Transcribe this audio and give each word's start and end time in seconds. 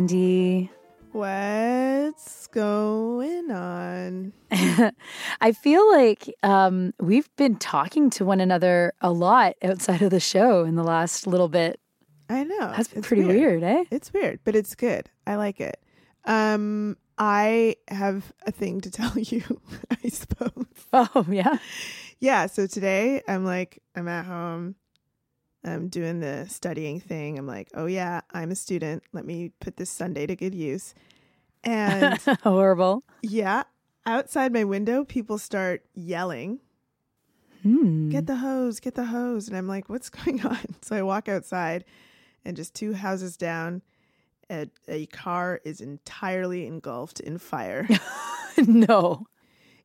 Hey, 0.00 0.06
Sandy. 0.06 0.70
What's 1.12 2.46
going 2.46 3.50
on? 3.50 4.32
I 5.42 5.52
feel 5.52 5.92
like 5.92 6.34
um, 6.42 6.94
we've 6.98 7.28
been 7.36 7.56
talking 7.56 8.08
to 8.10 8.24
one 8.24 8.40
another 8.40 8.94
a 9.02 9.12
lot 9.12 9.56
outside 9.62 10.00
of 10.00 10.10
the 10.10 10.18
show 10.18 10.64
in 10.64 10.76
the 10.76 10.84
last 10.84 11.26
little 11.26 11.48
bit. 11.48 11.80
I 12.30 12.44
know. 12.44 12.72
That's 12.74 12.88
been 12.88 13.02
pretty 13.02 13.24
weird. 13.24 13.62
eh? 13.62 13.84
It's 13.90 14.10
weird, 14.10 14.40
but 14.42 14.56
it's 14.56 14.74
good. 14.74 15.10
I 15.26 15.34
like 15.36 15.60
it. 15.60 15.78
Um, 16.24 16.96
I 17.18 17.76
have 17.88 18.32
a 18.46 18.52
thing 18.52 18.80
to 18.80 18.90
tell 18.90 19.18
you, 19.18 19.42
I 20.02 20.08
suppose. 20.08 20.64
Oh, 20.94 21.26
yeah. 21.28 21.58
Yeah, 22.20 22.46
so 22.46 22.66
today 22.66 23.20
I'm 23.28 23.44
like, 23.44 23.82
I'm 23.94 24.08
at 24.08 24.24
home. 24.24 24.76
I'm 25.64 25.88
doing 25.88 26.20
the 26.20 26.46
studying 26.48 27.00
thing. 27.00 27.38
I'm 27.38 27.46
like, 27.46 27.68
oh, 27.74 27.86
yeah, 27.86 28.22
I'm 28.32 28.50
a 28.50 28.54
student. 28.54 29.02
Let 29.12 29.26
me 29.26 29.52
put 29.60 29.76
this 29.76 29.90
Sunday 29.90 30.26
to 30.26 30.34
good 30.36 30.54
use. 30.54 30.94
And 31.64 32.18
Horrible. 32.42 33.04
yeah, 33.22 33.64
outside 34.06 34.52
my 34.52 34.64
window, 34.64 35.04
people 35.04 35.36
start 35.38 35.84
yelling, 35.94 36.60
Hmm. 37.62 38.08
get 38.08 38.26
the 38.26 38.36
hose, 38.36 38.80
get 38.80 38.94
the 38.94 39.04
hose. 39.04 39.48
And 39.48 39.56
I'm 39.56 39.68
like, 39.68 39.90
what's 39.90 40.08
going 40.10 40.40
on? 40.46 40.58
So 40.80 40.96
I 40.96 41.02
walk 41.02 41.28
outside, 41.28 41.84
and 42.44 42.56
just 42.56 42.74
two 42.74 42.94
houses 42.94 43.36
down, 43.36 43.82
a, 44.50 44.66
a 44.88 45.04
car 45.06 45.60
is 45.64 45.82
entirely 45.82 46.66
engulfed 46.66 47.20
in 47.20 47.36
fire. 47.36 47.86
no. 48.66 49.26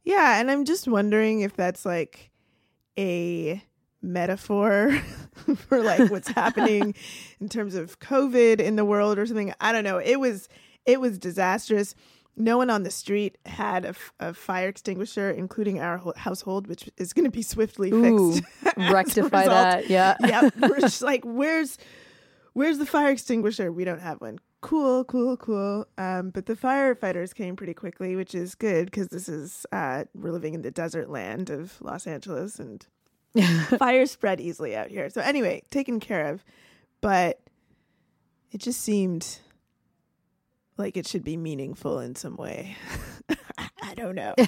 yeah. 0.05 0.39
And 0.39 0.49
I'm 0.49 0.63
just 0.63 0.87
wondering 0.87 1.41
if 1.41 1.53
that's 1.57 1.85
like 1.85 2.31
a 2.97 3.61
metaphor 4.01 4.97
for 5.67 5.81
like 5.81 6.09
what's 6.11 6.29
happening 6.29 6.95
in 7.39 7.49
terms 7.49 7.75
of 7.75 7.99
COVID 7.99 8.59
in 8.59 8.75
the 8.75 8.85
world 8.85 9.17
or 9.17 9.25
something. 9.25 9.53
I 9.59 9.71
don't 9.71 9.83
know. 9.83 9.97
It 9.97 10.19
was, 10.19 10.49
it 10.85 10.99
was 10.99 11.17
disastrous. 11.17 11.95
No 12.37 12.57
one 12.57 12.69
on 12.69 12.83
the 12.83 12.91
street 12.91 13.37
had 13.45 13.85
a, 13.85 13.89
f- 13.89 14.13
a 14.19 14.33
fire 14.33 14.67
extinguisher, 14.67 15.31
including 15.31 15.79
our 15.79 15.97
ho- 15.97 16.13
household, 16.17 16.67
which 16.67 16.89
is 16.97 17.13
going 17.13 17.23
to 17.23 17.31
be 17.31 17.41
swiftly 17.41 17.91
Ooh, 17.91 18.33
fixed. 18.33 18.43
rectify 18.77 19.45
that. 19.45 19.89
Yeah. 19.89 20.17
Yeah. 20.19 20.49
We're 20.59 20.81
just 20.81 21.01
like, 21.01 21.23
where's 21.23 21.77
where's 22.51 22.77
the 22.77 22.85
fire 22.85 23.11
extinguisher? 23.11 23.71
We 23.71 23.85
don't 23.85 24.01
have 24.01 24.19
one. 24.19 24.39
Cool, 24.61 25.03
cool, 25.05 25.37
cool. 25.37 25.85
Um, 25.97 26.31
but 26.31 26.47
the 26.47 26.55
firefighters 26.55 27.35
came 27.35 27.55
pretty 27.55 27.75
quickly, 27.75 28.15
which 28.15 28.33
is 28.33 28.55
good 28.55 28.85
because 28.85 29.09
this 29.09 29.29
is 29.29 29.65
uh, 29.71 30.05
we're 30.15 30.31
living 30.31 30.55
in 30.55 30.63
the 30.63 30.71
desert 30.71 31.09
land 31.09 31.51
of 31.51 31.79
Los 31.81 32.07
Angeles, 32.07 32.57
and 32.57 32.85
fires 33.77 34.11
spread 34.11 34.39
easily 34.39 34.75
out 34.75 34.89
here. 34.89 35.09
So 35.09 35.21
anyway, 35.21 35.63
taken 35.71 35.99
care 35.99 36.27
of, 36.27 36.43
but 37.01 37.39
it 38.51 38.59
just 38.59 38.81
seemed 38.81 39.39
like 40.77 40.97
it 40.97 41.07
should 41.07 41.23
be 41.23 41.37
meaningful 41.37 41.99
in 41.99 42.15
some 42.15 42.35
way. 42.35 42.75
I 43.81 43.93
don't 43.95 44.15
know. 44.15 44.33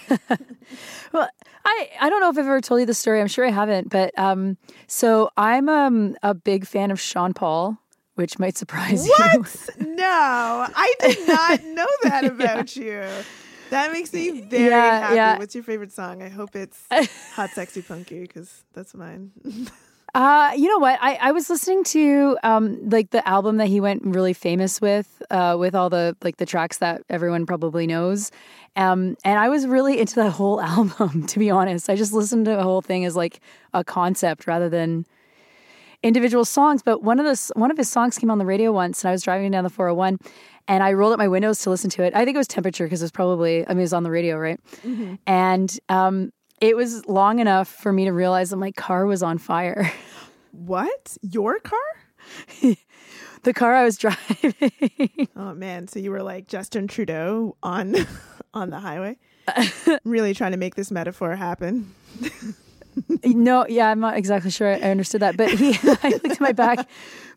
Well, 1.13 1.29
I, 1.63 1.89
I 2.01 2.09
don't 2.09 2.19
know 2.19 2.29
if 2.29 2.37
I've 2.37 2.45
ever 2.45 2.59
told 2.59 2.81
you 2.81 2.85
the 2.85 2.93
story. 2.93 3.21
I'm 3.21 3.27
sure 3.27 3.45
I 3.45 3.51
haven't. 3.51 3.89
But 3.89 4.17
um, 4.19 4.57
so 4.87 5.29
I'm 5.37 5.69
um, 5.69 6.17
a 6.21 6.33
big 6.33 6.67
fan 6.67 6.91
of 6.91 6.99
Sean 6.99 7.33
Paul, 7.33 7.77
which 8.15 8.37
might 8.37 8.57
surprise 8.57 9.07
you. 9.07 9.13
What? 9.17 9.69
No, 9.79 10.67
I 10.75 10.93
did 10.99 11.27
not 11.27 11.63
know 11.63 11.87
that 12.03 12.25
about 12.25 12.75
you. 12.75 13.05
That 13.69 13.91
makes 13.91 14.13
me 14.13 14.41
very 14.49 14.69
Yeah, 14.71 14.99
happy. 14.99 15.15
yeah. 15.15 15.37
What's 15.37 15.55
your 15.55 15.63
favorite 15.63 15.91
song? 15.91 16.21
I 16.21 16.29
hope 16.29 16.55
it's 16.55 16.87
Hot 17.35 17.49
Sexy 17.51 17.81
Punky 17.81 18.21
because 18.21 18.63
that's 18.73 18.93
mine. 18.93 19.31
Uh, 20.15 20.51
you 20.57 20.67
know 20.67 20.79
what? 20.79 20.97
I, 20.99 21.15
I 21.15 21.31
was 21.31 21.47
listening 21.47 21.83
to 21.83 22.37
um 22.41 22.89
like 22.89 23.11
the 23.11 23.27
album 23.27 23.57
that 23.57 23.67
he 23.67 23.79
went 23.79 24.01
really 24.03 24.33
famous 24.33 24.81
with, 24.81 25.21
uh, 25.29 25.55
with 25.59 25.75
all 25.75 25.91
the 25.91 26.15
like 26.23 26.37
the 26.37 26.45
tracks 26.45 26.77
that 26.79 27.03
everyone 27.07 27.45
probably 27.45 27.85
knows. 27.85 28.31
Um, 28.75 29.15
and 29.23 29.37
I 29.37 29.49
was 29.49 29.67
really 29.67 29.99
into 29.99 30.15
that 30.15 30.31
whole 30.31 30.59
album, 30.61 31.27
to 31.27 31.37
be 31.37 31.51
honest. 31.51 31.87
I 31.87 31.95
just 31.95 32.13
listened 32.13 32.45
to 32.45 32.51
the 32.55 32.63
whole 32.63 32.81
thing 32.81 33.05
as 33.05 33.15
like 33.15 33.41
a 33.75 33.83
concept 33.83 34.47
rather 34.47 34.69
than 34.69 35.05
individual 36.01 36.45
songs. 36.45 36.81
But 36.81 37.03
one 37.03 37.19
of 37.19 37.25
the 37.25 37.51
one 37.59 37.69
of 37.69 37.77
his 37.77 37.89
songs 37.89 38.17
came 38.17 38.31
on 38.31 38.39
the 38.39 38.45
radio 38.45 38.71
once, 38.71 39.03
and 39.03 39.09
I 39.09 39.11
was 39.11 39.21
driving 39.21 39.51
down 39.51 39.65
the 39.65 39.69
401, 39.69 40.17
and 40.67 40.83
I 40.83 40.93
rolled 40.93 41.13
up 41.13 41.19
my 41.19 41.27
windows 41.27 41.59
to 41.61 41.69
listen 41.69 41.89
to 41.91 42.03
it. 42.03 42.13
I 42.15 42.25
think 42.25 42.35
it 42.35 42.37
was 42.37 42.47
temperature 42.47 42.85
because 42.85 43.01
it 43.01 43.05
was 43.05 43.11
probably 43.11 43.65
I 43.67 43.69
mean 43.69 43.79
it 43.79 43.81
was 43.81 43.93
on 43.93 44.03
the 44.03 44.11
radio, 44.11 44.37
right? 44.37 44.59
And 45.25 45.79
um, 45.89 46.31
it 46.61 46.75
was 46.75 47.05
long 47.07 47.39
enough 47.39 47.67
for 47.67 47.93
me 47.93 48.05
to 48.05 48.11
realize 48.11 48.49
that 48.49 48.57
my 48.57 48.71
car 48.71 49.05
was 49.05 49.21
on 49.23 49.37
fire. 49.37 49.91
what? 50.51 51.17
Your 51.21 51.59
car? 51.59 51.79
the 53.43 53.53
car 53.53 53.73
I 53.75 53.83
was 53.83 53.97
driving. 54.03 55.27
Oh 55.35 55.53
man! 55.53 55.87
So 55.87 55.99
you 55.99 56.11
were 56.11 56.23
like 56.23 56.47
Justin 56.47 56.87
Trudeau 56.87 57.55
on 57.63 57.95
on 58.53 58.69
the 58.69 58.79
highway, 58.79 59.17
really 60.03 60.33
trying 60.33 60.51
to 60.51 60.57
make 60.57 60.75
this 60.75 60.91
metaphor 60.91 61.35
happen. 61.35 61.93
No, 63.23 63.65
yeah, 63.67 63.89
I'm 63.89 63.99
not 63.99 64.17
exactly 64.17 64.51
sure 64.51 64.67
I 64.73 64.79
understood 64.79 65.21
that, 65.21 65.37
but 65.37 65.49
he, 65.51 65.77
I 66.03 66.09
looked 66.09 66.25
at 66.31 66.39
my 66.39 66.51
back, 66.51 66.87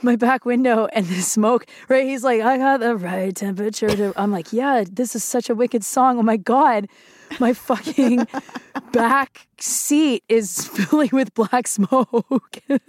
my 0.02 0.16
back 0.16 0.44
window, 0.44 0.86
and 0.92 1.06
the 1.06 1.20
smoke. 1.20 1.66
Right, 1.88 2.04
he's 2.06 2.24
like, 2.24 2.40
I 2.40 2.58
got 2.58 2.80
the 2.80 2.96
right 2.96 3.34
temperature. 3.34 3.88
To, 3.88 4.12
I'm 4.16 4.30
like, 4.32 4.52
yeah, 4.52 4.84
this 4.90 5.14
is 5.14 5.24
such 5.24 5.50
a 5.50 5.54
wicked 5.54 5.84
song. 5.84 6.18
Oh 6.18 6.22
my 6.22 6.36
god, 6.36 6.88
my 7.38 7.52
fucking 7.52 8.26
back 8.92 9.46
seat 9.58 10.24
is 10.28 10.66
filling 10.74 11.10
with 11.12 11.34
black 11.34 11.66
smoke. 11.68 12.58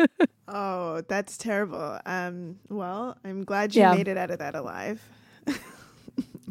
Oh, 0.54 1.00
that's 1.08 1.38
terrible. 1.38 1.98
Um, 2.06 2.60
well, 2.68 3.16
I'm 3.24 3.46
glad 3.46 3.74
you 3.74 3.84
Yeah. 3.84 3.96
made 3.96 4.10
it 4.10 4.18
out 4.18 4.32
of 4.32 4.40
that 4.40 4.54
alive. 4.54 5.02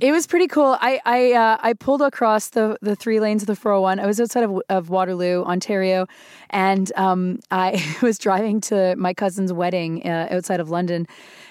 It 0.00 0.12
was 0.12 0.26
pretty 0.26 0.46
cool. 0.46 0.78
I 0.80 0.98
I 1.04 1.32
uh, 1.32 1.58
I 1.60 1.74
pulled 1.74 2.00
across 2.00 2.48
the 2.48 2.78
the 2.80 2.96
three 2.96 3.20
lanes 3.20 3.42
of 3.42 3.46
the 3.46 3.54
401. 3.54 4.00
I 4.00 4.06
was 4.06 4.18
outside 4.18 4.44
of, 4.44 4.62
of 4.70 4.88
Waterloo, 4.88 5.44
Ontario, 5.44 6.06
and 6.48 6.90
um, 6.96 7.40
I 7.50 7.84
was 8.02 8.18
driving 8.18 8.62
to 8.62 8.96
my 8.96 9.12
cousin's 9.12 9.52
wedding 9.52 10.02
uh, 10.06 10.28
outside 10.30 10.58
of 10.58 10.70
London. 10.70 11.06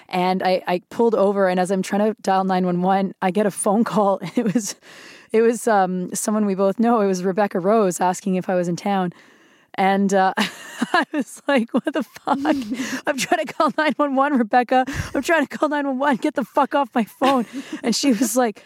And 0.08 0.42
I, 0.42 0.62
I 0.66 0.82
pulled 0.90 1.14
over, 1.14 1.48
and 1.48 1.60
as 1.60 1.70
I'm 1.70 1.82
trying 1.82 2.12
to 2.12 2.20
dial 2.22 2.42
911, 2.42 3.14
I 3.22 3.30
get 3.30 3.46
a 3.46 3.52
phone 3.52 3.84
call. 3.84 4.20
It 4.34 4.52
was 4.52 4.74
it 5.32 5.42
was 5.42 5.68
um, 5.68 6.12
someone 6.12 6.44
we 6.44 6.56
both 6.56 6.80
know. 6.80 7.00
It 7.00 7.06
was 7.06 7.22
Rebecca 7.22 7.60
Rose 7.60 8.00
asking 8.00 8.34
if 8.34 8.48
I 8.48 8.56
was 8.56 8.66
in 8.66 8.74
town. 8.74 9.12
And 9.74 10.12
uh, 10.12 10.32
I 10.38 11.04
was 11.12 11.42
like, 11.46 11.72
what 11.72 11.92
the 11.92 12.02
fuck? 12.02 12.38
I'm 13.06 13.16
trying 13.16 13.46
to 13.46 13.52
call 13.52 13.72
911, 13.76 14.38
Rebecca. 14.38 14.84
I'm 15.14 15.22
trying 15.22 15.46
to 15.46 15.58
call 15.58 15.68
911. 15.68 16.16
Get 16.18 16.34
the 16.34 16.44
fuck 16.44 16.74
off 16.74 16.88
my 16.94 17.04
phone. 17.04 17.46
And 17.82 17.94
she 17.94 18.12
was 18.12 18.36
like, 18.36 18.64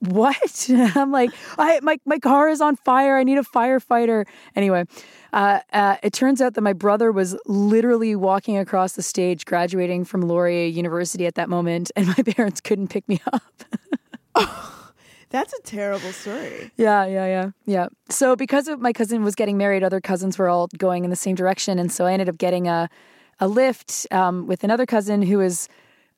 what? 0.00 0.36
And 0.68 0.96
I'm 0.96 1.12
like, 1.12 1.30
I, 1.58 1.80
my, 1.80 1.98
my 2.04 2.18
car 2.18 2.48
is 2.48 2.60
on 2.60 2.76
fire. 2.76 3.16
I 3.16 3.24
need 3.24 3.38
a 3.38 3.42
firefighter. 3.42 4.26
Anyway, 4.56 4.84
uh, 5.32 5.60
uh, 5.72 5.96
it 6.02 6.12
turns 6.12 6.40
out 6.40 6.54
that 6.54 6.62
my 6.62 6.72
brother 6.72 7.12
was 7.12 7.36
literally 7.46 8.16
walking 8.16 8.56
across 8.56 8.94
the 8.94 9.02
stage, 9.02 9.44
graduating 9.44 10.04
from 10.04 10.22
Laurier 10.22 10.66
University 10.66 11.26
at 11.26 11.34
that 11.34 11.48
moment, 11.48 11.90
and 11.96 12.06
my 12.08 12.14
parents 12.14 12.60
couldn't 12.60 12.88
pick 12.88 13.08
me 13.08 13.20
up. 13.32 14.74
That's 15.34 15.52
a 15.52 15.62
terrible 15.62 16.12
story. 16.12 16.70
Yeah, 16.76 17.06
yeah, 17.06 17.26
yeah, 17.26 17.50
yeah. 17.66 17.88
So 18.08 18.36
because 18.36 18.68
of 18.68 18.78
my 18.78 18.92
cousin 18.92 19.24
was 19.24 19.34
getting 19.34 19.58
married, 19.58 19.82
other 19.82 20.00
cousins 20.00 20.38
were 20.38 20.48
all 20.48 20.68
going 20.78 21.02
in 21.02 21.10
the 21.10 21.16
same 21.16 21.34
direction, 21.34 21.80
and 21.80 21.90
so 21.90 22.06
I 22.06 22.12
ended 22.12 22.28
up 22.28 22.38
getting 22.38 22.68
a 22.68 22.88
a 23.40 23.48
lift 23.48 24.06
um, 24.12 24.46
with 24.46 24.62
another 24.62 24.86
cousin 24.86 25.22
who 25.22 25.38
was 25.38 25.68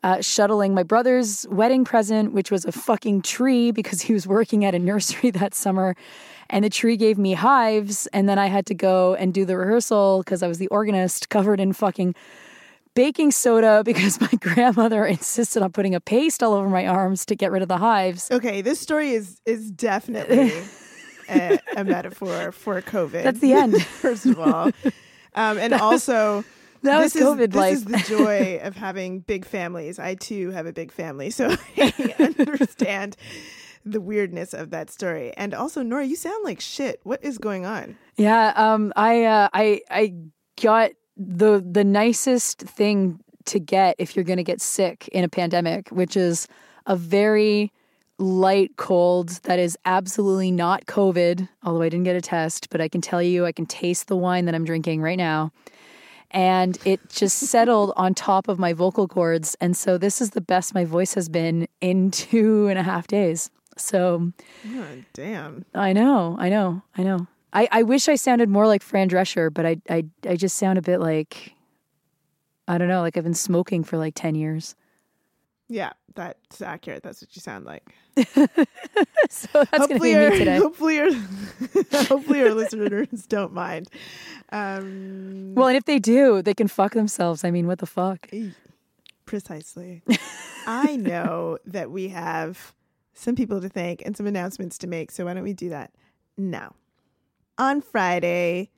uh, 0.03 0.21
shuttling 0.21 0.75
my 0.75 0.83
brother's 0.83 1.47
wedding 1.49 1.83
present, 1.83 2.35
which 2.35 2.51
was 2.51 2.67
a 2.67 2.73
fucking 2.73 3.23
tree 3.23 3.71
because 3.71 4.03
he 4.03 4.13
was 4.13 4.27
working 4.27 4.67
at 4.67 4.75
a 4.75 4.79
nursery 4.79 5.31
that 5.41 5.55
summer, 5.55 5.97
and 6.51 6.63
the 6.63 6.69
tree 6.69 6.99
gave 6.99 7.17
me 7.17 7.33
hives, 7.33 8.07
and 8.09 8.29
then 8.29 8.39
I 8.39 8.49
had 8.49 8.67
to 8.67 8.75
go 8.75 9.15
and 9.15 9.33
do 9.33 9.47
the 9.47 9.57
rehearsal 9.57 10.25
because 10.25 10.43
I 10.43 10.47
was 10.47 10.59
the 10.59 10.69
organist, 10.69 11.31
covered 11.31 11.59
in 11.59 11.73
fucking 11.73 12.15
baking 12.97 13.31
soda 13.31 13.83
because 13.85 14.21
my 14.21 14.33
grandmother 14.41 15.07
insisted 15.07 15.63
on 15.63 15.71
putting 15.71 15.95
a 15.95 16.01
paste 16.01 16.43
all 16.43 16.55
over 16.55 16.69
my 16.69 16.89
arms 16.89 17.25
to 17.27 17.37
get 17.37 17.53
rid 17.53 17.63
of 17.63 17.69
the 17.69 17.77
hives. 17.77 18.29
Okay, 18.33 18.63
this 18.63 18.81
story 18.81 19.11
is 19.13 19.41
is 19.47 19.71
definitely 19.71 20.53
a, 21.29 21.61
a 21.77 21.85
metaphor 21.85 22.51
for 22.51 22.83
COVID. 22.83 23.23
That's 23.23 23.39
the 23.39 23.53
end. 23.53 23.81
first 23.85 24.27
of 24.27 24.41
all, 24.41 24.73
um, 25.37 25.59
and 25.59 25.73
also. 25.73 26.45
That 26.83 27.01
was 27.01 27.15
this 27.15 27.23
is, 27.23 27.29
COVID 27.29 27.53
this 27.53 27.73
is 27.79 27.85
the 27.85 28.17
joy 28.17 28.61
of 28.63 28.77
having 28.77 29.21
big 29.21 29.45
families. 29.45 29.99
I 29.99 30.15
too 30.15 30.51
have 30.51 30.67
a 30.67 30.73
big 30.73 30.93
family, 30.93 31.31
so 31.31 31.57
I 31.77 32.15
understand 32.21 33.17
the 33.85 34.01
weirdness 34.01 34.55
of 34.55 34.71
that 34.71 34.91
story. 34.91 35.33
And 35.37 35.53
also, 35.53 35.83
Nora, 35.83 36.05
you 36.05 36.15
sound 36.15 36.45
like 36.45 36.61
shit. 36.61 37.01
What 37.03 37.25
is 37.25 37.39
going 37.39 37.65
on? 37.67 37.97
Yeah, 38.17 38.53
um, 38.55 38.93
I 38.95 39.25
uh, 39.25 39.49
I 39.53 39.81
I 39.91 40.15
got 40.63 40.91
the 41.17 41.65
the 41.67 41.85
nicest 41.85 42.61
thing 42.61 43.21
to 43.47 43.61
get 43.61 43.97
if 43.99 44.15
you're 44.15 44.25
going 44.25 44.37
to 44.37 44.45
get 44.45 44.61
sick 44.61 45.09
in 45.09 45.25
a 45.25 45.29
pandemic, 45.29 45.89
which 45.89 46.17
is 46.17 46.49
a 46.87 46.97
very 46.97 47.73
light 48.19 48.77
cold 48.77 49.29
that 49.45 49.59
is 49.59 49.79
absolutely 49.85 50.51
not 50.51 50.87
COVID, 50.87 51.49
although 51.63 51.83
I 51.83 51.89
didn't 51.89 52.05
get 52.05 52.17
a 52.17 52.21
test, 52.21 52.71
but 52.71 52.81
I 52.81 52.89
can 52.89 53.01
tell 53.01 53.23
you 53.23 53.45
I 53.45 53.53
can 53.53 53.67
taste 53.67 54.09
the 54.09 54.17
wine 54.17 54.47
that 54.47 54.55
I'm 54.55 54.65
drinking 54.65 55.03
right 55.03 55.19
now. 55.19 55.53
And 56.31 56.79
it 56.85 57.09
just 57.09 57.39
settled 57.51 57.93
on 57.97 58.15
top 58.15 58.49
of 58.49 58.59
my 58.59 58.73
vocal 58.73 59.07
cords. 59.07 59.57
And 59.61 59.77
so 59.77 59.99
this 59.99 60.21
is 60.21 60.31
the 60.31 60.41
best 60.41 60.75
my 60.75 60.85
voice 60.85 61.15
has 61.15 61.29
been 61.29 61.69
in 61.81 62.11
two 62.11 62.69
and 62.69 62.79
a 62.79 62.83
half 62.83 63.07
days. 63.07 63.51
So 63.77 64.33
Oh, 64.67 64.87
damn. 65.13 65.65
I 65.75 65.93
know, 65.93 66.37
I 66.39 66.49
know, 66.49 66.83
I 66.97 67.03
know. 67.03 67.27
I, 67.53 67.69
I 67.71 67.83
wish 67.85 68.09
I 68.09 68.17
sounded 68.17 68.49
more 68.49 68.67
like 68.67 68.83
Fran 68.83 69.09
Drescher, 69.09 69.53
but 69.53 69.65
I, 69.67 69.77
I 69.89 70.05
I 70.29 70.37
just 70.37 70.57
sound 70.57 70.79
a 70.79 70.83
bit 70.83 71.01
like 71.01 71.55
I 72.69 72.79
don't 72.79 72.89
know, 72.89 73.01
like 73.01 73.17
I've 73.17 73.25
been 73.25 73.35
smoking 73.35 73.85
for 73.85 73.97
like 73.97 74.15
ten 74.15 74.35
years. 74.35 74.75
Yeah, 75.69 75.93
that's 76.15 76.63
accurate. 76.63 77.03
That's 77.03 77.21
what 77.23 77.35
you 77.35 77.41
sound 77.41 77.65
like. 77.65 77.85
So 79.29 79.49
that's 79.53 79.71
gonna 79.71 79.89
hopefully, 79.89 80.11
be 80.13 80.17
our, 80.17 80.31
me 80.31 80.39
today. 80.39 80.57
hopefully, 80.57 81.01
our, 81.01 81.11
hopefully, 82.07 82.43
our 82.43 82.55
listeners 82.55 83.27
don't 83.27 83.53
mind. 83.53 83.89
Um, 84.53 85.53
Well, 85.57 85.67
and 85.67 85.77
if 85.77 85.85
they 85.85 85.99
do, 85.99 86.43
they 86.43 86.55
can 86.55 86.69
fuck 86.69 86.93
themselves. 86.95 87.43
I 87.43 87.51
mean, 87.51 87.67
what 87.67 87.81
the 87.81 87.87
fuck? 87.87 88.31
Precisely. 89.25 90.03
I 90.67 90.97
know 90.97 91.59
that 91.67 91.91
we 91.91 92.09
have 92.09 92.73
some 93.15 93.35
people 93.35 93.61
to 93.61 93.69
thank 93.69 94.01
and 94.05 94.17
some 94.17 94.27
announcements 94.29 94.79
to 94.79 94.87
make. 94.87 95.11
So 95.11 95.25
why 95.25 95.35
don't 95.35 95.43
we 95.43 95.53
do 95.53 95.71
that 95.71 95.91
now? 96.39 96.75
On 97.59 97.81
Friday, 97.81 98.71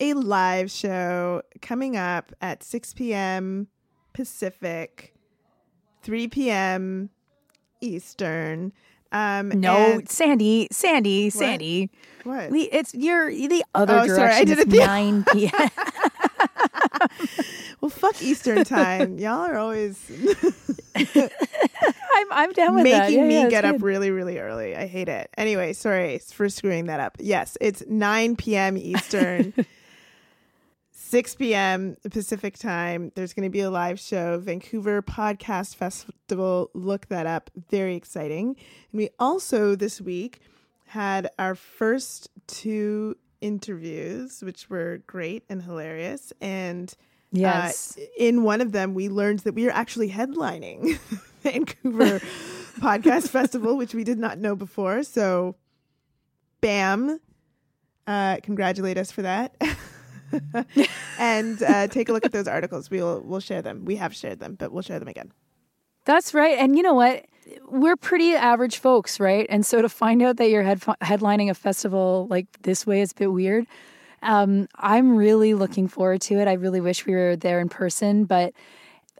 a 0.00 0.14
live 0.14 0.70
show 0.70 1.42
coming 1.60 1.96
up 1.96 2.32
at 2.40 2.62
6 2.62 2.94
p.m. 2.94 3.68
Pacific, 4.14 5.14
3 6.02 6.28
p.m. 6.28 7.10
Eastern. 7.80 8.72
Um, 9.10 9.50
No, 9.50 9.76
and- 9.76 10.08
Sandy, 10.08 10.68
Sandy, 10.72 11.28
Sandy. 11.28 11.90
what? 12.24 12.50
We, 12.50 12.62
it's 12.62 12.94
you're 12.94 13.30
the 13.30 13.62
other 13.74 13.92
Oh, 14.00 14.06
direction. 14.06 14.16
sorry, 14.16 14.32
I 14.32 14.44
did 14.44 14.58
it 14.60 14.70
the- 14.70 14.78
nine 14.78 15.24
p.m. 15.30 15.52
Well, 17.82 17.90
fuck 17.90 18.22
Eastern 18.22 18.62
time. 18.64 19.18
Y'all 19.18 19.40
are 19.40 19.58
always 19.58 19.98
I'm 20.94 22.26
I'm 22.30 22.52
down 22.52 22.76
with 22.76 22.84
making 22.84 22.98
that. 23.00 23.10
Yeah, 23.10 23.24
me 23.24 23.34
yeah, 23.34 23.48
get 23.48 23.64
up 23.64 23.82
really, 23.82 24.12
really 24.12 24.38
early. 24.38 24.76
I 24.76 24.86
hate 24.86 25.08
it. 25.08 25.28
Anyway, 25.36 25.72
sorry 25.72 26.18
for 26.18 26.48
screwing 26.48 26.86
that 26.86 27.00
up. 27.00 27.16
Yes, 27.18 27.58
it's 27.60 27.82
9 27.88 28.36
p.m. 28.36 28.78
Eastern, 28.78 29.52
6 30.92 31.34
p.m. 31.34 31.96
Pacific 32.08 32.56
time. 32.56 33.10
There's 33.16 33.34
going 33.34 33.48
to 33.48 33.50
be 33.50 33.60
a 33.60 33.70
live 33.70 33.98
show, 33.98 34.38
Vancouver 34.38 35.02
Podcast 35.02 35.74
Festival. 35.74 36.70
Look 36.74 37.08
that 37.08 37.26
up. 37.26 37.50
Very 37.68 37.96
exciting. 37.96 38.54
And 38.92 38.98
we 38.98 39.10
also 39.18 39.74
this 39.74 40.00
week 40.00 40.40
had 40.86 41.28
our 41.36 41.56
first 41.56 42.30
two 42.46 43.16
interviews, 43.40 44.40
which 44.40 44.70
were 44.70 45.02
great 45.08 45.42
and 45.48 45.64
hilarious. 45.64 46.32
And 46.40 46.94
Yes. 47.32 47.96
uh, 47.98 48.04
in 48.16 48.42
one 48.42 48.60
of 48.60 48.72
them, 48.72 48.94
we 48.94 49.08
learned 49.08 49.40
that 49.40 49.54
we 49.54 49.66
are 49.66 49.72
actually 49.72 50.10
headlining 50.10 50.98
Vancouver 51.42 52.20
Podcast 52.78 53.28
Festival, 53.28 53.76
which 53.76 53.94
we 53.94 54.04
did 54.04 54.18
not 54.18 54.38
know 54.38 54.54
before. 54.54 55.02
So, 55.02 55.56
bam. 56.60 57.18
Uh, 58.06 58.38
congratulate 58.42 58.98
us 58.98 59.10
for 59.12 59.22
that. 59.22 59.54
and 61.18 61.62
uh, 61.62 61.86
take 61.88 62.08
a 62.08 62.12
look 62.12 62.24
at 62.24 62.32
those 62.32 62.48
articles. 62.48 62.90
We'll 62.90 63.20
we'll 63.20 63.40
share 63.40 63.62
them. 63.62 63.84
We 63.84 63.96
have 63.96 64.14
shared 64.14 64.40
them, 64.40 64.56
but 64.56 64.72
we'll 64.72 64.82
share 64.82 64.98
them 64.98 65.08
again. 65.08 65.32
That's 66.04 66.34
right. 66.34 66.58
And 66.58 66.76
you 66.76 66.82
know 66.82 66.94
what? 66.94 67.26
We're 67.68 67.96
pretty 67.96 68.32
average 68.34 68.78
folks, 68.78 69.20
right? 69.20 69.46
And 69.48 69.64
so 69.64 69.82
to 69.82 69.88
find 69.88 70.22
out 70.22 70.36
that 70.38 70.48
you're 70.50 70.62
head- 70.62 70.80
headlining 70.80 71.50
a 71.50 71.54
festival 71.54 72.26
like 72.30 72.46
this 72.62 72.86
way 72.86 73.00
is 73.00 73.12
a 73.12 73.14
bit 73.14 73.32
weird. 73.32 73.66
Um, 74.22 74.68
I'm 74.76 75.16
really 75.16 75.54
looking 75.54 75.88
forward 75.88 76.20
to 76.22 76.38
it. 76.38 76.48
I 76.48 76.54
really 76.54 76.80
wish 76.80 77.06
we 77.06 77.14
were 77.14 77.36
there 77.36 77.60
in 77.60 77.68
person, 77.68 78.24
but 78.24 78.52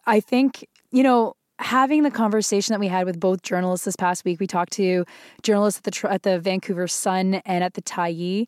I 0.07 0.21
think, 0.21 0.67
you 0.91 1.03
know, 1.03 1.35
having 1.59 2.03
the 2.03 2.11
conversation 2.11 2.73
that 2.73 2.81
we 2.81 2.89
had 2.89 3.07
with 3.07 3.21
both 3.21 3.43
journalists 3.43 3.85
this 3.85 3.97
past 3.97 4.25
week, 4.25 4.41
we 4.41 4.47
talked 4.47 4.73
to 4.75 5.05
journalists 5.43 5.81
at 5.85 5.93
the 5.93 6.13
at 6.13 6.23
the 6.23 6.39
Vancouver 6.39 6.89
Sun 6.89 7.35
and 7.45 7.65
at 7.65 7.75
the 7.75 7.83
Tyee. 7.83 8.47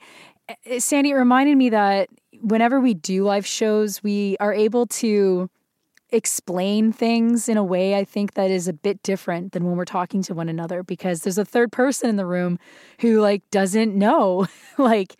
Eh, 0.66 0.78
Sandy, 0.78 1.10
it 1.10 1.14
reminded 1.14 1.56
me 1.56 1.70
that 1.70 2.08
whenever 2.40 2.80
we 2.80 2.94
do 2.94 3.24
live 3.24 3.46
shows, 3.46 4.02
we 4.02 4.36
are 4.40 4.52
able 4.52 4.86
to 4.86 5.48
explain 6.10 6.92
things 6.92 7.48
in 7.48 7.56
a 7.56 7.64
way 7.64 7.96
I 7.96 8.04
think 8.04 8.34
that 8.34 8.50
is 8.50 8.68
a 8.68 8.72
bit 8.72 9.02
different 9.02 9.52
than 9.52 9.64
when 9.64 9.76
we're 9.76 9.84
talking 9.84 10.22
to 10.22 10.34
one 10.34 10.48
another 10.48 10.84
because 10.84 11.22
there's 11.22 11.38
a 11.38 11.44
third 11.44 11.72
person 11.72 12.08
in 12.08 12.16
the 12.16 12.26
room 12.26 12.58
who 13.00 13.20
like 13.20 13.42
doesn't 13.50 13.96
know 13.96 14.46
like 14.78 15.16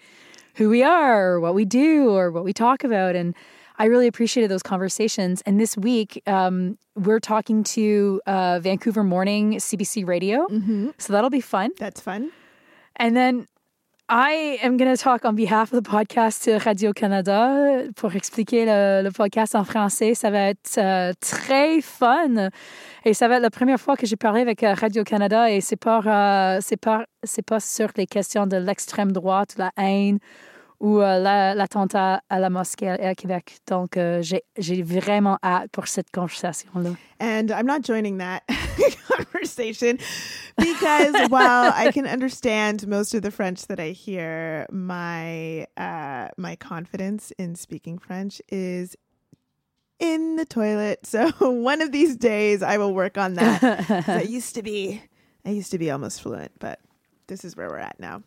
who 0.55 0.69
we 0.71 0.83
are 0.83 1.33
or 1.33 1.41
what 1.41 1.55
we 1.55 1.65
do 1.65 2.11
or 2.11 2.31
what 2.31 2.45
we 2.45 2.53
talk 2.53 2.85
about 2.85 3.17
and 3.17 3.35
I 3.77 3.87
really 3.87 4.07
appreciated 4.07 4.51
those 4.51 4.63
conversations. 4.63 5.43
And 5.47 5.59
this 5.59 5.77
week, 5.77 6.23
um, 6.29 6.79
we're 6.95 7.19
talking 7.19 7.65
to 7.65 8.21
uh, 8.27 8.61
Vancouver 8.61 9.03
Morning 9.03 9.55
CBC 9.55 10.07
Radio. 10.07 10.47
So 10.99 11.13
that'll 11.13 11.31
be 11.31 11.41
fun. 11.41 11.73
That's 11.79 12.01
fun. 12.01 12.31
And 12.97 13.17
then 13.17 13.49
I 14.11 14.59
am 14.63 14.77
going 14.77 14.95
to 14.95 15.03
talk 15.03 15.25
on 15.25 15.33
behalf 15.35 15.73
of 15.73 15.83
the 15.83 15.89
podcast 15.89 16.47
Radio-Canada 16.63 17.85
pour 17.97 18.15
expliquer 18.15 18.67
le, 18.67 19.03
le 19.03 19.11
podcast 19.11 19.55
en 19.55 19.65
français. 19.65 20.15
Ça 20.15 20.31
va 20.31 20.51
être 20.51 20.77
euh, 20.77 21.13
très 21.21 21.81
fun. 21.81 22.51
Et 23.07 23.15
ça 23.15 23.29
va 23.29 23.37
être 23.37 23.43
la 23.43 23.51
première 23.51 23.81
fois 23.81 23.97
que 23.97 24.05
j'ai 24.07 24.17
parlé 24.17 24.43
avec 24.43 24.63
euh, 24.63 24.75
Radio-Canada 24.75 25.51
et 25.51 25.63
c'est 25.63 25.77
pas, 25.77 26.01
euh, 26.05 26.59
c'est 26.61 26.77
pas, 26.77 27.07
c'est 27.23 27.45
pas 27.45 27.61
sur 27.61 27.89
les 27.97 28.07
questions 28.07 28.47
de 28.47 28.59
l'extrême 28.59 29.11
droite, 29.11 29.55
la 29.57 29.71
haine 29.79 30.19
ou 30.81 31.01
euh, 31.01 31.19
la- 31.19 31.55
l'attentat 31.55 32.21
à 32.29 32.39
la 32.41 32.51
mosquée 32.51 32.91
à 32.91 33.15
Québec. 33.15 33.57
Donc, 33.69 33.97
euh, 33.97 34.23
j'ai 34.59 34.83
vraiment 34.83 35.39
hâte 35.43 35.71
pour 35.73 35.89
cette 35.89 36.11
conversation-là. 36.11 36.91
And 37.23 37.47
I'm 37.49 37.65
not 37.67 37.81
joining 37.83 38.19
that 38.19 38.41
conversation 39.45 39.99
because 40.59 41.15
while 41.29 41.73
I 41.75 41.91
can 41.93 42.07
understand 42.07 42.87
most 42.87 43.15
of 43.15 43.23
the 43.23 43.31
French 43.31 43.67
that 43.67 43.81
I 43.81 43.91
hear, 43.91 44.67
my 44.71 45.67
uh, 45.77 46.29
my 46.37 46.57
confidence 46.57 47.33
in 47.39 47.55
speaking 47.55 47.99
French 47.99 48.41
is 48.49 48.97
in 49.99 50.37
the 50.37 50.45
toilet. 50.45 51.07
So 51.07 51.31
one 51.41 51.83
of 51.83 51.93
these 51.93 52.17
days 52.17 52.63
I 52.63 52.79
will 52.79 52.95
work 52.95 53.19
on 53.19 53.35
that. 53.35 54.09
I 54.09 54.23
used 54.23 54.55
to 54.55 54.63
be 54.63 55.03
I 55.45 55.51
used 55.51 55.71
to 55.73 55.79
be 55.79 55.91
almost 55.91 56.23
fluent, 56.23 56.53
but 56.59 56.81
this 57.27 57.45
is 57.45 57.57
where 57.57 57.69
we're 57.69 57.79
at 57.79 57.99
now. 58.01 58.23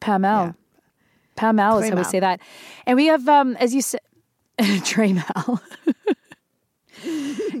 Pas 0.00 0.18
mal. 0.18 0.46
Yeah. 0.46 0.52
Pas 1.36 1.52
mal 1.54 1.78
is 1.78 1.88
how 1.88 1.96
we 1.96 2.04
say 2.04 2.20
that. 2.20 2.40
And 2.86 2.96
we 2.96 3.06
have, 3.06 3.28
um, 3.28 3.56
as 3.56 3.74
you 3.74 3.82
said, 3.82 4.00
très 4.58 5.14
mal. 5.14 5.60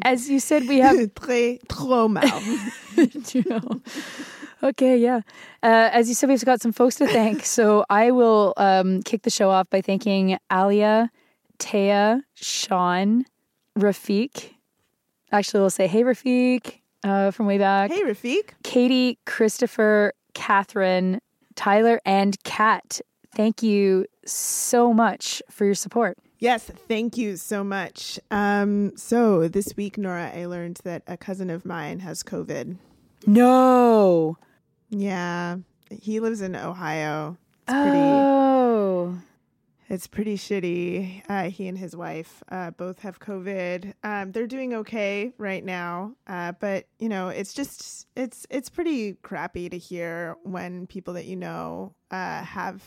As 0.02 0.28
you 0.28 0.40
said, 0.40 0.66
we 0.68 0.78
have, 0.78 0.96
Très 1.14 1.58
trop 1.68 2.08
mal. 2.10 2.22
you 2.96 3.44
know. 3.48 3.80
Okay, 4.62 4.96
yeah. 4.98 5.20
Uh, 5.62 5.88
as 5.92 6.08
you 6.08 6.14
said, 6.14 6.28
we've 6.28 6.44
got 6.44 6.60
some 6.60 6.72
folks 6.72 6.96
to 6.96 7.06
thank. 7.06 7.44
So 7.44 7.84
I 7.88 8.10
will 8.10 8.54
um, 8.56 9.02
kick 9.02 9.22
the 9.22 9.30
show 9.30 9.50
off 9.50 9.70
by 9.70 9.80
thanking 9.80 10.36
Alia, 10.52 11.10
Taya, 11.58 12.22
Sean, 12.34 13.24
Rafiq. 13.78 14.52
Actually, 15.30 15.60
we'll 15.60 15.70
say, 15.70 15.86
hey, 15.86 16.02
Rafiq, 16.02 16.80
uh, 17.04 17.30
from 17.30 17.46
way 17.46 17.58
back. 17.58 17.90
hey 17.92 18.02
Rafiq. 18.02 18.50
Katie, 18.64 19.18
Christopher, 19.26 20.12
Catherine, 20.34 21.20
Tyler, 21.54 22.00
and 22.04 22.42
Kat. 22.44 23.00
Thank 23.34 23.62
you 23.62 24.06
so 24.24 24.92
much 24.92 25.40
for 25.50 25.64
your 25.66 25.74
support. 25.76 26.18
Yes, 26.38 26.70
thank 26.86 27.16
you 27.16 27.36
so 27.36 27.64
much. 27.64 28.20
Um, 28.30 28.96
so 28.96 29.48
this 29.48 29.74
week, 29.76 29.98
Nora, 29.98 30.30
I 30.34 30.46
learned 30.46 30.80
that 30.84 31.02
a 31.06 31.16
cousin 31.16 31.50
of 31.50 31.64
mine 31.64 32.00
has 32.00 32.22
COVID. 32.22 32.76
No. 33.26 34.38
Yeah, 34.88 35.56
he 35.90 36.20
lives 36.20 36.40
in 36.40 36.54
Ohio. 36.54 37.36
It's 37.66 37.72
pretty. 37.72 37.98
Oh. 37.98 39.18
It's 39.90 40.06
pretty 40.06 40.36
shitty. 40.36 41.22
Uh, 41.30 41.44
he 41.44 41.66
and 41.66 41.78
his 41.78 41.96
wife 41.96 42.42
uh, 42.50 42.72
both 42.72 43.00
have 43.00 43.20
COVID. 43.20 43.94
Um, 44.04 44.32
they're 44.32 44.46
doing 44.46 44.74
okay 44.74 45.32
right 45.38 45.64
now, 45.64 46.12
uh, 46.26 46.52
but 46.60 46.86
you 46.98 47.08
know, 47.08 47.28
it's 47.28 47.54
just 47.54 48.06
it's 48.14 48.46
it's 48.50 48.68
pretty 48.68 49.14
crappy 49.22 49.70
to 49.70 49.78
hear 49.78 50.36
when 50.42 50.86
people 50.86 51.14
that 51.14 51.24
you 51.24 51.36
know 51.36 51.94
uh, 52.10 52.42
have 52.42 52.82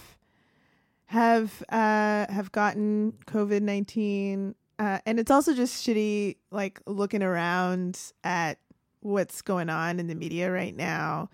have 1.12 1.62
uh, 1.68 2.26
have 2.32 2.54
gotten 2.54 3.14
COVID 3.28 3.62
nineteen, 3.62 4.56
uh, 4.80 5.00
and 5.06 5.20
it's 5.20 5.30
also 5.30 5.54
just 5.54 5.86
shitty. 5.86 6.38
Like 6.52 6.80
looking 6.88 7.22
around 7.22 8.00
at 8.24 8.60
what's 9.02 9.42
going 9.42 9.70
on 9.70 10.00
in 10.00 10.08
the 10.08 10.16
media 10.16 10.50
right 10.50 10.76
now, 10.76 11.30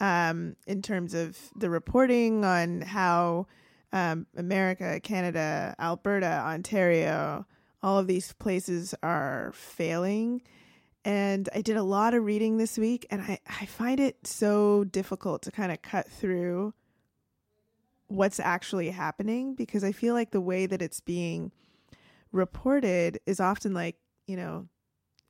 um, 0.00 0.56
in 0.66 0.80
terms 0.80 1.12
of 1.12 1.36
the 1.54 1.68
reporting 1.68 2.46
on 2.46 2.80
how 2.80 3.46
um, 3.92 4.26
America, 4.38 5.00
Canada, 5.00 5.74
Alberta, 5.78 6.42
Ontario, 6.46 7.44
all 7.82 7.98
of 7.98 8.06
these 8.06 8.32
places 8.32 8.94
are 9.02 9.52
failing. 9.54 10.40
And 11.04 11.48
I 11.54 11.60
did 11.60 11.76
a 11.76 11.82
lot 11.82 12.14
of 12.14 12.24
reading 12.24 12.56
this 12.56 12.78
week, 12.78 13.06
and 13.10 13.20
I, 13.20 13.38
I 13.60 13.66
find 13.66 14.00
it 14.00 14.26
so 14.26 14.84
difficult 14.84 15.42
to 15.42 15.50
kind 15.50 15.72
of 15.72 15.82
cut 15.82 16.08
through 16.08 16.72
what's 18.10 18.40
actually 18.40 18.90
happening 18.90 19.54
because 19.54 19.84
I 19.84 19.92
feel 19.92 20.14
like 20.14 20.32
the 20.32 20.40
way 20.40 20.66
that 20.66 20.82
it's 20.82 21.00
being 21.00 21.52
reported 22.32 23.20
is 23.24 23.40
often 23.40 23.72
like, 23.72 23.96
you 24.26 24.36
know, 24.36 24.68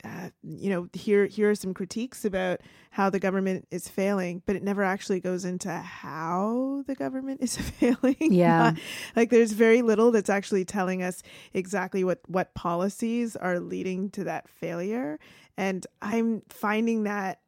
uh, 0.03 0.31
you 0.43 0.71
know, 0.71 0.89
here 0.95 1.27
here 1.27 1.51
are 1.51 1.55
some 1.55 1.75
critiques 1.75 2.25
about 2.25 2.61
how 2.91 3.11
the 3.11 3.19
government 3.19 3.67
is 3.71 3.87
failing, 3.87 4.43
but 4.47 4.57
it 4.57 4.63
never 4.63 4.83
actually 4.83 5.21
goes 5.21 5.45
into 5.45 5.71
how 5.71 6.83
the 6.87 6.95
government 6.95 7.43
is 7.43 7.57
failing. 7.59 8.17
Yeah, 8.33 8.73
like 9.15 9.29
there's 9.29 9.53
very 9.53 9.83
little 9.83 10.11
that's 10.11 10.31
actually 10.31 10.65
telling 10.65 11.03
us 11.03 11.23
exactly 11.53 12.03
what 12.03 12.21
what 12.29 12.55
policies 12.55 13.37
are 13.37 13.61
leading 13.61 14.09
to 14.13 14.25
that 14.25 14.49
failure, 14.49 15.19
and 15.59 15.87
I'm 16.01 16.43
finding 16.49 17.03
that 17.03 17.41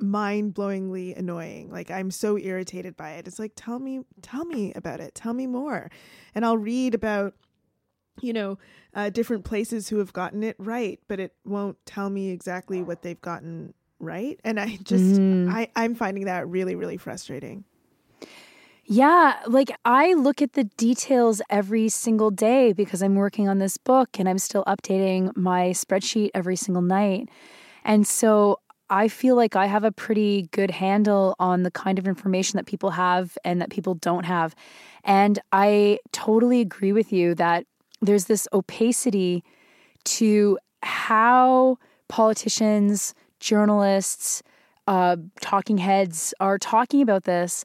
mind-blowingly 0.00 1.16
annoying. 1.16 1.70
Like 1.70 1.90
i'm 1.90 2.10
so 2.10 2.36
irritated 2.38 2.96
by 2.96 3.12
it. 3.12 3.26
It's 3.28 3.38
like 3.38 3.52
tell 3.56 3.78
me 3.78 4.00
tell 4.22 4.44
me 4.44 4.72
about 4.74 5.00
it. 5.00 5.14
Tell 5.14 5.32
me 5.32 5.46
more. 5.46 5.90
And 6.34 6.44
i'll 6.44 6.58
read 6.58 6.94
about 6.94 7.34
you 8.20 8.32
know 8.32 8.58
uh, 8.94 9.10
different 9.10 9.44
places 9.44 9.88
who 9.88 9.98
have 9.98 10.12
gotten 10.12 10.44
it 10.44 10.54
right 10.58 11.00
but 11.08 11.18
it 11.18 11.34
won't 11.44 11.76
tell 11.84 12.08
me 12.10 12.30
exactly 12.30 12.80
what 12.80 13.02
they've 13.02 13.20
gotten 13.20 13.74
right. 13.98 14.38
And 14.44 14.60
i 14.60 14.78
just 14.84 15.20
Mhm. 15.20 15.50
i 15.50 15.68
i'm 15.74 15.94
finding 15.94 16.26
that 16.26 16.48
really 16.48 16.74
really 16.76 16.96
frustrating. 16.96 17.64
Yeah, 18.86 19.40
like 19.46 19.74
I 19.86 20.12
look 20.12 20.42
at 20.42 20.52
the 20.52 20.64
details 20.64 21.40
every 21.48 21.88
single 21.88 22.30
day 22.30 22.74
because 22.74 23.02
I'm 23.02 23.14
working 23.14 23.48
on 23.48 23.58
this 23.58 23.78
book 23.78 24.18
and 24.18 24.28
I'm 24.28 24.36
still 24.38 24.62
updating 24.64 25.34
my 25.36 25.70
spreadsheet 25.70 26.28
every 26.34 26.56
single 26.56 26.82
night. 26.82 27.30
And 27.82 28.06
so 28.06 28.58
I 28.90 29.08
feel 29.08 29.36
like 29.36 29.56
I 29.56 29.66
have 29.66 29.84
a 29.84 29.92
pretty 29.92 30.48
good 30.52 30.70
handle 30.70 31.34
on 31.38 31.62
the 31.62 31.70
kind 31.70 31.98
of 31.98 32.06
information 32.06 32.56
that 32.56 32.66
people 32.66 32.90
have 32.90 33.36
and 33.44 33.60
that 33.60 33.70
people 33.70 33.94
don't 33.94 34.24
have. 34.24 34.54
And 35.04 35.38
I 35.52 35.98
totally 36.12 36.60
agree 36.60 36.92
with 36.92 37.12
you 37.12 37.34
that 37.36 37.66
there's 38.02 38.26
this 38.26 38.46
opacity 38.52 39.42
to 40.04 40.58
how 40.82 41.78
politicians, 42.08 43.14
journalists, 43.40 44.42
uh, 44.86 45.16
talking 45.40 45.78
heads 45.78 46.34
are 46.40 46.58
talking 46.58 47.00
about 47.00 47.24
this 47.24 47.64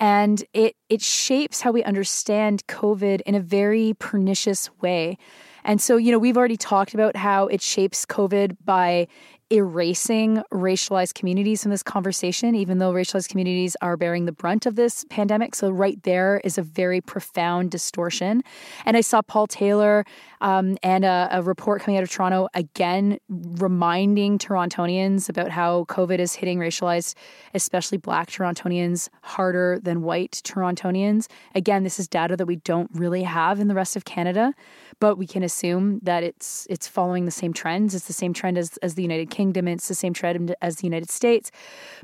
and 0.00 0.44
it 0.54 0.74
it 0.88 1.02
shapes 1.02 1.60
how 1.60 1.70
we 1.70 1.84
understand 1.84 2.66
covid 2.66 3.20
in 3.22 3.34
a 3.34 3.40
very 3.40 3.94
pernicious 3.98 4.70
way 4.80 5.18
and 5.64 5.80
so 5.80 5.96
you 5.96 6.10
know 6.10 6.18
we've 6.18 6.36
already 6.36 6.56
talked 6.56 6.94
about 6.94 7.16
how 7.16 7.46
it 7.48 7.60
shapes 7.60 8.06
covid 8.06 8.56
by 8.64 9.06
erasing 9.50 10.42
racialized 10.52 11.14
communities 11.14 11.62
from 11.62 11.72
this 11.72 11.82
conversation 11.82 12.54
even 12.54 12.78
though 12.78 12.92
racialized 12.92 13.28
communities 13.28 13.76
are 13.82 13.96
bearing 13.96 14.24
the 14.24 14.32
brunt 14.32 14.64
of 14.64 14.76
this 14.76 15.04
pandemic 15.10 15.56
so 15.56 15.70
right 15.70 16.02
there 16.04 16.40
is 16.44 16.56
a 16.56 16.62
very 16.62 17.00
profound 17.00 17.70
distortion 17.70 18.42
and 18.84 18.96
i 18.96 19.00
saw 19.00 19.20
paul 19.20 19.48
taylor 19.48 20.04
um, 20.40 20.78
and 20.82 21.04
a, 21.04 21.28
a 21.32 21.42
report 21.42 21.82
coming 21.82 21.98
out 21.98 22.02
of 22.04 22.10
toronto 22.10 22.48
again 22.54 23.18
reminding 23.28 24.38
torontonians 24.38 25.28
about 25.28 25.50
how 25.50 25.84
covid 25.84 26.20
is 26.20 26.34
hitting 26.34 26.58
racialized 26.60 27.14
especially 27.52 27.98
black 27.98 28.30
torontonians 28.30 29.08
harder 29.22 29.80
than 29.82 30.02
white 30.02 30.40
torontonians 30.44 31.26
again 31.56 31.82
this 31.82 31.98
is 31.98 32.06
data 32.06 32.36
that 32.36 32.46
we 32.46 32.56
don't 32.56 32.90
really 32.94 33.24
have 33.24 33.58
in 33.58 33.66
the 33.66 33.74
rest 33.74 33.96
of 33.96 34.04
canada 34.04 34.54
but 35.00 35.16
we 35.16 35.26
can 35.26 35.42
assume 35.42 35.98
that 36.02 36.22
it's 36.22 36.66
it's 36.70 36.86
following 36.86 37.24
the 37.24 37.30
same 37.30 37.52
trends. 37.52 37.94
It's 37.94 38.06
the 38.06 38.12
same 38.12 38.34
trend 38.34 38.58
as, 38.58 38.76
as 38.78 38.94
the 38.94 39.02
United 39.02 39.30
Kingdom. 39.30 39.39
It's 39.48 39.88
the 39.88 39.94
same 39.94 40.12
trend 40.12 40.54
as 40.60 40.76
the 40.76 40.86
United 40.86 41.10
States. 41.10 41.50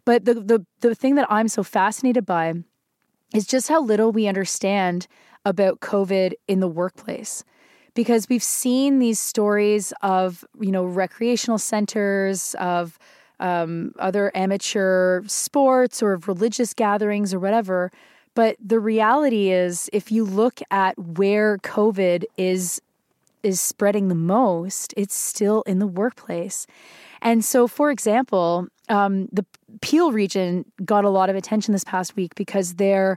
But 0.04 0.24
the, 0.24 0.34
the 0.34 0.66
the 0.80 0.94
thing 0.94 1.14
that 1.16 1.26
I'm 1.30 1.48
so 1.48 1.62
fascinated 1.62 2.24
by 2.24 2.54
is 3.34 3.46
just 3.46 3.68
how 3.68 3.82
little 3.82 4.12
we 4.12 4.26
understand 4.26 5.06
about 5.44 5.80
COVID 5.80 6.32
in 6.48 6.60
the 6.60 6.68
workplace. 6.68 7.44
Because 7.94 8.28
we've 8.28 8.42
seen 8.42 8.98
these 8.98 9.18
stories 9.18 9.92
of, 10.02 10.44
you 10.60 10.70
know, 10.70 10.84
recreational 10.84 11.58
centers, 11.58 12.54
of 12.58 12.98
um, 13.40 13.92
other 13.98 14.30
amateur 14.34 15.22
sports 15.26 16.02
or 16.02 16.12
of 16.12 16.28
religious 16.28 16.74
gatherings 16.74 17.32
or 17.32 17.38
whatever. 17.38 17.90
But 18.34 18.56
the 18.62 18.80
reality 18.80 19.50
is, 19.50 19.88
if 19.92 20.12
you 20.12 20.24
look 20.24 20.60
at 20.70 20.98
where 20.98 21.58
COVID 21.58 22.24
is 22.36 22.82
is 23.42 23.60
spreading 23.60 24.08
the 24.08 24.14
most, 24.14 24.92
it's 24.96 25.14
still 25.14 25.62
in 25.62 25.78
the 25.78 25.86
workplace. 25.86 26.66
And 27.22 27.44
so, 27.44 27.66
for 27.66 27.90
example, 27.90 28.66
um, 28.88 29.28
the 29.32 29.44
Peel 29.80 30.12
region 30.12 30.64
got 30.84 31.04
a 31.04 31.10
lot 31.10 31.28
of 31.28 31.36
attention 31.36 31.72
this 31.72 31.84
past 31.84 32.16
week 32.16 32.34
because 32.34 32.74
their 32.74 33.16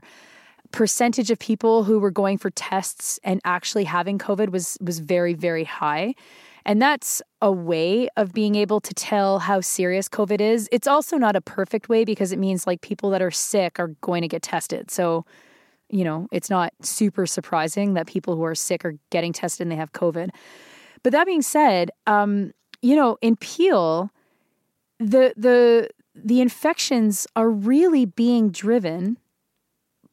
percentage 0.72 1.30
of 1.30 1.38
people 1.38 1.84
who 1.84 1.98
were 1.98 2.10
going 2.10 2.38
for 2.38 2.50
tests 2.50 3.18
and 3.24 3.40
actually 3.44 3.84
having 3.84 4.18
COVID 4.18 4.50
was 4.50 4.78
was 4.80 4.98
very, 4.98 5.34
very 5.34 5.64
high. 5.64 6.14
And 6.66 6.80
that's 6.80 7.22
a 7.40 7.50
way 7.50 8.08
of 8.16 8.34
being 8.34 8.54
able 8.54 8.80
to 8.80 8.92
tell 8.92 9.38
how 9.38 9.62
serious 9.62 10.08
COVID 10.08 10.40
is. 10.40 10.68
It's 10.70 10.86
also 10.86 11.16
not 11.16 11.34
a 11.34 11.40
perfect 11.40 11.88
way 11.88 12.04
because 12.04 12.32
it 12.32 12.38
means 12.38 12.66
like 12.66 12.82
people 12.82 13.10
that 13.10 13.22
are 13.22 13.30
sick 13.30 13.80
are 13.80 13.88
going 14.02 14.22
to 14.22 14.28
get 14.28 14.42
tested. 14.42 14.90
So 14.90 15.24
you 15.90 16.04
know, 16.04 16.28
it's 16.30 16.48
not 16.48 16.72
super 16.82 17.26
surprising 17.26 17.94
that 17.94 18.06
people 18.06 18.36
who 18.36 18.44
are 18.44 18.54
sick 18.54 18.84
are 18.84 18.94
getting 19.10 19.32
tested 19.32 19.64
and 19.64 19.72
they 19.72 19.76
have 19.76 19.92
COVID. 19.92 20.30
But 21.02 21.12
that 21.12 21.26
being 21.26 21.42
said, 21.42 21.90
um, 22.06 22.52
you 22.82 22.96
know, 22.96 23.18
in 23.20 23.36
Peel, 23.36 24.10
the 24.98 25.34
the 25.36 25.90
the 26.14 26.40
infections 26.40 27.26
are 27.36 27.50
really 27.50 28.04
being 28.04 28.50
driven 28.50 29.16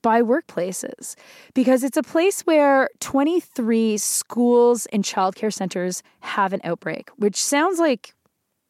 by 0.01 0.21
workplaces 0.21 1.15
because 1.53 1.83
it's 1.83 1.97
a 1.97 2.03
place 2.03 2.41
where 2.41 2.89
23 2.99 3.97
schools 3.97 4.85
and 4.87 5.03
childcare 5.03 5.51
centers 5.51 6.03
have 6.21 6.53
an 6.53 6.61
outbreak, 6.63 7.09
which 7.17 7.41
sounds 7.43 7.79
like 7.79 8.13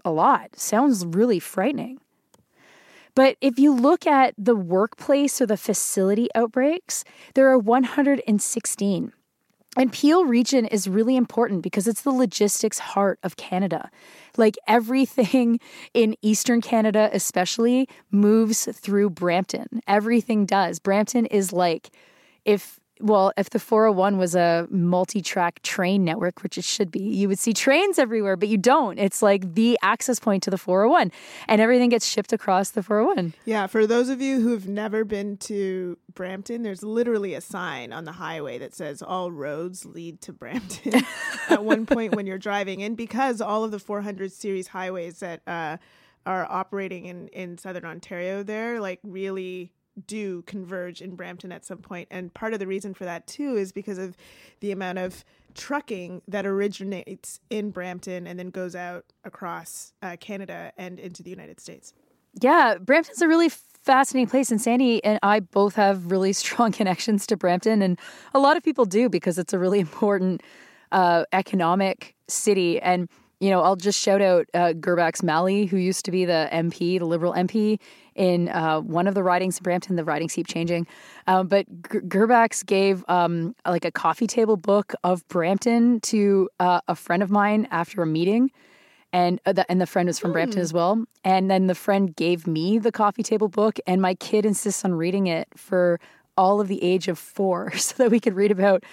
a 0.06 0.12
lot. 0.12 0.58
Sounds 0.58 1.06
really 1.06 1.40
frightening. 1.40 2.00
But 3.14 3.36
if 3.42 3.60
you 3.60 3.74
look 3.74 4.08
at 4.08 4.36
the 4.38 4.56
workplace 4.56 5.42
or 5.42 5.48
the 5.48 5.58
facility 5.58 6.30
outbreaks, 6.36 7.04
there 7.34 7.50
are 7.50 7.58
116. 7.58 9.12
And 9.78 9.94
Peel 9.94 10.26
region 10.26 10.66
is 10.66 10.90
really 10.90 11.16
important 11.16 11.62
because 11.62 11.88
it's 11.88 12.02
the 12.02 12.12
logistics 12.12 12.80
heart 12.80 13.20
of 13.22 13.38
Canada. 13.38 13.92
Like 14.36 14.56
everything 14.68 15.60
in 15.94 16.16
Eastern 16.22 16.62
Canada, 16.62 17.10
especially, 17.14 17.88
moves 18.12 18.68
through 18.74 19.12
Brampton. 19.12 19.82
Everything 19.88 20.46
does. 20.46 20.80
Brampton 20.80 21.28
is 21.28 21.54
like 21.54 21.92
if 22.44 22.80
well, 23.00 23.32
if 23.38 23.50
the 23.50 23.60
401 23.60 24.18
was 24.18 24.36
a 24.36 24.68
multi 24.70 25.22
track 25.22 25.62
train 25.64 26.04
network, 26.04 26.44
which 26.44 26.58
it 26.58 26.64
should 26.64 26.92
be, 26.92 27.00
you 27.00 27.28
would 27.28 27.40
see 27.40 27.54
trains 27.54 28.00
everywhere, 28.00 28.36
but 28.36 28.50
you 28.50 28.58
don't. 28.58 28.98
It's 29.00 29.22
like 29.22 29.54
the 29.54 29.78
access 29.82 30.20
point 30.20 30.44
to 30.44 30.50
the 30.50 30.58
401, 30.58 31.12
and 31.48 31.62
everything 31.62 31.90
gets 31.90 32.06
shipped 32.06 32.34
across 32.34 32.72
the 32.72 32.84
401. 32.84 33.34
Yeah, 33.46 33.68
for 33.68 33.88
those 33.88 34.10
of 34.10 34.22
you 34.22 34.42
who've 34.42 34.68
never 34.68 35.04
been 35.04 35.38
to 35.38 35.98
Brampton, 36.14 36.64
there's 36.64 36.84
literally 36.84 37.34
a 37.34 37.42
sign 37.42 37.94
on 37.94 38.06
the 38.06 38.14
highway 38.14 38.58
that 38.58 38.74
says 38.74 39.02
all 39.02 39.32
roads 39.32 39.86
lead 39.86 40.22
to 40.22 40.34
Brampton 40.34 41.02
at 41.50 41.64
one 41.64 41.86
point 41.86 42.16
when 42.16 42.26
you're 42.26 42.38
driving. 42.38 42.82
And 42.84 42.98
because 42.98 43.42
all 43.42 43.64
of 43.64 43.72
the 43.72 43.80
400 43.80 44.32
series 44.32 44.68
highways 44.68 45.20
that 45.20 45.42
uh, 45.48 45.78
are 46.26 46.46
operating 46.50 47.06
in, 47.06 47.28
in 47.30 47.58
southern 47.58 47.86
Ontario 47.86 48.44
there, 48.44 48.82
like 48.82 49.00
really 49.04 49.72
do 50.06 50.42
converge 50.44 51.02
in 51.02 51.16
Brampton 51.16 51.52
at 51.52 51.66
some 51.66 51.80
point. 51.80 52.08
And 52.12 52.34
part 52.34 52.54
of 52.54 52.60
the 52.60 52.68
reason 52.68 52.94
for 52.94 53.06
that 53.06 53.28
too 53.28 53.56
is 53.56 53.72
because 53.72 53.98
of 53.98 54.16
the 54.60 54.72
amount 54.72 55.00
of 55.00 55.24
trucking 55.56 56.22
that 56.28 56.46
originates 56.46 57.40
in 57.50 57.72
Brampton 57.72 58.28
and 58.28 58.38
then 58.38 58.50
goes 58.50 58.76
out 58.76 59.06
across 59.24 59.94
uh, 60.02 60.16
Canada 60.20 60.72
and 60.78 61.00
into 61.00 61.24
the 61.24 61.30
United 61.30 61.60
States. 61.60 61.94
Yeah, 62.40 62.78
Brampton's 62.80 63.22
a 63.22 63.28
really 63.28 63.50
fascinating 63.84 64.30
place. 64.30 64.52
And 64.52 64.62
Sandy 64.62 65.04
and 65.04 65.20
I 65.24 65.40
both 65.40 65.76
have 65.76 66.12
really 66.12 66.34
strong 66.44 66.72
connections 66.72 67.26
to 67.28 67.38
Brampton. 67.38 67.82
And 67.82 68.00
a 68.34 68.40
lot 68.40 68.58
of 68.58 68.64
people 68.64 68.86
do 68.86 69.10
because 69.10 69.40
it's 69.40 69.54
a 69.54 69.60
really 69.60 69.80
important 69.90 70.44
uh, 70.92 71.26
economic 71.34 72.16
city. 72.28 72.80
And, 72.80 73.10
you 73.40 73.50
know, 73.50 73.62
I'll 73.62 73.76
just 73.76 74.00
shout 74.00 74.22
out 74.22 74.48
uh, 74.54 74.74
Gurbax 74.74 75.24
Malhi, 75.24 75.68
who 75.68 75.78
used 75.78 76.06
to 76.06 76.12
be 76.12 76.26
the 76.26 76.50
MP, 76.52 77.00
the 77.00 77.06
Liberal 77.06 77.34
MP 77.34 77.80
in 78.16 78.50
uh, 78.50 78.80
one 78.82 79.08
of 79.08 79.14
the 79.14 79.24
ridings 79.24 79.58
in 79.60 79.64
Brampton. 79.64 79.96
The 79.96 80.04
ridings 80.04 80.34
keep 80.34 80.48
changing. 80.48 80.88
Um, 81.28 81.48
but 81.48 81.68
G- 81.68 82.00
Gurbax 82.00 82.66
gave 82.66 83.06
um, 83.08 83.56
like 83.66 83.86
a 83.86 83.92
coffee 83.92 84.28
table 84.28 84.58
book 84.58 84.94
of 85.04 85.28
Brampton 85.28 86.00
to 86.02 86.50
uh, 86.60 86.82
a 86.88 86.96
friend 86.96 87.22
of 87.22 87.30
mine 87.30 87.68
after 87.70 88.02
a 88.02 88.08
meeting 88.08 88.52
and 89.14 89.40
uh, 89.46 89.54
the, 89.54 89.70
and 89.72 89.80
the 89.80 89.86
friend 89.86 90.08
was 90.08 90.20
from 90.20 90.32
Brampton 90.32 90.60
as 90.60 90.74
well. 90.74 91.06
And 91.24 91.50
then 91.50 91.68
the 91.68 91.76
friend 91.76 92.16
gave 92.16 92.46
me 92.48 92.78
the 92.78 92.92
coffee 92.92 93.24
table 93.24 93.48
book, 93.48 93.80
and 93.88 94.02
my 94.02 94.16
kid 94.16 94.46
insists 94.46 94.84
on 94.84 94.94
reading 94.94 95.28
it 95.28 95.48
for 95.56 96.00
all 96.38 96.62
of 96.62 96.68
the 96.68 96.84
age 96.84 97.08
of 97.08 97.18
four 97.18 97.72
so 97.78 97.96
that 98.04 98.12
we 98.12 98.20
could 98.20 98.36
read 98.36 98.52
about 98.52 98.84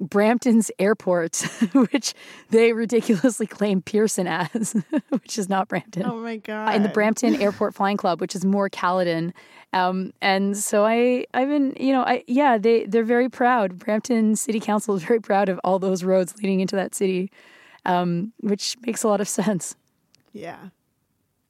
Brampton's 0.00 0.70
airport, 0.78 1.36
which 1.72 2.14
they 2.50 2.72
ridiculously 2.72 3.46
claim 3.46 3.82
Pearson 3.82 4.26
as, 4.26 4.76
which 5.10 5.38
is 5.38 5.48
not 5.48 5.68
Brampton. 5.68 6.04
Oh 6.04 6.16
my 6.16 6.36
god! 6.36 6.74
In 6.74 6.82
the 6.82 6.88
Brampton 6.88 7.34
Airport 7.42 7.74
Flying 7.74 7.96
Club, 7.96 8.20
which 8.20 8.34
is 8.34 8.44
more 8.44 8.68
Caledon, 8.68 9.34
um, 9.72 10.12
and 10.20 10.56
so 10.56 10.84
I, 10.84 11.26
I've 11.34 11.48
been, 11.48 11.74
you 11.78 11.92
know, 11.92 12.02
I 12.02 12.24
yeah, 12.26 12.58
they 12.58 12.84
they're 12.84 13.04
very 13.04 13.28
proud. 13.28 13.78
Brampton 13.78 14.36
City 14.36 14.60
Council 14.60 14.94
is 14.94 15.02
very 15.02 15.20
proud 15.20 15.48
of 15.48 15.60
all 15.64 15.78
those 15.78 16.04
roads 16.04 16.34
leading 16.36 16.60
into 16.60 16.76
that 16.76 16.94
city, 16.94 17.30
um, 17.84 18.32
which 18.40 18.76
makes 18.82 19.02
a 19.02 19.08
lot 19.08 19.20
of 19.20 19.28
sense. 19.28 19.76
Yeah. 20.32 20.68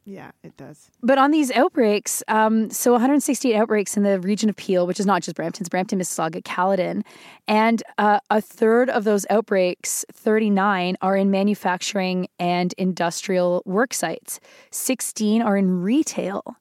Yeah, 0.09 0.31
it 0.43 0.57
does. 0.57 0.91
But 1.03 1.19
on 1.19 1.33
these 1.33 1.50
outbreaks, 1.50 2.23
um, 2.29 2.71
so 2.71 2.93
168 2.93 3.55
outbreaks 3.55 3.95
in 3.95 4.05
the 4.05 4.19
region 4.19 4.49
of 4.49 4.57
Peel, 4.57 4.87
which 4.87 4.99
is 4.99 5.05
not 5.05 5.23
just 5.23 5.37
Brampton's, 5.37 5.69
Brampton, 5.69 5.99
Mississauga, 5.99 6.43
Caledon, 6.43 7.05
and 7.47 7.83
uh, 7.99 8.19
a 8.31 8.41
third 8.41 8.88
of 8.88 9.05
those 9.05 9.27
outbreaks, 9.29 10.07
39, 10.11 10.97
are 11.03 11.15
in 11.15 11.31
manufacturing 11.31 12.27
and 12.38 12.73
industrial 12.79 13.62
work 13.67 13.93
sites. 13.93 14.41
16 14.71 15.43
are 15.43 15.59
in 15.59 15.83
retail. 15.83 16.57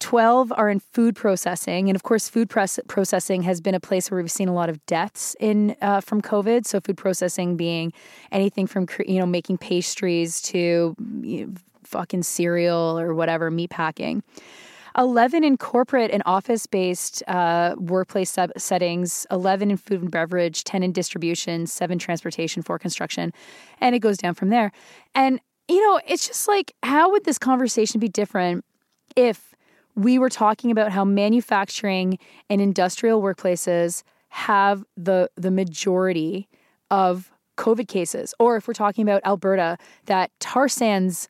12 0.00 0.52
are 0.56 0.70
in 0.70 0.80
food 0.80 1.16
processing. 1.16 1.90
And 1.90 1.96
of 1.96 2.02
course, 2.02 2.30
food 2.30 2.48
processing 2.48 3.42
has 3.42 3.60
been 3.60 3.74
a 3.74 3.80
place 3.80 4.10
where 4.10 4.22
we've 4.22 4.30
seen 4.30 4.48
a 4.48 4.54
lot 4.54 4.70
of 4.70 4.84
deaths 4.86 5.36
in 5.38 5.76
uh, 5.82 6.00
from 6.00 6.22
COVID. 6.22 6.66
So 6.66 6.80
food 6.80 6.96
processing 6.96 7.58
being 7.58 7.92
anything 8.32 8.66
from, 8.66 8.86
you 9.06 9.18
know, 9.18 9.26
making 9.26 9.58
pastries 9.58 10.40
to 10.42 10.94
you 11.22 11.46
know, 11.46 11.54
fucking 11.86 12.22
cereal 12.22 12.98
or 12.98 13.14
whatever, 13.14 13.50
meat 13.50 13.70
packing. 13.70 14.22
11 14.98 15.44
in 15.44 15.56
corporate 15.56 16.10
and 16.10 16.22
office 16.24 16.66
based 16.66 17.22
uh, 17.28 17.74
workplace 17.78 18.30
sub- 18.30 18.52
settings, 18.56 19.26
11 19.30 19.70
in 19.70 19.76
food 19.76 20.02
and 20.02 20.10
beverage, 20.10 20.64
10 20.64 20.82
in 20.82 20.92
distribution, 20.92 21.66
7 21.66 21.98
transportation, 21.98 22.62
4 22.62 22.78
construction. 22.78 23.32
And 23.80 23.94
it 23.94 23.98
goes 23.98 24.16
down 24.16 24.34
from 24.34 24.48
there. 24.48 24.72
And, 25.14 25.40
you 25.68 25.80
know, 25.82 26.00
it's 26.06 26.26
just 26.26 26.48
like, 26.48 26.72
how 26.82 27.10
would 27.10 27.24
this 27.24 27.38
conversation 27.38 28.00
be 28.00 28.08
different 28.08 28.64
if 29.14 29.54
we 29.94 30.18
were 30.18 30.30
talking 30.30 30.70
about 30.70 30.92
how 30.92 31.04
manufacturing 31.04 32.18
and 32.48 32.60
industrial 32.60 33.22
workplaces 33.22 34.02
have 34.28 34.84
the, 34.96 35.30
the 35.36 35.50
majority 35.50 36.48
of 36.90 37.30
COVID 37.58 37.88
cases? 37.88 38.34
Or 38.38 38.56
if 38.56 38.66
we're 38.66 38.74
talking 38.74 39.02
about 39.02 39.22
Alberta, 39.24 39.76
that 40.06 40.30
tar 40.40 40.68
sands 40.68 41.28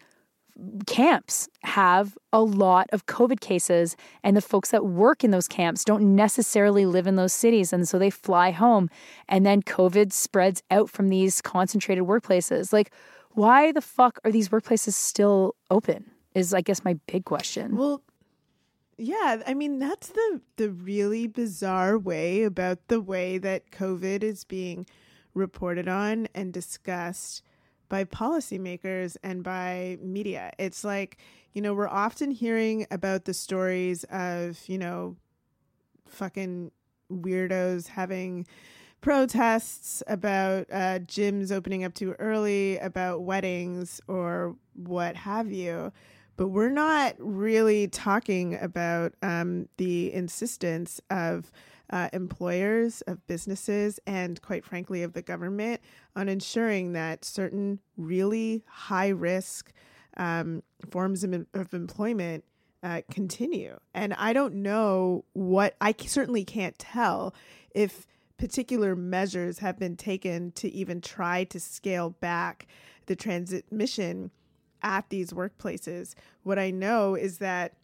camps 0.86 1.48
have 1.62 2.16
a 2.32 2.40
lot 2.40 2.88
of 2.92 3.06
COVID 3.06 3.40
cases, 3.40 3.96
and 4.22 4.36
the 4.36 4.40
folks 4.40 4.70
that 4.70 4.86
work 4.86 5.22
in 5.22 5.30
those 5.30 5.48
camps 5.48 5.84
don't 5.84 6.14
necessarily 6.14 6.86
live 6.86 7.06
in 7.06 7.16
those 7.16 7.32
cities. 7.32 7.72
And 7.72 7.88
so 7.88 7.98
they 7.98 8.10
fly 8.10 8.50
home, 8.50 8.88
and 9.28 9.44
then 9.44 9.62
COVID 9.62 10.12
spreads 10.12 10.62
out 10.70 10.90
from 10.90 11.08
these 11.08 11.40
concentrated 11.40 12.04
workplaces. 12.04 12.72
Like, 12.72 12.92
why 13.32 13.72
the 13.72 13.82
fuck 13.82 14.18
are 14.24 14.32
these 14.32 14.48
workplaces 14.48 14.92
still 14.92 15.54
open? 15.70 16.10
Is, 16.34 16.52
I 16.52 16.60
guess, 16.60 16.84
my 16.84 16.98
big 17.06 17.24
question. 17.24 17.76
Well, 17.76 18.02
yeah, 18.98 19.42
I 19.46 19.54
mean 19.54 19.78
that's 19.78 20.08
the 20.08 20.40
the 20.56 20.70
really 20.70 21.26
bizarre 21.26 21.98
way 21.98 22.42
about 22.42 22.88
the 22.88 23.00
way 23.00 23.38
that 23.38 23.70
COVID 23.70 24.22
is 24.22 24.44
being 24.44 24.86
reported 25.34 25.86
on 25.86 26.28
and 26.34 26.52
discussed 26.52 27.42
by 27.88 28.04
policymakers 28.04 29.16
and 29.22 29.42
by 29.42 29.98
media. 30.00 30.52
It's 30.58 30.84
like, 30.84 31.18
you 31.52 31.62
know, 31.62 31.74
we're 31.74 31.88
often 31.88 32.30
hearing 32.30 32.86
about 32.90 33.24
the 33.24 33.34
stories 33.34 34.04
of, 34.04 34.60
you 34.66 34.78
know, 34.78 35.16
fucking 36.06 36.70
weirdos 37.10 37.88
having 37.88 38.46
protests 39.00 40.02
about 40.06 40.66
uh, 40.72 40.98
gyms 41.00 41.52
opening 41.52 41.84
up 41.84 41.94
too 41.94 42.12
early, 42.18 42.78
about 42.78 43.22
weddings 43.22 44.00
or 44.08 44.56
what 44.74 45.16
have 45.16 45.50
you. 45.50 45.92
But 46.36 46.48
we're 46.48 46.70
not 46.70 47.14
really 47.18 47.88
talking 47.88 48.58
about 48.60 49.14
um, 49.22 49.68
the 49.76 50.12
insistence 50.12 51.00
of 51.08 51.50
uh, 51.90 52.08
employers, 52.12 53.00
of 53.02 53.26
businesses, 53.26 54.00
and 54.06 54.40
quite 54.42 54.64
frankly, 54.64 55.02
of 55.02 55.12
the 55.12 55.22
government 55.22 55.80
on 56.14 56.28
ensuring 56.28 56.92
that 56.92 57.24
certain 57.24 57.78
really 57.96 58.64
high 58.68 59.08
risk 59.08 59.72
um, 60.16 60.62
forms 60.90 61.22
of, 61.24 61.46
of 61.54 61.74
employment 61.74 62.44
uh, 62.82 63.02
continue. 63.10 63.78
And 63.94 64.14
I 64.14 64.32
don't 64.32 64.54
know 64.54 65.24
what, 65.32 65.76
I 65.80 65.94
certainly 65.98 66.44
can't 66.44 66.78
tell 66.78 67.34
if 67.74 68.06
particular 68.36 68.94
measures 68.94 69.58
have 69.60 69.78
been 69.78 69.96
taken 69.96 70.52
to 70.52 70.68
even 70.72 71.00
try 71.00 71.44
to 71.44 71.58
scale 71.58 72.10
back 72.10 72.66
the 73.06 73.16
transmission 73.16 74.30
at 74.82 75.08
these 75.08 75.32
workplaces. 75.32 76.14
What 76.42 76.58
I 76.58 76.70
know 76.70 77.14
is 77.14 77.38
that 77.38 77.74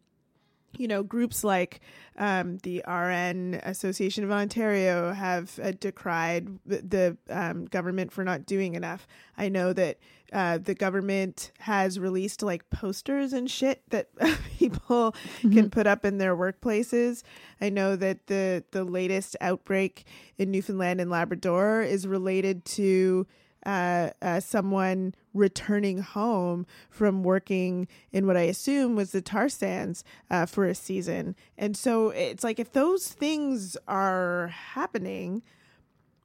you 0.76 0.88
know, 0.88 1.02
groups 1.02 1.44
like 1.44 1.80
um, 2.18 2.58
the 2.58 2.82
RN 2.86 3.60
Association 3.62 4.24
of 4.24 4.30
Ontario 4.30 5.12
have 5.12 5.58
uh, 5.62 5.72
decried 5.72 6.48
the, 6.66 6.82
the 6.82 7.16
um, 7.30 7.66
government 7.66 8.12
for 8.12 8.24
not 8.24 8.46
doing 8.46 8.74
enough. 8.74 9.06
I 9.36 9.48
know 9.48 9.72
that 9.72 9.98
uh, 10.32 10.58
the 10.58 10.74
government 10.74 11.52
has 11.58 11.98
released 11.98 12.42
like 12.42 12.68
posters 12.70 13.32
and 13.32 13.50
shit 13.50 13.82
that 13.90 14.08
people 14.58 15.12
mm-hmm. 15.12 15.52
can 15.52 15.70
put 15.70 15.86
up 15.86 16.04
in 16.04 16.18
their 16.18 16.34
workplaces. 16.34 17.22
I 17.60 17.68
know 17.68 17.96
that 17.96 18.26
the 18.26 18.64
the 18.70 18.84
latest 18.84 19.36
outbreak 19.40 20.04
in 20.38 20.50
Newfoundland 20.50 21.00
and 21.00 21.10
Labrador 21.10 21.82
is 21.82 22.06
related 22.06 22.64
to 22.64 23.26
uh, 23.64 24.10
uh, 24.20 24.40
someone 24.40 25.14
returning 25.34 25.98
home 25.98 26.66
from 26.90 27.22
working 27.22 27.88
in 28.10 28.26
what 28.26 28.36
I 28.36 28.42
assume 28.42 28.96
was 28.96 29.12
the 29.12 29.22
tar 29.22 29.48
sands 29.48 30.04
uh, 30.30 30.46
for 30.46 30.66
a 30.66 30.74
season. 30.74 31.36
And 31.56 31.76
so 31.76 32.10
it's 32.10 32.44
like 32.44 32.58
if 32.58 32.72
those 32.72 33.08
things 33.08 33.76
are 33.88 34.48
happening, 34.48 35.42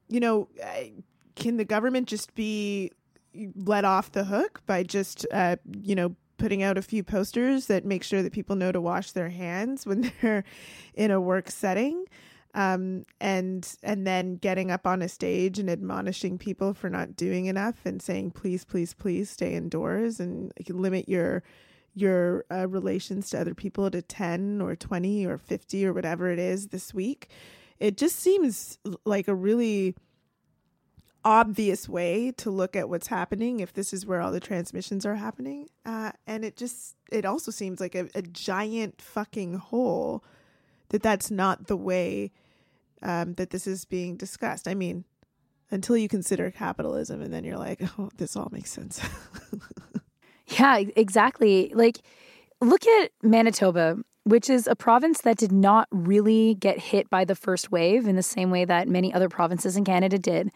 you 0.08 0.20
know, 0.20 0.48
uh, 0.62 0.84
can 1.36 1.56
the 1.56 1.64
government 1.64 2.08
just 2.08 2.34
be 2.34 2.92
let 3.54 3.84
off 3.84 4.12
the 4.12 4.24
hook 4.24 4.62
by 4.66 4.82
just, 4.82 5.26
uh, 5.32 5.56
you 5.82 5.94
know, 5.94 6.16
putting 6.38 6.62
out 6.62 6.78
a 6.78 6.82
few 6.82 7.02
posters 7.02 7.66
that 7.66 7.84
make 7.84 8.02
sure 8.02 8.22
that 8.22 8.32
people 8.32 8.56
know 8.56 8.72
to 8.72 8.80
wash 8.80 9.12
their 9.12 9.28
hands 9.28 9.86
when 9.86 10.12
they're 10.22 10.44
in 10.94 11.10
a 11.10 11.20
work 11.20 11.50
setting? 11.50 12.04
Um, 12.58 13.06
and 13.20 13.76
and 13.84 14.04
then 14.04 14.34
getting 14.34 14.72
up 14.72 14.84
on 14.84 15.00
a 15.00 15.08
stage 15.08 15.60
and 15.60 15.70
admonishing 15.70 16.38
people 16.38 16.74
for 16.74 16.90
not 16.90 17.14
doing 17.14 17.46
enough 17.46 17.86
and 17.86 18.02
saying 18.02 18.32
please 18.32 18.64
please 18.64 18.94
please 18.94 19.30
stay 19.30 19.54
indoors 19.54 20.18
and 20.18 20.52
limit 20.68 21.08
your 21.08 21.44
your 21.94 22.44
uh, 22.50 22.66
relations 22.66 23.30
to 23.30 23.40
other 23.40 23.54
people 23.54 23.88
to 23.92 24.02
10 24.02 24.60
or 24.60 24.74
20 24.74 25.24
or 25.24 25.38
50 25.38 25.86
or 25.86 25.92
whatever 25.92 26.30
it 26.30 26.38
is 26.40 26.68
this 26.68 26.92
week. 26.92 27.28
It 27.78 27.96
just 27.96 28.16
seems 28.16 28.78
like 29.04 29.28
a 29.28 29.34
really 29.34 29.94
obvious 31.24 31.88
way 31.88 32.32
to 32.38 32.50
look 32.50 32.74
at 32.74 32.88
what's 32.88 33.06
happening 33.06 33.60
if 33.60 33.72
this 33.72 33.92
is 33.92 34.04
where 34.04 34.20
all 34.20 34.32
the 34.32 34.40
transmissions 34.40 35.06
are 35.06 35.16
happening. 35.16 35.68
Uh, 35.86 36.10
and 36.26 36.44
it 36.44 36.56
just 36.56 36.96
it 37.12 37.24
also 37.24 37.52
seems 37.52 37.78
like 37.78 37.94
a, 37.94 38.08
a 38.16 38.22
giant 38.22 39.00
fucking 39.00 39.54
hole 39.54 40.24
that 40.88 41.04
that's 41.04 41.30
not 41.30 41.68
the 41.68 41.76
way 41.76 42.32
um, 43.02 43.34
that 43.34 43.50
this 43.50 43.66
is 43.66 43.84
being 43.84 44.16
discussed. 44.16 44.68
I 44.68 44.74
mean, 44.74 45.04
until 45.70 45.96
you 45.96 46.08
consider 46.08 46.50
capitalism, 46.50 47.20
and 47.22 47.32
then 47.32 47.44
you're 47.44 47.58
like, 47.58 47.82
oh, 47.98 48.10
this 48.16 48.36
all 48.36 48.48
makes 48.50 48.70
sense. 48.70 49.00
yeah, 50.48 50.78
exactly. 50.96 51.70
Like, 51.74 51.98
look 52.60 52.86
at 52.86 53.10
Manitoba, 53.22 53.98
which 54.24 54.50
is 54.50 54.66
a 54.66 54.76
province 54.76 55.22
that 55.22 55.36
did 55.36 55.52
not 55.52 55.88
really 55.90 56.54
get 56.54 56.78
hit 56.78 57.08
by 57.10 57.24
the 57.24 57.34
first 57.34 57.70
wave 57.70 58.06
in 58.06 58.16
the 58.16 58.22
same 58.22 58.50
way 58.50 58.64
that 58.64 58.88
many 58.88 59.12
other 59.12 59.28
provinces 59.28 59.76
in 59.76 59.84
Canada 59.84 60.18
did. 60.18 60.50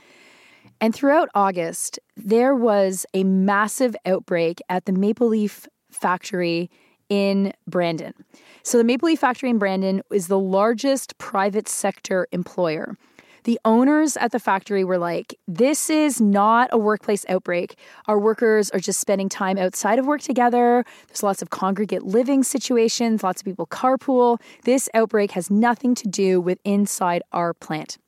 And 0.81 0.95
throughout 0.95 1.29
August, 1.35 1.99
there 2.17 2.55
was 2.55 3.07
a 3.15 3.25
massive 3.25 3.95
outbreak 4.05 4.61
at 4.69 4.85
the 4.85 4.93
Maple 4.93 5.29
Leaf 5.29 5.69
factory 5.91 6.71
in 7.12 7.53
Brandon. 7.66 8.14
So, 8.62 8.79
the 8.79 8.85
Maple 8.85 9.07
Leaf 9.07 9.20
Factory 9.20 9.51
in 9.51 9.59
Brandon 9.59 10.01
is 10.11 10.29
the 10.29 10.38
largest 10.38 11.18
private 11.18 11.68
sector 11.68 12.27
employer. 12.33 12.96
The 13.44 13.61
owners 13.66 14.16
at 14.16 14.33
the 14.33 14.38
factory 14.38 14.83
were 14.83 14.96
like, 14.96 15.38
This 15.46 15.90
is 15.90 16.22
not 16.22 16.70
a 16.72 16.79
workplace 16.79 17.27
outbreak. 17.29 17.77
Our 18.09 18.18
workers 18.18 18.70
are 18.70 18.79
just 18.79 18.98
spending 18.98 19.29
time 19.29 19.59
outside 19.59 19.98
of 19.98 20.07
work 20.07 20.22
together. 20.22 20.87
There's 21.09 21.22
lots 21.22 21.42
of 21.42 21.51
congregate 21.51 22.05
living 22.05 22.42
situations, 22.44 23.22
lots 23.22 23.42
of 23.42 23.44
people 23.44 23.66
carpool. 23.66 24.40
This 24.64 24.88
outbreak 24.94 25.33
has 25.33 25.51
nothing 25.51 25.94
to 25.96 26.09
do 26.09 26.40
with 26.40 26.61
inside 26.64 27.22
our 27.33 27.53
plant. 27.53 27.98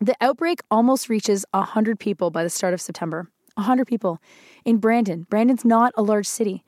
The 0.00 0.16
outbreak 0.22 0.60
almost 0.70 1.10
reaches 1.10 1.44
100 1.50 2.00
people 2.00 2.30
by 2.30 2.44
the 2.44 2.50
start 2.50 2.72
of 2.72 2.80
September. 2.80 3.28
100 3.56 3.86
people 3.86 4.22
in 4.64 4.78
Brandon. 4.78 5.26
Brandon's 5.28 5.66
not 5.66 5.92
a 5.96 6.02
large 6.02 6.26
city. 6.26 6.64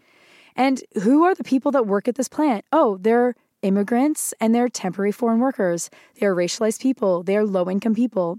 And 0.56 0.82
who 1.02 1.24
are 1.24 1.34
the 1.34 1.44
people 1.44 1.72
that 1.72 1.86
work 1.86 2.08
at 2.08 2.14
this 2.14 2.28
plant? 2.28 2.64
Oh, 2.72 2.98
they're 3.00 3.34
immigrants 3.62 4.34
and 4.40 4.54
they're 4.54 4.68
temporary 4.68 5.12
foreign 5.12 5.40
workers. 5.40 5.90
They're 6.20 6.36
racialized 6.36 6.80
people. 6.80 7.22
They're 7.22 7.44
low 7.44 7.68
income 7.68 7.94
people. 7.94 8.38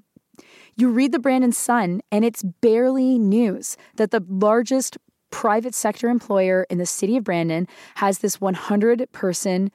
You 0.75 0.89
read 0.89 1.11
the 1.11 1.19
Brandon 1.19 1.53
Sun, 1.53 2.01
and 2.11 2.25
it's 2.25 2.43
barely 2.43 3.17
news 3.17 3.77
that 3.95 4.11
the 4.11 4.23
largest 4.27 4.97
private 5.31 5.73
sector 5.73 6.09
employer 6.09 6.65
in 6.69 6.77
the 6.77 6.85
city 6.85 7.17
of 7.17 7.23
Brandon 7.23 7.67
has 7.95 8.19
this 8.19 8.39
100 8.39 9.11
person 9.11 9.71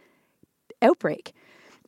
outbreak. 0.83 1.33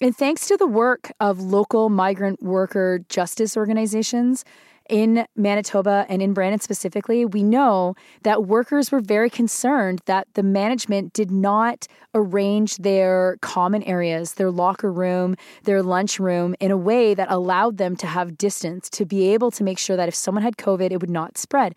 And 0.01 0.17
thanks 0.17 0.49
to 0.49 0.57
the 0.57 0.67
work 0.67 1.13
of 1.21 1.41
local 1.41 1.89
migrant 1.89 2.43
worker 2.43 3.05
justice 3.09 3.57
organizations, 3.57 4.45
in 4.89 5.27
Manitoba 5.37 6.07
and 6.09 6.23
in 6.23 6.33
Brandon 6.33 6.61
specifically, 6.61 7.25
we 7.25 7.43
know 7.43 7.95
that 8.23 8.47
workers 8.47 8.91
were 8.91 9.01
very 9.01 9.31
concerned 9.31 10.01
that 10.07 10.27
the 10.35 10.43
management 10.43 11.13
did 11.13 11.31
not 11.31 11.87
arrange 12.15 12.77
their 12.77 13.37
common 13.41 13.83
areas, 13.85 14.35
their 14.35 14.51
locker 14.51 14.93
room, 14.93 15.37
their 15.65 15.83
lunch 15.83 16.19
room 16.19 16.55
in 16.61 16.71
a 16.71 16.77
way 16.77 17.15
that 17.15 17.31
allowed 17.31 17.79
them 17.79 17.97
to 17.97 18.07
have 18.07 18.37
distance 18.37 18.91
to 18.91 19.05
be 19.05 19.33
able 19.33 19.51
to 19.51 19.65
make 19.65 19.79
sure 19.79 19.97
that 19.97 20.09
if 20.09 20.15
someone 20.15 20.43
had 20.43 20.57
COVID, 20.57 20.91
it 20.91 21.01
would 21.01 21.11
not 21.11 21.39
spread. 21.39 21.75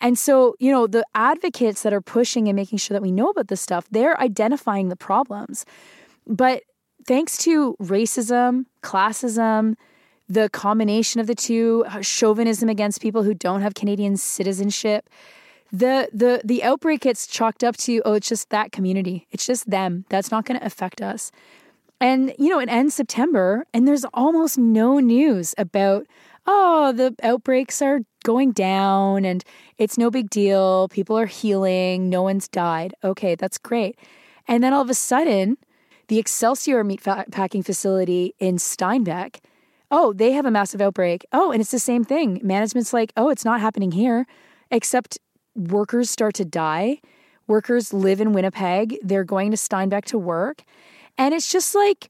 And 0.00 0.18
so, 0.18 0.56
you 0.58 0.72
know, 0.72 0.88
the 0.88 1.06
advocates 1.14 1.82
that 1.82 1.92
are 1.92 2.00
pushing 2.00 2.48
and 2.48 2.56
making 2.56 2.78
sure 2.78 2.94
that 2.94 3.02
we 3.02 3.12
know 3.12 3.30
about 3.30 3.46
this 3.48 3.60
stuff, 3.60 3.86
they're 3.90 4.20
identifying 4.20 4.88
the 4.88 4.96
problems. 4.96 5.64
But 6.26 6.64
thanks 7.06 7.36
to 7.38 7.76
racism, 7.80 8.64
classism, 8.82 9.74
the 10.32 10.48
combination 10.48 11.20
of 11.20 11.26
the 11.26 11.34
two, 11.34 11.84
uh, 11.88 12.00
chauvinism 12.00 12.70
against 12.70 13.02
people 13.02 13.22
who 13.22 13.34
don't 13.34 13.60
have 13.60 13.74
Canadian 13.74 14.16
citizenship, 14.16 15.10
the 15.70 16.08
the 16.12 16.40
the 16.42 16.62
outbreak 16.62 17.00
gets 17.00 17.26
chalked 17.26 17.62
up 17.62 17.76
to 17.78 18.00
oh 18.04 18.14
it's 18.14 18.28
just 18.28 18.48
that 18.50 18.72
community. 18.72 19.26
It's 19.30 19.46
just 19.46 19.68
them. 19.68 20.04
That's 20.08 20.30
not 20.30 20.44
going 20.44 20.58
to 20.58 20.66
affect 20.66 21.02
us. 21.02 21.32
And 22.00 22.34
you 22.38 22.48
know 22.48 22.60
it 22.60 22.68
ends 22.68 22.94
september 22.94 23.66
and 23.72 23.86
there's 23.86 24.04
almost 24.12 24.58
no 24.58 24.98
news 24.98 25.54
about 25.56 26.06
oh 26.46 26.92
the 26.92 27.14
outbreaks 27.22 27.80
are 27.80 28.00
going 28.24 28.52
down 28.52 29.24
and 29.24 29.44
it's 29.78 29.98
no 29.98 30.10
big 30.10 30.30
deal. 30.30 30.88
People 30.88 31.18
are 31.18 31.26
healing. 31.26 32.08
No 32.08 32.22
one's 32.22 32.48
died. 32.48 32.94
Okay 33.04 33.34
that's 33.34 33.58
great. 33.58 33.98
And 34.48 34.62
then 34.62 34.72
all 34.72 34.82
of 34.82 34.90
a 34.90 34.94
sudden 34.94 35.58
the 36.08 36.18
excelsior 36.18 36.84
meat 36.84 37.02
packing 37.02 37.62
facility 37.62 38.34
in 38.38 38.58
steinbach 38.58 39.40
oh, 39.92 40.14
they 40.14 40.32
have 40.32 40.46
a 40.46 40.50
massive 40.50 40.80
outbreak. 40.80 41.24
Oh, 41.32 41.52
and 41.52 41.60
it's 41.60 41.70
the 41.70 41.78
same 41.78 42.02
thing. 42.02 42.40
Management's 42.42 42.94
like, 42.94 43.12
oh, 43.16 43.28
it's 43.28 43.44
not 43.44 43.60
happening 43.60 43.92
here, 43.92 44.26
except 44.70 45.18
workers 45.54 46.10
start 46.10 46.34
to 46.36 46.44
die. 46.46 47.00
Workers 47.46 47.92
live 47.92 48.20
in 48.20 48.32
Winnipeg. 48.32 48.96
They're 49.02 49.22
going 49.22 49.50
to 49.50 49.56
Steinbach 49.56 50.06
to 50.06 50.18
work. 50.18 50.62
And 51.18 51.34
it's 51.34 51.52
just 51.52 51.74
like, 51.74 52.08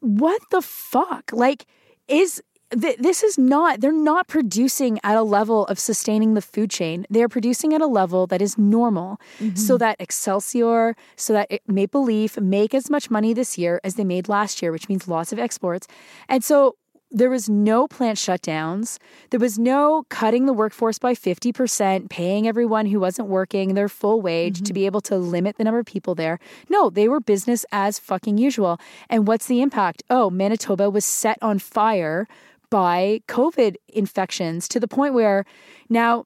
what 0.00 0.40
the 0.50 0.62
fuck? 0.62 1.30
Like, 1.32 1.66
is 2.08 2.42
th- 2.80 2.96
this 2.96 3.22
is 3.22 3.36
not, 3.36 3.82
they're 3.82 3.92
not 3.92 4.26
producing 4.26 4.98
at 5.04 5.16
a 5.16 5.22
level 5.22 5.66
of 5.66 5.78
sustaining 5.78 6.32
the 6.32 6.40
food 6.40 6.70
chain. 6.70 7.04
They're 7.10 7.28
producing 7.28 7.74
at 7.74 7.82
a 7.82 7.86
level 7.86 8.26
that 8.28 8.40
is 8.40 8.56
normal 8.56 9.20
mm-hmm. 9.38 9.56
so 9.56 9.76
that 9.76 9.96
Excelsior, 10.00 10.96
so 11.16 11.34
that 11.34 11.50
Maple 11.66 12.04
Leaf 12.04 12.40
make 12.40 12.72
as 12.72 12.88
much 12.88 13.10
money 13.10 13.34
this 13.34 13.58
year 13.58 13.80
as 13.84 13.96
they 13.96 14.04
made 14.04 14.28
last 14.28 14.62
year, 14.62 14.72
which 14.72 14.88
means 14.88 15.06
lots 15.06 15.30
of 15.30 15.38
exports. 15.38 15.86
And 16.28 16.42
so 16.42 16.76
there 17.12 17.30
was 17.30 17.48
no 17.48 17.86
plant 17.86 18.18
shutdowns. 18.18 18.98
There 19.30 19.40
was 19.40 19.58
no 19.58 20.04
cutting 20.08 20.46
the 20.46 20.52
workforce 20.52 20.98
by 20.98 21.14
50%, 21.14 22.08
paying 22.08 22.48
everyone 22.48 22.86
who 22.86 22.98
wasn't 22.98 23.28
working 23.28 23.74
their 23.74 23.88
full 23.88 24.20
wage 24.20 24.56
mm-hmm. 24.56 24.64
to 24.64 24.72
be 24.72 24.86
able 24.86 25.02
to 25.02 25.16
limit 25.16 25.56
the 25.56 25.64
number 25.64 25.78
of 25.78 25.86
people 25.86 26.14
there. 26.14 26.38
No, 26.68 26.90
they 26.90 27.08
were 27.08 27.20
business 27.20 27.64
as 27.70 27.98
fucking 27.98 28.38
usual. 28.38 28.80
And 29.10 29.28
what's 29.28 29.46
the 29.46 29.60
impact? 29.60 30.02
Oh, 30.08 30.30
Manitoba 30.30 30.90
was 30.90 31.04
set 31.04 31.38
on 31.42 31.58
fire 31.58 32.26
by 32.70 33.20
COVID 33.28 33.76
infections 33.88 34.66
to 34.68 34.80
the 34.80 34.88
point 34.88 35.12
where 35.12 35.44
now, 35.90 36.24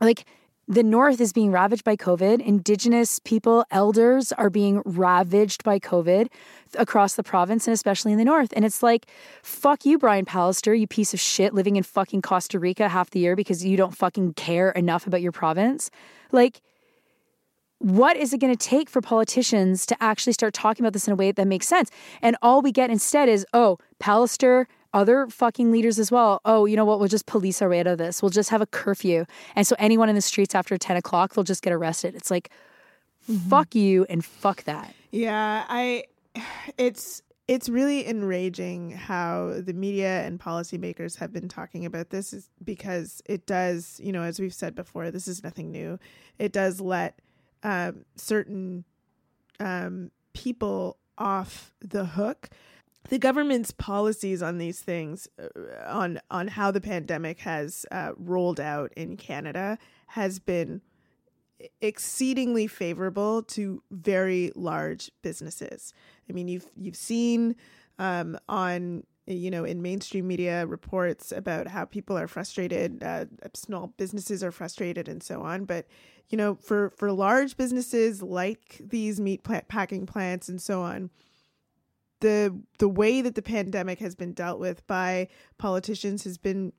like, 0.00 0.24
the 0.68 0.82
North 0.82 1.20
is 1.20 1.32
being 1.32 1.50
ravaged 1.50 1.84
by 1.84 1.96
COVID. 1.96 2.40
Indigenous 2.40 3.18
people, 3.18 3.64
elders 3.70 4.32
are 4.32 4.50
being 4.50 4.80
ravaged 4.84 5.64
by 5.64 5.78
COVID 5.78 6.28
across 6.78 7.14
the 7.14 7.22
province 7.22 7.66
and 7.66 7.74
especially 7.74 8.12
in 8.12 8.18
the 8.18 8.24
North. 8.24 8.52
And 8.54 8.64
it's 8.64 8.82
like, 8.82 9.06
fuck 9.42 9.84
you, 9.84 9.98
Brian 9.98 10.24
Pallister, 10.24 10.78
you 10.78 10.86
piece 10.86 11.12
of 11.12 11.20
shit 11.20 11.52
living 11.52 11.76
in 11.76 11.82
fucking 11.82 12.22
Costa 12.22 12.58
Rica 12.58 12.88
half 12.88 13.10
the 13.10 13.20
year 13.20 13.34
because 13.34 13.64
you 13.64 13.76
don't 13.76 13.96
fucking 13.96 14.34
care 14.34 14.70
enough 14.70 15.06
about 15.06 15.20
your 15.20 15.32
province. 15.32 15.90
Like, 16.30 16.62
what 17.78 18.16
is 18.16 18.32
it 18.32 18.38
going 18.38 18.56
to 18.56 18.68
take 18.68 18.88
for 18.88 19.00
politicians 19.00 19.84
to 19.86 20.00
actually 20.00 20.32
start 20.32 20.54
talking 20.54 20.84
about 20.84 20.92
this 20.92 21.08
in 21.08 21.12
a 21.12 21.16
way 21.16 21.32
that 21.32 21.46
makes 21.48 21.66
sense? 21.66 21.90
And 22.22 22.36
all 22.40 22.62
we 22.62 22.70
get 22.70 22.90
instead 22.90 23.28
is, 23.28 23.44
oh, 23.52 23.78
Pallister, 24.00 24.66
other 24.92 25.26
fucking 25.28 25.70
leaders 25.70 25.98
as 25.98 26.10
well. 26.10 26.40
Oh, 26.44 26.64
you 26.66 26.76
know 26.76 26.84
what? 26.84 26.98
We'll 26.98 27.08
just 27.08 27.26
police 27.26 27.62
our 27.62 27.68
way 27.68 27.80
out 27.80 27.86
of 27.86 27.98
this. 27.98 28.22
We'll 28.22 28.30
just 28.30 28.50
have 28.50 28.60
a 28.60 28.66
curfew. 28.66 29.24
And 29.56 29.66
so 29.66 29.74
anyone 29.78 30.08
in 30.08 30.14
the 30.14 30.22
streets 30.22 30.54
after 30.54 30.76
10 30.76 30.96
o'clock, 30.96 31.34
they'll 31.34 31.44
just 31.44 31.62
get 31.62 31.72
arrested. 31.72 32.14
It's 32.14 32.30
like, 32.30 32.50
mm-hmm. 33.30 33.48
fuck 33.48 33.74
you 33.74 34.06
and 34.08 34.24
fuck 34.24 34.64
that. 34.64 34.94
Yeah, 35.10 35.64
I, 35.68 36.04
it's, 36.78 37.22
it's 37.48 37.68
really 37.68 38.06
enraging 38.06 38.92
how 38.92 39.54
the 39.58 39.72
media 39.72 40.24
and 40.24 40.38
policymakers 40.38 41.18
have 41.18 41.32
been 41.32 41.48
talking 41.48 41.84
about 41.84 42.10
this 42.10 42.32
is 42.32 42.48
because 42.64 43.20
it 43.26 43.46
does, 43.46 44.00
you 44.02 44.12
know, 44.12 44.22
as 44.22 44.38
we've 44.38 44.54
said 44.54 44.74
before, 44.74 45.10
this 45.10 45.26
is 45.26 45.42
nothing 45.42 45.70
new. 45.70 45.98
It 46.38 46.52
does 46.52 46.80
let 46.80 47.18
um, 47.62 48.04
certain 48.16 48.84
um, 49.58 50.10
people 50.34 50.98
off 51.18 51.72
the 51.80 52.04
hook 52.04 52.48
the 53.08 53.18
government's 53.18 53.70
policies 53.70 54.42
on 54.42 54.58
these 54.58 54.80
things, 54.80 55.28
uh, 55.38 55.48
on 55.86 56.20
on 56.30 56.48
how 56.48 56.70
the 56.70 56.80
pandemic 56.80 57.40
has 57.40 57.84
uh, 57.90 58.12
rolled 58.16 58.60
out 58.60 58.92
in 58.96 59.16
Canada, 59.16 59.78
has 60.08 60.38
been 60.38 60.80
exceedingly 61.80 62.66
favorable 62.66 63.42
to 63.42 63.82
very 63.90 64.50
large 64.54 65.10
businesses. 65.22 65.92
I 66.28 66.32
mean, 66.32 66.48
you've 66.48 66.70
you've 66.76 66.96
seen 66.96 67.56
um, 67.98 68.38
on 68.48 69.04
you 69.26 69.50
know 69.50 69.64
in 69.64 69.82
mainstream 69.82 70.26
media 70.26 70.66
reports 70.66 71.32
about 71.32 71.68
how 71.68 71.84
people 71.84 72.16
are 72.16 72.28
frustrated, 72.28 73.02
uh, 73.02 73.26
small 73.54 73.88
businesses 73.96 74.44
are 74.44 74.52
frustrated, 74.52 75.08
and 75.08 75.22
so 75.22 75.42
on. 75.42 75.64
But 75.64 75.86
you 76.28 76.38
know, 76.38 76.54
for 76.54 76.90
for 76.90 77.10
large 77.12 77.56
businesses 77.56 78.22
like 78.22 78.80
these 78.80 79.20
meat 79.20 79.42
packing 79.68 80.06
plants 80.06 80.48
and 80.48 80.62
so 80.62 80.82
on 80.82 81.10
the 82.22 82.58
the 82.78 82.88
way 82.88 83.20
that 83.20 83.34
the 83.34 83.42
pandemic 83.42 83.98
has 83.98 84.14
been 84.14 84.32
dealt 84.32 84.58
with 84.58 84.86
by 84.86 85.28
politicians 85.58 86.24
has 86.24 86.38
been 86.38 86.72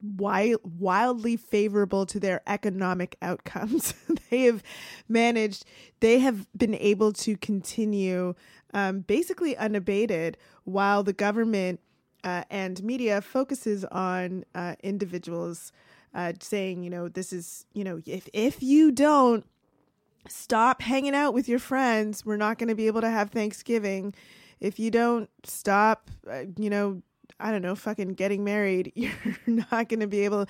wild, 0.00 0.60
wildly 0.62 1.36
favorable 1.36 2.06
to 2.06 2.20
their 2.20 2.42
economic 2.46 3.16
outcomes. 3.22 3.94
they 4.30 4.42
have 4.42 4.62
managed, 5.08 5.64
they 6.00 6.18
have 6.20 6.46
been 6.56 6.74
able 6.74 7.12
to 7.12 7.36
continue 7.36 8.34
um, 8.74 9.00
basically 9.00 9.56
unabated 9.56 10.36
while 10.64 11.02
the 11.02 11.12
government 11.12 11.80
uh, 12.24 12.44
and 12.50 12.82
media 12.82 13.20
focuses 13.20 13.84
on 13.86 14.44
uh, 14.54 14.74
individuals 14.82 15.72
uh, 16.14 16.32
saying, 16.40 16.82
you 16.82 16.90
know, 16.90 17.08
this 17.08 17.32
is, 17.32 17.64
you 17.72 17.84
know, 17.84 18.00
if 18.06 18.28
if 18.32 18.62
you 18.62 18.90
don't 18.90 19.46
stop 20.28 20.82
hanging 20.82 21.14
out 21.14 21.32
with 21.32 21.48
your 21.48 21.58
friends, 21.58 22.24
we're 22.24 22.36
not 22.36 22.58
going 22.58 22.68
to 22.68 22.74
be 22.74 22.86
able 22.86 23.00
to 23.00 23.10
have 23.10 23.30
Thanksgiving 23.30 24.14
if 24.60 24.78
you 24.78 24.90
don't 24.90 25.28
stop, 25.44 26.10
uh, 26.30 26.44
you 26.56 26.70
know, 26.70 27.02
I 27.40 27.52
don't 27.52 27.62
know, 27.62 27.76
fucking 27.76 28.14
getting 28.14 28.44
married, 28.44 28.92
you're 28.96 29.12
not 29.46 29.88
going 29.88 30.00
to 30.00 30.06
be 30.06 30.24
able 30.24 30.46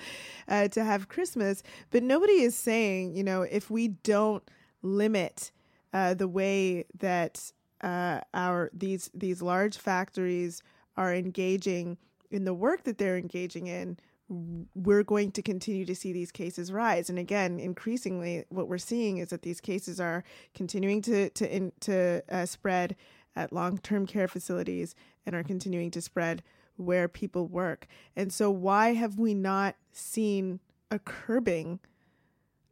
uh, 0.47 0.67
to 0.69 0.83
have 0.83 1.07
Christmas. 1.07 1.63
But 1.91 2.03
nobody 2.03 2.41
is 2.41 2.55
saying, 2.55 3.15
you 3.15 3.23
know, 3.23 3.43
if 3.43 3.69
we 3.69 3.89
don't 3.89 4.43
limit 4.81 5.51
uh, 5.93 6.13
the 6.13 6.27
way 6.27 6.85
that 6.97 7.51
uh, 7.81 8.21
our 8.33 8.69
these 8.73 9.09
these 9.13 9.41
large 9.41 9.77
factories 9.77 10.61
are 10.97 11.13
engaging 11.13 11.97
in 12.29 12.45
the 12.45 12.53
work 12.53 12.83
that 12.83 12.97
they're 12.97 13.17
engaging 13.17 13.67
in, 13.67 13.97
we're 14.75 15.03
going 15.03 15.31
to 15.31 15.41
continue 15.41 15.85
to 15.85 15.95
see 15.95 16.13
these 16.13 16.31
cases 16.31 16.71
rise. 16.71 17.09
And 17.09 17.17
again, 17.17 17.59
increasingly, 17.59 18.45
what 18.49 18.67
we're 18.67 18.77
seeing 18.77 19.17
is 19.17 19.29
that 19.29 19.41
these 19.41 19.61
cases 19.61 19.99
are 19.99 20.23
continuing 20.53 21.01
to 21.03 21.29
to 21.31 21.55
in, 21.55 21.71
to 21.81 22.21
uh, 22.29 22.45
spread 22.45 22.95
at 23.39 23.53
long 23.53 23.77
term 23.77 24.05
care 24.05 24.27
facilities 24.27 24.93
and 25.25 25.33
are 25.33 25.43
continuing 25.43 25.89
to 25.91 26.01
spread 26.01 26.43
where 26.75 27.07
people 27.07 27.47
work. 27.47 27.87
And 28.15 28.31
so, 28.31 28.51
why 28.51 28.93
have 28.93 29.17
we 29.17 29.33
not 29.33 29.75
seen 29.93 30.59
a 30.91 30.99
curbing 30.99 31.79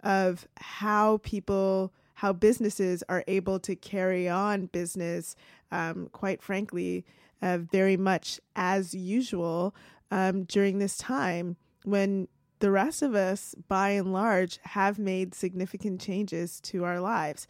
of 0.03 0.47
how 0.57 1.17
people, 1.23 1.93
how 2.15 2.33
businesses 2.33 3.03
are 3.07 3.23
able 3.27 3.59
to 3.61 3.75
carry 3.75 4.27
on 4.27 4.67
business, 4.67 5.35
um, 5.71 6.09
quite 6.11 6.41
frankly, 6.41 7.05
uh, 7.41 7.59
very 7.59 7.97
much 7.97 8.39
as 8.55 8.93
usual 8.93 9.73
um, 10.11 10.43
during 10.43 10.79
this 10.79 10.97
time 10.97 11.55
when 11.83 12.27
the 12.59 12.71
rest 12.71 13.01
of 13.01 13.15
us, 13.15 13.55
by 13.67 13.91
and 13.91 14.11
large, 14.11 14.59
have 14.63 14.99
made 14.99 15.33
significant 15.33 16.01
changes 16.01 16.59
to 16.61 16.83
our 16.83 16.99
lives? 16.99 17.47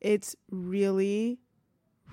It's 0.00 0.36
really 0.50 1.38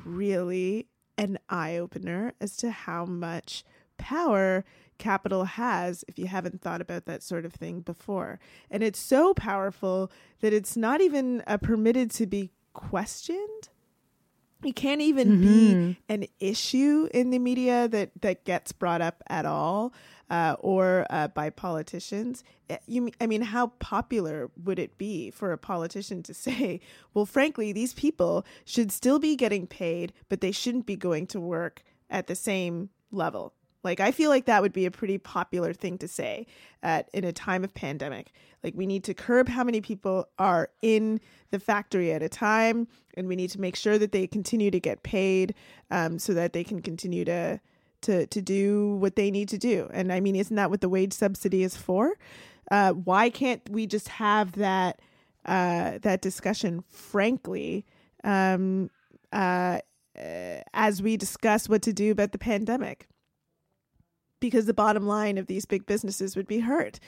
really 0.06 0.88
an 1.18 1.38
eye 1.50 1.78
opener 1.78 2.34
as 2.42 2.56
to 2.58 2.72
how 2.72 3.06
much 3.06 3.64
power 3.98 4.66
capital 4.98 5.46
has 5.46 6.04
if 6.08 6.18
you 6.18 6.28
haven't 6.28 6.62
thought 6.62 6.82
about 6.82 7.06
that 7.06 7.24
sort 7.24 7.46
of 7.46 7.54
thing 7.54 7.82
before. 7.82 8.40
And 8.70 8.84
it's 8.84 9.00
so 9.00 9.34
powerful 9.34 10.12
that 10.42 10.54
it's 10.54 10.78
not 10.78 11.02
even 11.02 11.44
uh, 11.48 11.58
permitted 11.58 12.12
to 12.12 12.26
be 12.26 12.52
questioned. 12.74 13.70
It 14.66 14.76
can't 14.76 15.02
even 15.02 15.42
be 15.42 15.98
an 16.10 16.26
issue 16.40 17.10
in 17.14 17.30
the 17.32 17.40
media 17.40 17.88
that, 17.88 18.12
that 18.22 18.46
gets 18.46 18.72
brought 18.72 19.02
up 19.02 19.22
at 19.28 19.46
all 19.46 19.94
uh, 20.30 20.56
or 20.60 21.06
uh, 21.10 21.28
by 21.28 21.50
politicians. 21.50 22.44
Uh, 22.70 22.78
You, 22.88 23.12
I 23.20 23.28
mean, 23.28 23.42
how 23.42 23.68
popular 23.80 24.50
would 24.64 24.80
it 24.80 24.98
be 24.98 25.32
for 25.32 25.52
a 25.52 25.58
politician 25.58 26.24
to 26.24 26.34
say, 26.46 26.80
well, 27.14 27.26
frankly, 27.26 27.72
these 27.72 27.94
people 27.94 28.46
should 28.66 28.92
still 28.92 29.20
be 29.20 29.36
getting 29.36 29.68
paid, 29.68 30.14
but 30.30 30.42
they 30.42 30.52
shouldn't 30.52 30.86
be 30.86 30.96
going 30.96 31.28
to 31.28 31.40
work 31.40 31.84
at 32.10 32.28
the 32.28 32.36
same 32.36 32.90
level? 33.12 33.54
Like, 33.84 34.00
I 34.00 34.12
feel 34.12 34.30
like 34.30 34.46
that 34.46 34.62
would 34.62 34.74
be 34.74 34.86
a 34.86 34.92
pretty 34.92 35.18
popular 35.18 35.74
thing 35.74 35.98
to 36.00 36.08
say 36.08 36.46
at 36.82 37.10
in 37.14 37.24
a 37.24 37.34
time 37.34 37.64
of 37.64 37.74
pandemic. 37.74 38.32
Like, 38.64 38.76
we 38.76 38.86
need 38.86 39.04
to 39.06 39.14
curb 39.14 39.50
how 39.50 39.64
many 39.64 39.82
people 39.82 40.30
are 40.40 40.70
in 40.82 41.20
the 41.52 41.60
factory 41.60 42.14
at 42.14 42.24
a 42.24 42.30
time, 42.30 42.88
and 43.16 43.28
we 43.28 43.36
need 43.36 43.50
to 43.52 43.62
make 43.62 43.76
sure 43.76 43.98
that 43.98 44.12
they 44.12 44.28
continue 44.28 44.72
to 44.72 44.80
get 44.80 45.04
paid, 45.04 45.54
um, 45.92 46.18
so 46.18 46.34
that 46.34 46.54
they 46.54 46.64
can 46.64 46.82
continue 46.82 47.26
to 47.26 47.60
to 48.02 48.28
to 48.28 48.42
do 48.42 48.96
what 48.96 49.16
they 49.16 49.32
need 49.32 49.50
to 49.50 49.58
do. 49.58 49.90
And 49.92 50.12
I 50.12 50.20
mean, 50.20 50.36
isn't 50.36 50.56
that 50.56 50.70
what 50.70 50.82
the 50.82 50.90
wage 50.90 51.14
subsidy 51.14 51.64
is 51.64 51.76
for? 51.76 52.14
Uh, 52.72 52.92
why 52.92 53.30
can't 53.30 53.62
we 53.70 53.86
just 53.88 54.08
have 54.10 54.54
that 54.54 55.00
uh, 55.46 56.00
that 56.02 56.22
discussion 56.22 56.84
frankly 56.90 57.86
um, 58.24 58.90
uh, 59.32 59.80
uh, 60.18 60.62
as 60.74 61.02
we 61.02 61.18
discuss 61.18 61.68
what 61.68 61.82
to 61.82 61.94
do 61.94 62.12
about 62.12 62.32
the 62.32 62.38
pandemic? 62.38 63.08
Because 64.50 64.66
the 64.66 64.74
bottom 64.74 65.08
line 65.08 65.38
of 65.38 65.48
these 65.48 65.66
big 65.66 65.86
businesses 65.86 66.36
would 66.36 66.48
be 66.48 66.60
hurt, 66.60 67.00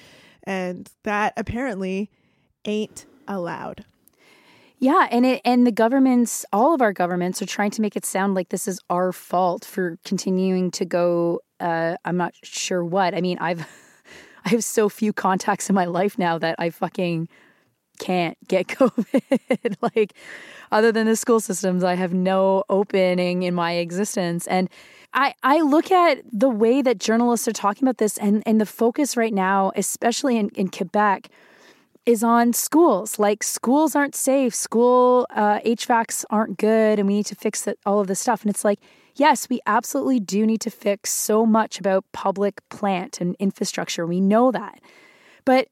and 0.43 0.89
that 1.03 1.33
apparently 1.35 2.09
ain't 2.63 3.05
allowed. 3.27 3.83
Yeah, 4.79 5.07
and 5.11 5.25
it 5.25 5.41
and 5.43 5.67
the 5.67 5.71
governments, 5.71 6.45
all 6.53 6.73
of 6.73 6.81
our 6.81 6.93
governments, 6.93 7.41
are 7.41 7.45
trying 7.45 7.71
to 7.71 7.81
make 7.81 7.97
it 7.97 8.05
sound 8.05 8.35
like 8.35 8.49
this 8.49 8.69
is 8.69 8.79
our 8.89 9.11
fault 9.11 9.65
for 9.65 9.97
continuing 10.05 10.71
to 10.71 10.85
go. 10.85 11.41
Uh, 11.59 11.97
I'm 12.05 12.15
not 12.15 12.33
sure 12.41 12.85
what. 12.85 13.13
I 13.13 13.19
mean, 13.19 13.37
I've 13.39 13.67
I 14.45 14.49
have 14.49 14.63
so 14.63 14.87
few 14.87 15.11
contacts 15.11 15.69
in 15.69 15.75
my 15.75 15.85
life 15.85 16.17
now 16.17 16.37
that 16.37 16.55
I 16.57 16.69
fucking 16.69 17.27
can't 17.99 18.37
get 18.47 18.67
COVID. 18.69 19.75
like, 19.81 20.13
other 20.71 20.93
than 20.93 21.05
the 21.05 21.17
school 21.17 21.41
systems, 21.41 21.83
I 21.83 21.95
have 21.95 22.13
no 22.13 22.63
opening 22.69 23.43
in 23.43 23.53
my 23.53 23.73
existence. 23.73 24.47
And 24.47 24.69
I, 25.15 25.33
I 25.43 25.61
look 25.61 25.91
at 25.91 26.21
the 26.31 26.49
way 26.49 26.81
that 26.81 26.99
journalists 26.99 27.47
are 27.47 27.53
talking 27.53 27.85
about 27.87 27.97
this 27.97 28.17
and, 28.17 28.43
and 28.45 28.59
the 28.59 28.65
focus 28.65 29.15
right 29.15 29.33
now, 29.33 29.71
especially 29.75 30.37
in, 30.37 30.49
in 30.49 30.67
Quebec, 30.67 31.29
is 32.05 32.21
on 32.21 32.51
schools. 32.51 33.17
Like 33.17 33.41
schools 33.41 33.95
aren't 33.95 34.13
safe, 34.13 34.53
school 34.53 35.25
uh, 35.33 35.59
HVACs 35.61 36.25
aren't 36.29 36.57
good, 36.57 36.99
and 36.99 37.07
we 37.07 37.15
need 37.15 37.25
to 37.27 37.35
fix 37.35 37.65
it, 37.65 37.79
all 37.85 38.01
of 38.01 38.07
this 38.07 38.19
stuff. 38.19 38.41
And 38.41 38.49
it's 38.49 38.65
like, 38.65 38.79
yes, 39.15 39.47
we 39.49 39.61
absolutely 39.65 40.19
do 40.19 40.45
need 40.45 40.61
to 40.61 40.69
fix 40.69 41.11
so 41.11 41.45
much 41.45 41.79
about 41.79 42.03
public 42.11 42.61
plant 42.69 43.21
and 43.21 43.35
infrastructure. 43.39 44.05
We 44.05 44.19
know 44.19 44.51
that, 44.51 44.81
but 45.45 45.69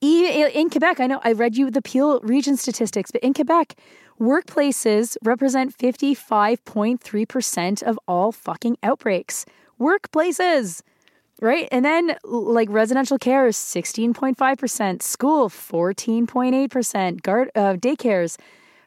in 0.00 0.68
Quebec, 0.70 1.00
I 1.00 1.06
know 1.06 1.20
I 1.24 1.32
read 1.32 1.56
you 1.56 1.70
the 1.70 1.82
Peel 1.82 2.20
region 2.20 2.56
statistics, 2.56 3.10
but 3.10 3.22
in 3.22 3.32
Quebec, 3.32 3.74
workplaces 4.20 5.16
represent 5.22 5.74
fifty 5.74 6.14
five 6.14 6.64
point 6.64 7.00
three 7.00 7.26
percent 7.26 7.82
of 7.82 7.98
all 8.06 8.32
fucking 8.32 8.76
outbreaks. 8.82 9.46
Workplaces 9.80 10.82
right? 11.40 11.68
And 11.70 11.84
then 11.84 12.16
like 12.24 12.68
residential 12.70 13.18
care 13.18 13.46
is 13.46 13.56
16.5%, 13.56 15.02
school 15.02 15.48
14.8%, 15.48 17.22
guard 17.22 17.50
uh, 17.54 17.74
daycares 17.74 18.38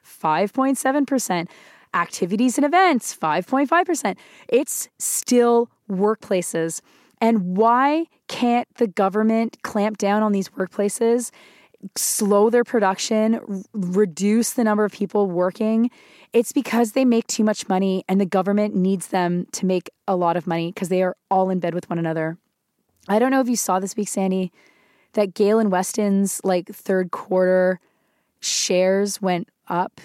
5.7%, 0.04 1.48
activities 1.94 2.58
and 2.58 2.66
events 2.66 3.16
5.5%. 3.16 4.18
It's 4.50 4.90
still 4.98 5.70
workplaces. 5.90 6.82
And 7.20 7.58
why 7.58 8.06
can't 8.28 8.68
the 8.76 8.88
government 8.88 9.58
clamp 9.63 9.98
down 9.98 10.24
on 10.24 10.32
these 10.32 10.50
workplaces? 10.50 11.32
Slow 11.95 12.50
their 12.50 12.63
production, 12.63 13.36
r- 13.36 13.62
reduce 13.73 14.52
the 14.52 14.63
number 14.63 14.86
of 14.86 14.91
people 14.91 15.30
working, 15.30 15.89
it's 16.34 16.52
because 16.52 16.91
they 16.91 17.06
make 17.06 17.28
too 17.28 17.43
much 17.43 17.67
money 17.69 18.04
and 18.08 18.19
the 18.19 18.26
government 18.26 18.76
needs 18.76 19.08
them 19.08 19.47
to 19.54 19.65
make 19.65 19.89
a 20.08 20.15
lot 20.15 20.38
of 20.38 20.47
money 20.47 20.71
because 20.71 20.89
they 20.89 21.02
are 21.02 21.15
all 21.32 21.50
in 21.50 21.60
bed 21.60 21.73
with 21.73 21.89
one 21.89 22.00
another. 22.00 22.38
I 23.08 23.19
don't 23.19 23.32
know 23.32 23.41
if 23.41 23.47
you 23.47 23.56
saw 23.56 23.80
this 23.80 23.95
week, 23.95 24.10
Sandy, 24.10 24.52
that 25.13 25.34
Galen 25.34 25.69
Weston's 25.69 26.41
like 26.43 26.67
third 26.67 27.12
quarter 27.12 27.80
shares 28.39 29.21
went 29.21 29.50
up 29.67 30.02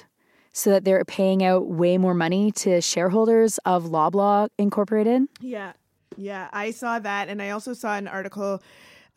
so 0.53 0.71
that 0.71 0.85
they're 0.85 1.05
paying 1.05 1.45
out 1.45 1.67
way 1.67 1.99
more 1.99 2.15
money 2.15 2.53
to 2.53 2.81
shareholders 2.81 3.59
of 3.65 3.85
Loblaw 3.85 4.49
Incorporated. 4.59 5.23
Yeah. 5.41 5.73
Yeah. 6.17 6.49
I 6.53 6.71
saw 6.71 6.99
that. 6.99 7.29
And 7.29 7.41
I 7.41 7.51
also 7.51 7.73
saw 7.73 7.97
an 7.97 8.07
article 8.07 8.63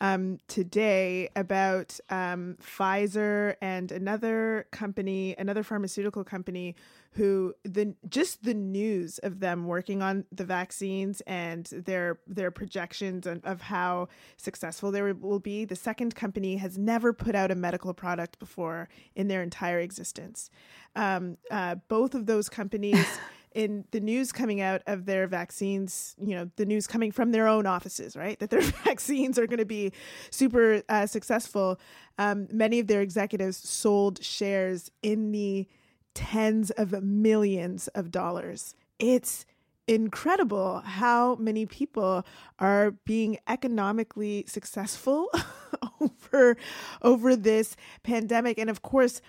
um, 0.00 0.38
today 0.46 1.28
about 1.34 1.98
um, 2.10 2.56
Pfizer 2.62 3.56
and 3.62 3.90
another 3.90 4.66
company, 4.70 5.34
another 5.38 5.62
pharmaceutical 5.62 6.24
company, 6.24 6.74
who 7.12 7.54
the 7.64 7.94
just 8.08 8.42
the 8.42 8.52
news 8.52 9.18
of 9.18 9.40
them 9.40 9.66
working 9.66 10.02
on 10.02 10.26
the 10.30 10.44
vaccines 10.44 11.22
and 11.22 11.64
their 11.66 12.18
their 12.26 12.50
projections 12.50 13.26
of, 13.26 13.42
of 13.44 13.62
how 13.62 14.08
successful 14.36 14.90
they 14.90 15.00
will 15.00 15.40
be. 15.40 15.64
The 15.64 15.76
second 15.76 16.14
company 16.14 16.56
has 16.58 16.76
never 16.76 17.14
put 17.14 17.34
out 17.34 17.50
a 17.50 17.54
medical 17.54 17.94
product 17.94 18.38
before 18.38 18.90
in 19.14 19.28
their 19.28 19.42
entire 19.42 19.80
existence. 19.80 20.50
Um, 20.94 21.38
uh, 21.50 21.76
both 21.88 22.14
of 22.14 22.26
those 22.26 22.48
companies. 22.48 23.06
in 23.56 23.86
the 23.90 24.00
news 24.00 24.32
coming 24.32 24.60
out 24.60 24.82
of 24.86 25.06
their 25.06 25.26
vaccines, 25.26 26.14
you 26.20 26.34
know, 26.34 26.50
the 26.56 26.66
news 26.66 26.86
coming 26.86 27.10
from 27.10 27.32
their 27.32 27.48
own 27.48 27.66
offices, 27.66 28.14
right? 28.14 28.38
That 28.46 28.50
their 28.50 28.60
vaccines 28.60 29.38
are 29.38 29.46
going 29.46 29.58
to 29.58 29.64
be 29.64 29.92
super 30.30 30.82
uh, 30.90 31.06
successful. 31.06 31.80
Um, 32.18 32.48
many 32.52 32.78
of 32.78 32.86
their 32.86 33.00
executives 33.00 33.56
sold 33.56 34.22
shares 34.22 34.90
in 35.02 35.32
the 35.32 35.66
tens 36.14 36.70
of 36.72 37.02
millions 37.02 37.88
of 37.88 38.10
dollars. 38.10 38.74
It's 38.98 39.46
incredible 39.88 40.80
how 40.80 41.36
many 41.36 41.64
people 41.64 42.26
are 42.58 42.90
being 43.04 43.38
economically 43.48 44.44
successful 44.46 45.28
over 46.00 46.56
over 47.02 47.36
this 47.36 47.76
pandemic 48.02 48.58
and 48.58 48.68
of 48.68 48.82
course 48.82 49.20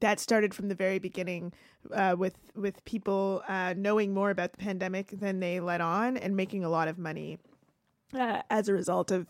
that 0.00 0.20
started 0.20 0.54
from 0.54 0.68
the 0.68 0.74
very 0.74 0.98
beginning 0.98 1.52
uh, 1.92 2.14
with 2.18 2.36
with 2.54 2.84
people 2.84 3.42
uh, 3.48 3.74
knowing 3.76 4.14
more 4.14 4.30
about 4.30 4.52
the 4.52 4.58
pandemic 4.58 5.08
than 5.08 5.40
they 5.40 5.60
let 5.60 5.80
on 5.80 6.16
and 6.16 6.36
making 6.36 6.64
a 6.64 6.68
lot 6.68 6.88
of 6.88 6.98
money 6.98 7.38
uh, 8.14 8.42
as 8.50 8.68
a 8.68 8.72
result 8.72 9.10
of 9.10 9.26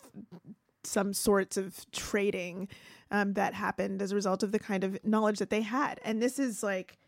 some 0.85 1.12
sorts 1.12 1.57
of 1.57 1.90
trading 1.92 2.68
um, 3.11 3.35
that 3.35 3.55
happened 3.55 4.03
as 4.03 4.12
a 4.12 4.14
result 4.14 4.42
of 4.42 4.53
the 4.53 4.59
kind 4.59 4.85
of 4.85 4.98
knowledge 5.05 5.38
that 5.38 5.51
they 5.51 5.61
had. 5.61 6.01
And 6.05 6.20
this 6.20 6.38
is 6.38 6.62
like 6.62 6.98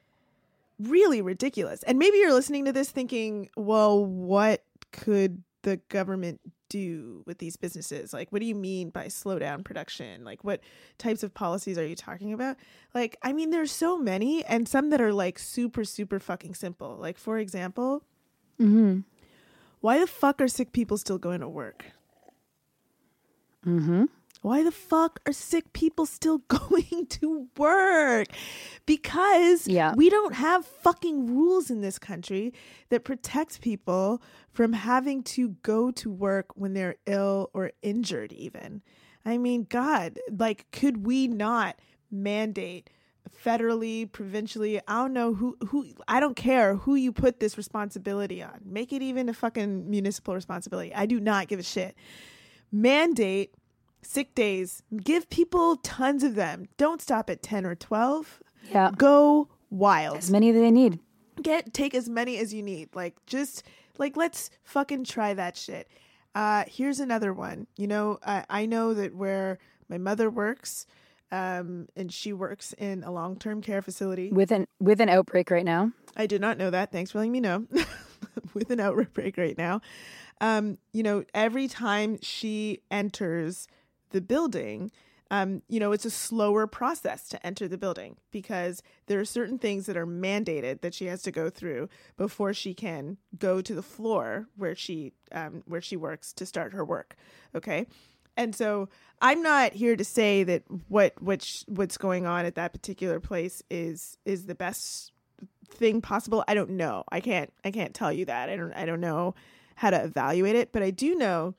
really 0.78 1.22
ridiculous. 1.22 1.82
And 1.84 1.98
maybe 1.98 2.18
you're 2.18 2.32
listening 2.32 2.64
to 2.66 2.72
this 2.72 2.90
thinking, 2.90 3.48
well, 3.56 4.04
what 4.04 4.62
could 4.92 5.42
the 5.62 5.78
government 5.88 6.40
do 6.68 7.22
with 7.27 7.38
these 7.38 7.57
businesses? 7.57 8.12
Like, 8.12 8.31
what 8.31 8.40
do 8.40 8.46
you 8.46 8.55
mean 8.55 8.90
by 8.90 9.09
slow 9.09 9.38
down 9.38 9.62
production? 9.64 10.24
Like, 10.24 10.44
what 10.44 10.61
types 10.98 11.22
of 11.22 11.35
policies 11.35 11.79
are 11.79 11.87
you 11.87 11.96
talking 11.96 12.33
about? 12.33 12.57
Like, 12.94 13.16
I 13.22 13.33
mean, 13.33 13.50
there's 13.50 13.72
so 13.72 13.98
many, 13.98 14.44
and 14.44 14.68
some 14.68 14.90
that 14.90 15.00
are 15.00 15.12
like 15.12 15.38
super, 15.38 15.85
super 15.85 16.18
fucking 16.18 16.55
simple. 16.55 16.96
Like, 16.96 17.18
for 17.18 17.38
example, 17.38 18.03
why 19.81 19.98
the 19.98 20.07
fuck 20.07 20.40
are 20.40 20.48
sick 20.48 20.72
people 20.72 20.96
still 20.98 21.18
going 21.18 21.40
to 21.40 21.48
work? 21.48 21.85
Mm-hmm. 23.66 24.05
Why 24.44 24.62
the 24.62 24.70
fuck 24.72 25.20
are 25.26 25.33
sick 25.33 25.72
people 25.72 26.04
still 26.04 26.37
going 26.48 27.07
to 27.09 27.48
work? 27.57 28.28
Because 28.85 29.66
Yeah. 29.66 29.94
we 29.96 30.11
don't 30.11 30.35
have 30.35 30.66
fucking 30.66 31.35
rules 31.35 31.70
in 31.70 31.80
this 31.80 31.98
country 31.98 32.52
that 32.90 33.04
protect 33.04 33.62
people 33.62 34.20
from 34.52 34.74
having 34.74 35.22
to 35.22 35.48
go 35.62 35.90
to 35.92 36.11
work 36.11 36.48
when 36.57 36.74
they're 36.74 36.96
ill 37.07 37.48
or 37.54 37.72
injured, 37.80 38.35
even. 38.35 38.83
I 39.24 39.38
mean, 39.38 39.66
God, 39.66 40.18
like, 40.30 40.66
could 40.72 41.07
we 41.07 41.26
not 41.26 41.76
mandate 42.11 42.90
federally, 43.42 44.12
provincially? 44.12 44.78
I 44.87 44.92
don't 45.00 45.14
know 45.14 45.33
who, 45.33 45.57
who, 45.68 45.87
I 46.07 46.20
don't 46.20 46.37
care 46.37 46.76
who 46.76 46.96
you 46.96 47.12
put 47.12 47.40
this 47.40 47.57
responsibility 47.57 48.42
on. 48.42 48.61
Make 48.62 48.92
it 48.92 49.00
even 49.00 49.30
a 49.30 49.33
fucking 49.33 49.88
municipal 49.88 50.35
responsibility. 50.35 50.94
I 50.94 51.07
do 51.07 51.18
not 51.18 51.48
give 51.48 51.61
a 51.61 51.62
shit 51.62 51.94
mandate 52.70 53.54
sick 54.04 54.34
days. 54.34 54.82
Give 55.02 55.28
people 55.30 55.76
tons 55.76 56.22
of 56.22 56.34
them. 56.34 56.66
Don't 56.76 57.00
stop 57.02 57.30
at 57.30 57.42
10 57.42 57.66
or 57.66 57.74
12. 57.74 58.42
Yeah. 58.70 58.90
Go 58.96 59.48
wild. 59.70 60.18
As 60.18 60.30
many 60.30 60.50
as 60.50 60.56
they 60.56 60.70
need. 60.70 60.98
get 61.42 61.74
take 61.74 61.94
as 61.94 62.08
many 62.08 62.38
as 62.38 62.54
you 62.54 62.62
need. 62.62 62.94
Like 62.94 63.14
just 63.26 63.64
like 63.98 64.16
let's 64.16 64.50
fucking 64.62 65.04
try 65.04 65.34
that 65.34 65.56
shit. 65.56 65.88
Uh, 66.34 66.64
here's 66.66 67.00
another 67.00 67.32
one. 67.32 67.66
You 67.76 67.86
know, 67.86 68.18
I, 68.26 68.44
I 68.50 68.66
know 68.66 68.94
that 68.94 69.14
where 69.14 69.58
my 69.88 69.98
mother 69.98 70.28
works, 70.30 70.86
um, 71.30 71.88
and 71.94 72.12
she 72.12 72.32
works 72.32 72.72
in 72.76 73.04
a 73.04 73.10
long 73.10 73.38
term 73.38 73.60
care 73.60 73.82
facility. 73.82 74.30
With 74.32 74.50
an 74.50 74.66
with 74.80 75.00
an 75.00 75.08
outbreak 75.08 75.50
right 75.50 75.64
now. 75.64 75.92
I 76.16 76.26
did 76.26 76.40
not 76.40 76.58
know 76.58 76.70
that. 76.70 76.92
Thanks 76.92 77.10
for 77.10 77.18
letting 77.18 77.32
me 77.32 77.40
know. 77.40 77.66
With 78.54 78.70
an 78.70 78.78
outbreak 78.80 79.36
right 79.36 79.56
now. 79.58 79.80
Um, 80.40 80.78
you 80.92 81.02
know, 81.02 81.24
every 81.34 81.66
time 81.68 82.18
she 82.22 82.80
enters 82.90 83.66
the 84.14 84.20
building, 84.20 84.92
um, 85.33 85.61
you 85.68 85.81
know, 85.81 85.90
it's 85.90 86.05
a 86.05 86.11
slower 86.11 86.68
process 86.68 87.29
to 87.31 87.44
enter 87.44 87.66
the 87.66 87.77
building 87.77 88.16
because 88.31 88.81
there 89.07 89.18
are 89.18 89.24
certain 89.24 89.59
things 89.59 89.87
that 89.87 89.96
are 89.96 90.07
mandated 90.07 90.83
that 90.83 90.94
she 90.94 91.07
has 91.07 91.20
to 91.22 91.33
go 91.33 91.50
through 91.50 91.88
before 92.16 92.55
she 92.55 92.74
can 92.74 93.18
go 93.37 93.61
to 93.61 93.74
the 93.74 93.83
floor 93.83 94.46
where 94.57 94.77
she 94.77 95.12
um, 95.33 95.64
where 95.66 95.81
she 95.81 95.96
works 95.96 96.33
to 96.35 96.46
start 96.46 96.72
her 96.74 96.85
work. 96.85 97.16
Okay, 97.57 97.87
and 98.37 98.55
so 98.55 98.88
I'm 99.20 99.42
not 99.42 99.72
here 99.72 99.96
to 99.96 100.05
say 100.05 100.44
that 100.44 100.62
what 100.87 101.20
which 101.20 101.64
what's 101.66 101.98
going 101.98 102.24
on 102.24 102.46
at 102.46 102.55
that 102.55 102.72
particular 102.72 103.18
place 103.18 103.64
is 103.68 104.16
is 104.24 104.46
the 104.46 104.55
best 104.55 105.11
thing 105.68 106.00
possible. 106.00 106.44
I 106.46 106.55
don't 106.55 106.70
know. 106.70 107.03
I 107.11 107.18
can't 107.18 107.53
I 107.64 107.72
can't 107.72 107.94
tell 107.94 108.12
you 108.12 108.27
that. 108.27 108.48
I 108.48 108.55
don't 108.55 108.72
I 108.74 108.87
don't 108.87 109.00
know 109.00 109.35
how 109.74 109.90
to 109.90 110.05
evaluate 110.05 110.55
it, 110.55 110.70
but 110.70 110.85
I 110.85 110.90
do 110.92 111.16
know 111.16 111.57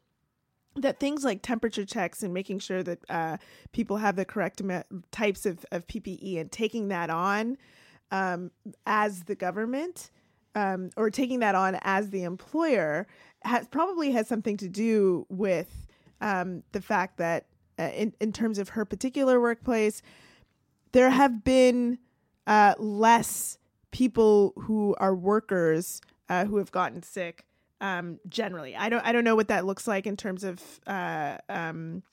that 0.77 0.99
things 0.99 1.23
like 1.23 1.41
temperature 1.41 1.85
checks 1.85 2.21
and 2.23 2.33
making 2.33 2.59
sure 2.59 2.83
that 2.83 2.99
uh, 3.09 3.37
people 3.71 3.97
have 3.97 4.15
the 4.15 4.25
correct 4.25 4.61
types 5.11 5.45
of, 5.45 5.65
of 5.71 5.87
PPE 5.87 6.39
and 6.39 6.51
taking 6.51 6.89
that 6.89 7.09
on 7.09 7.57
um, 8.11 8.51
as 8.85 9.23
the 9.23 9.35
government 9.35 10.11
um, 10.55 10.89
or 10.97 11.09
taking 11.09 11.39
that 11.39 11.55
on 11.55 11.77
as 11.81 12.09
the 12.09 12.23
employer 12.23 13.07
has 13.43 13.67
probably 13.67 14.11
has 14.11 14.27
something 14.27 14.57
to 14.57 14.67
do 14.67 15.25
with 15.29 15.87
um, 16.21 16.63
the 16.71 16.81
fact 16.81 17.17
that 17.17 17.45
uh, 17.77 17.83
in, 17.93 18.13
in 18.19 18.31
terms 18.31 18.57
of 18.57 18.69
her 18.69 18.85
particular 18.85 19.39
workplace, 19.39 20.01
there 20.93 21.09
have 21.09 21.43
been 21.43 21.99
uh, 22.47 22.73
less 22.77 23.57
people 23.91 24.53
who 24.61 24.95
are 24.97 25.13
workers 25.13 26.01
uh, 26.29 26.45
who 26.45 26.57
have 26.57 26.71
gotten 26.71 27.03
sick 27.03 27.45
um, 27.85 28.19
generally. 28.27 28.75
I 28.75 28.89
don't 28.89 29.05
I 29.05 29.11
don't 29.11 29.23
know 29.23 29.35
what 29.35 29.47
that 29.49 29.65
looks 29.65 29.87
like 29.87 30.07
in 30.07 30.17
terms 30.17 30.43
of 30.43 30.61
uh, 30.87 31.37
um, 31.49 32.03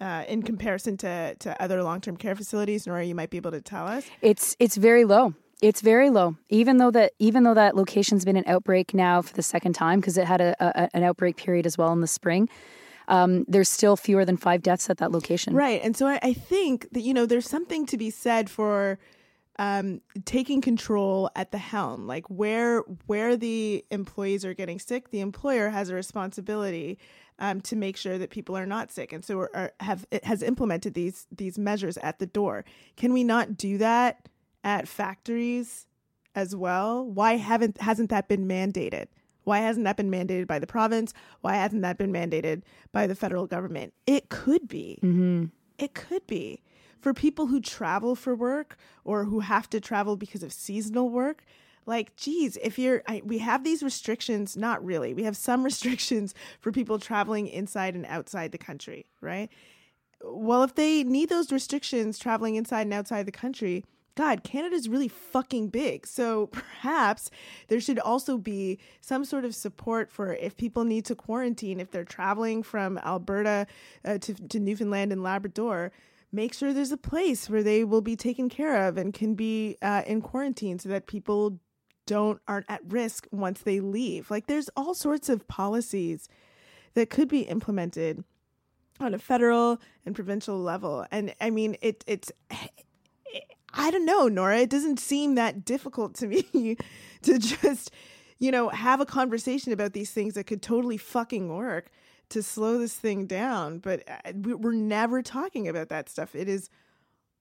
uh, 0.00 0.24
in 0.28 0.42
comparison 0.42 0.96
to 0.98 1.34
to 1.36 1.62
other 1.62 1.82
long 1.82 2.00
term 2.00 2.16
care 2.16 2.36
facilities. 2.36 2.86
Nora, 2.86 3.04
you 3.04 3.14
might 3.14 3.30
be 3.30 3.36
able 3.36 3.50
to 3.50 3.60
tell 3.60 3.86
us. 3.86 4.06
It's 4.22 4.56
it's 4.58 4.76
very 4.76 5.04
low. 5.04 5.34
It's 5.62 5.80
very 5.80 6.10
low. 6.10 6.36
Even 6.48 6.76
though 6.76 6.90
that 6.92 7.12
even 7.18 7.42
though 7.42 7.54
that 7.54 7.74
location's 7.74 8.24
been 8.24 8.36
an 8.36 8.44
outbreak 8.46 8.94
now 8.94 9.22
for 9.22 9.34
the 9.34 9.42
second 9.42 9.72
time 9.72 10.00
because 10.00 10.16
it 10.16 10.26
had 10.26 10.40
a, 10.40 10.54
a, 10.60 10.88
an 10.94 11.02
outbreak 11.02 11.36
period 11.36 11.66
as 11.66 11.76
well 11.76 11.92
in 11.92 12.00
the 12.00 12.06
spring. 12.06 12.48
Um, 13.08 13.44
there's 13.46 13.68
still 13.68 13.96
fewer 13.96 14.24
than 14.24 14.36
five 14.36 14.62
deaths 14.62 14.90
at 14.90 14.98
that 14.98 15.12
location. 15.12 15.54
Right, 15.54 15.80
and 15.80 15.96
so 15.96 16.08
I, 16.08 16.18
I 16.22 16.32
think 16.32 16.88
that 16.90 17.02
you 17.02 17.14
know 17.14 17.24
there's 17.24 17.48
something 17.48 17.86
to 17.86 17.96
be 17.96 18.10
said 18.10 18.50
for 18.50 18.98
um, 19.58 20.00
taking 20.24 20.60
control 20.60 21.30
at 21.34 21.50
the 21.50 21.58
helm, 21.58 22.06
like 22.06 22.26
where 22.28 22.80
where 23.06 23.36
the 23.36 23.84
employees 23.90 24.44
are 24.44 24.54
getting 24.54 24.78
sick, 24.78 25.10
the 25.10 25.20
employer 25.20 25.70
has 25.70 25.88
a 25.88 25.94
responsibility 25.94 26.98
um, 27.38 27.60
to 27.62 27.76
make 27.76 27.96
sure 27.96 28.18
that 28.18 28.30
people 28.30 28.56
are 28.56 28.66
not 28.66 28.90
sick, 28.90 29.12
and 29.12 29.24
so 29.24 29.40
are, 29.40 29.72
have 29.80 30.06
it 30.10 30.24
has 30.24 30.42
implemented 30.42 30.94
these 30.94 31.26
these 31.34 31.58
measures 31.58 31.96
at 31.98 32.18
the 32.18 32.26
door. 32.26 32.64
Can 32.96 33.12
we 33.12 33.24
not 33.24 33.56
do 33.56 33.78
that 33.78 34.28
at 34.62 34.88
factories 34.88 35.86
as 36.34 36.54
well? 36.54 37.04
Why 37.06 37.36
haven't 37.36 37.80
hasn't 37.80 38.10
that 38.10 38.28
been 38.28 38.46
mandated? 38.46 39.06
Why 39.44 39.60
hasn't 39.60 39.84
that 39.84 39.96
been 39.96 40.10
mandated 40.10 40.46
by 40.46 40.58
the 40.58 40.66
province? 40.66 41.14
Why 41.40 41.54
hasn't 41.54 41.82
that 41.82 41.98
been 41.98 42.12
mandated 42.12 42.62
by 42.92 43.06
the 43.06 43.14
federal 43.14 43.46
government? 43.46 43.94
It 44.06 44.28
could 44.28 44.66
be. 44.66 44.98
Mm-hmm. 45.02 45.44
It 45.78 45.94
could 45.94 46.26
be 46.26 46.62
for 47.06 47.14
people 47.14 47.46
who 47.46 47.60
travel 47.60 48.16
for 48.16 48.34
work 48.34 48.76
or 49.04 49.26
who 49.26 49.38
have 49.38 49.70
to 49.70 49.78
travel 49.78 50.16
because 50.16 50.42
of 50.42 50.52
seasonal 50.52 51.08
work 51.08 51.44
like 51.86 52.16
geez 52.16 52.58
if 52.64 52.80
you're 52.80 53.00
I, 53.06 53.22
we 53.24 53.38
have 53.38 53.62
these 53.62 53.80
restrictions 53.80 54.56
not 54.56 54.84
really 54.84 55.14
we 55.14 55.22
have 55.22 55.36
some 55.36 55.62
restrictions 55.70 56.34
for 56.58 56.72
people 56.72 56.98
traveling 56.98 57.46
inside 57.46 57.94
and 57.94 58.04
outside 58.06 58.50
the 58.50 58.58
country 58.58 59.06
right 59.20 59.48
well 60.20 60.64
if 60.64 60.74
they 60.74 61.04
need 61.04 61.28
those 61.28 61.52
restrictions 61.52 62.18
traveling 62.18 62.56
inside 62.56 62.82
and 62.88 62.92
outside 62.92 63.24
the 63.24 63.30
country 63.30 63.84
God, 64.16 64.44
Canada's 64.44 64.88
really 64.88 65.08
fucking 65.08 65.68
big. 65.68 66.06
So 66.06 66.46
perhaps 66.52 67.30
there 67.68 67.80
should 67.80 67.98
also 67.98 68.38
be 68.38 68.78
some 69.02 69.26
sort 69.26 69.44
of 69.44 69.54
support 69.54 70.10
for 70.10 70.32
if 70.32 70.56
people 70.56 70.84
need 70.84 71.04
to 71.04 71.14
quarantine, 71.14 71.80
if 71.80 71.90
they're 71.90 72.02
traveling 72.02 72.62
from 72.62 72.96
Alberta 72.96 73.66
uh, 74.06 74.16
to, 74.16 74.32
to 74.32 74.58
Newfoundland 74.58 75.12
and 75.12 75.22
Labrador, 75.22 75.92
make 76.32 76.52
sure 76.52 76.72
there's 76.72 76.92
a 76.92 76.96
place 76.96 77.48
where 77.48 77.62
they 77.62 77.84
will 77.84 78.00
be 78.00 78.16
taken 78.16 78.48
care 78.48 78.86
of 78.86 78.96
and 78.96 79.14
can 79.14 79.34
be 79.34 79.76
uh, 79.82 80.02
in 80.06 80.20
quarantine 80.20 80.78
so 80.78 80.88
that 80.88 81.06
people 81.06 81.60
don't 82.06 82.40
aren't 82.46 82.66
at 82.68 82.80
risk 82.86 83.26
once 83.32 83.60
they 83.60 83.80
leave. 83.80 84.30
Like 84.30 84.46
there's 84.46 84.70
all 84.76 84.94
sorts 84.94 85.28
of 85.28 85.46
policies 85.48 86.28
that 86.94 87.10
could 87.10 87.28
be 87.28 87.40
implemented 87.40 88.24
on 89.00 89.12
a 89.12 89.18
federal 89.18 89.80
and 90.06 90.14
provincial 90.14 90.58
level. 90.58 91.04
And 91.10 91.34
I 91.40 91.50
mean 91.50 91.76
it 91.82 92.04
it's 92.06 92.32
I 93.78 93.90
don't 93.90 94.06
know, 94.06 94.28
Nora, 94.28 94.60
it 94.60 94.70
doesn't 94.70 94.98
seem 94.98 95.34
that 95.34 95.64
difficult 95.64 96.14
to 96.16 96.26
me 96.26 96.76
to 97.22 97.38
just 97.38 97.90
you 98.38 98.50
know 98.50 98.68
have 98.68 99.00
a 99.00 99.06
conversation 99.06 99.72
about 99.72 99.92
these 99.92 100.10
things 100.10 100.34
that 100.34 100.44
could 100.44 100.62
totally 100.62 100.96
fucking 100.96 101.54
work 101.54 101.90
to 102.30 102.42
slow 102.42 102.78
this 102.78 102.94
thing 102.94 103.26
down. 103.26 103.78
But 103.78 104.02
uh, 104.08 104.32
we're 104.34 104.72
never 104.72 105.22
talking 105.22 105.68
about 105.68 105.88
that 105.88 106.08
stuff. 106.08 106.34
It 106.34 106.48
is 106.48 106.68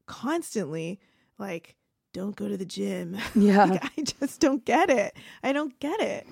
constantly 0.06 1.00
like, 1.38 1.76
don't 2.14 2.36
go 2.36 2.48
to 2.48 2.58
the 2.58 2.66
gym. 2.66 3.18
Yeah. 3.36 3.66
like, 3.66 3.84
I 3.98 4.02
just 4.02 4.40
don't 4.40 4.64
get 4.66 4.90
it. 4.90 5.16
I 5.44 5.54
don't 5.54 5.78
get 5.80 6.00
it. 6.00 6.26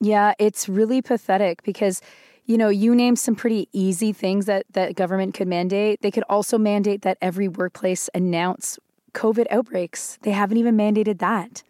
Yeah, 0.00 0.34
it's 0.38 0.68
really 0.68 1.02
pathetic 1.02 1.62
because 1.62 2.02
you 2.46 2.56
know, 2.56 2.68
you 2.68 2.94
named 2.94 3.18
some 3.18 3.34
pretty 3.34 3.68
easy 3.72 4.12
things 4.12 4.46
that 4.46 4.66
that 4.72 4.94
government 4.94 5.34
could 5.34 5.48
mandate. 5.48 6.00
They 6.00 6.12
could 6.12 6.22
also 6.28 6.56
mandate 6.56 7.02
that 7.02 7.18
every 7.20 7.48
workplace 7.48 8.08
announce 8.14 8.78
COVID 9.14 9.46
outbreaks. 9.50 10.18
They 10.22 10.30
haven't 10.30 10.56
even 10.56 10.76
mandated 10.76 11.18
that. 11.18 11.64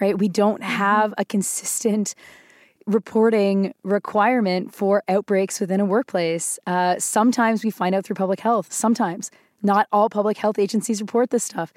Right? 0.00 0.18
We 0.18 0.28
don't 0.28 0.60
mm-hmm. 0.60 0.72
have 0.72 1.14
a 1.18 1.24
consistent 1.24 2.14
reporting 2.86 3.74
requirement 3.82 4.72
for 4.72 5.02
outbreaks 5.08 5.60
within 5.60 5.80
a 5.80 5.84
workplace. 5.84 6.58
Uh, 6.66 6.96
sometimes 6.98 7.64
we 7.64 7.70
find 7.70 7.94
out 7.94 8.04
through 8.04 8.14
public 8.14 8.40
health. 8.40 8.72
Sometimes 8.72 9.30
not 9.62 9.88
all 9.92 10.08
public 10.08 10.36
health 10.36 10.58
agencies 10.58 11.00
report 11.00 11.30
this 11.30 11.44
stuff. 11.44 11.72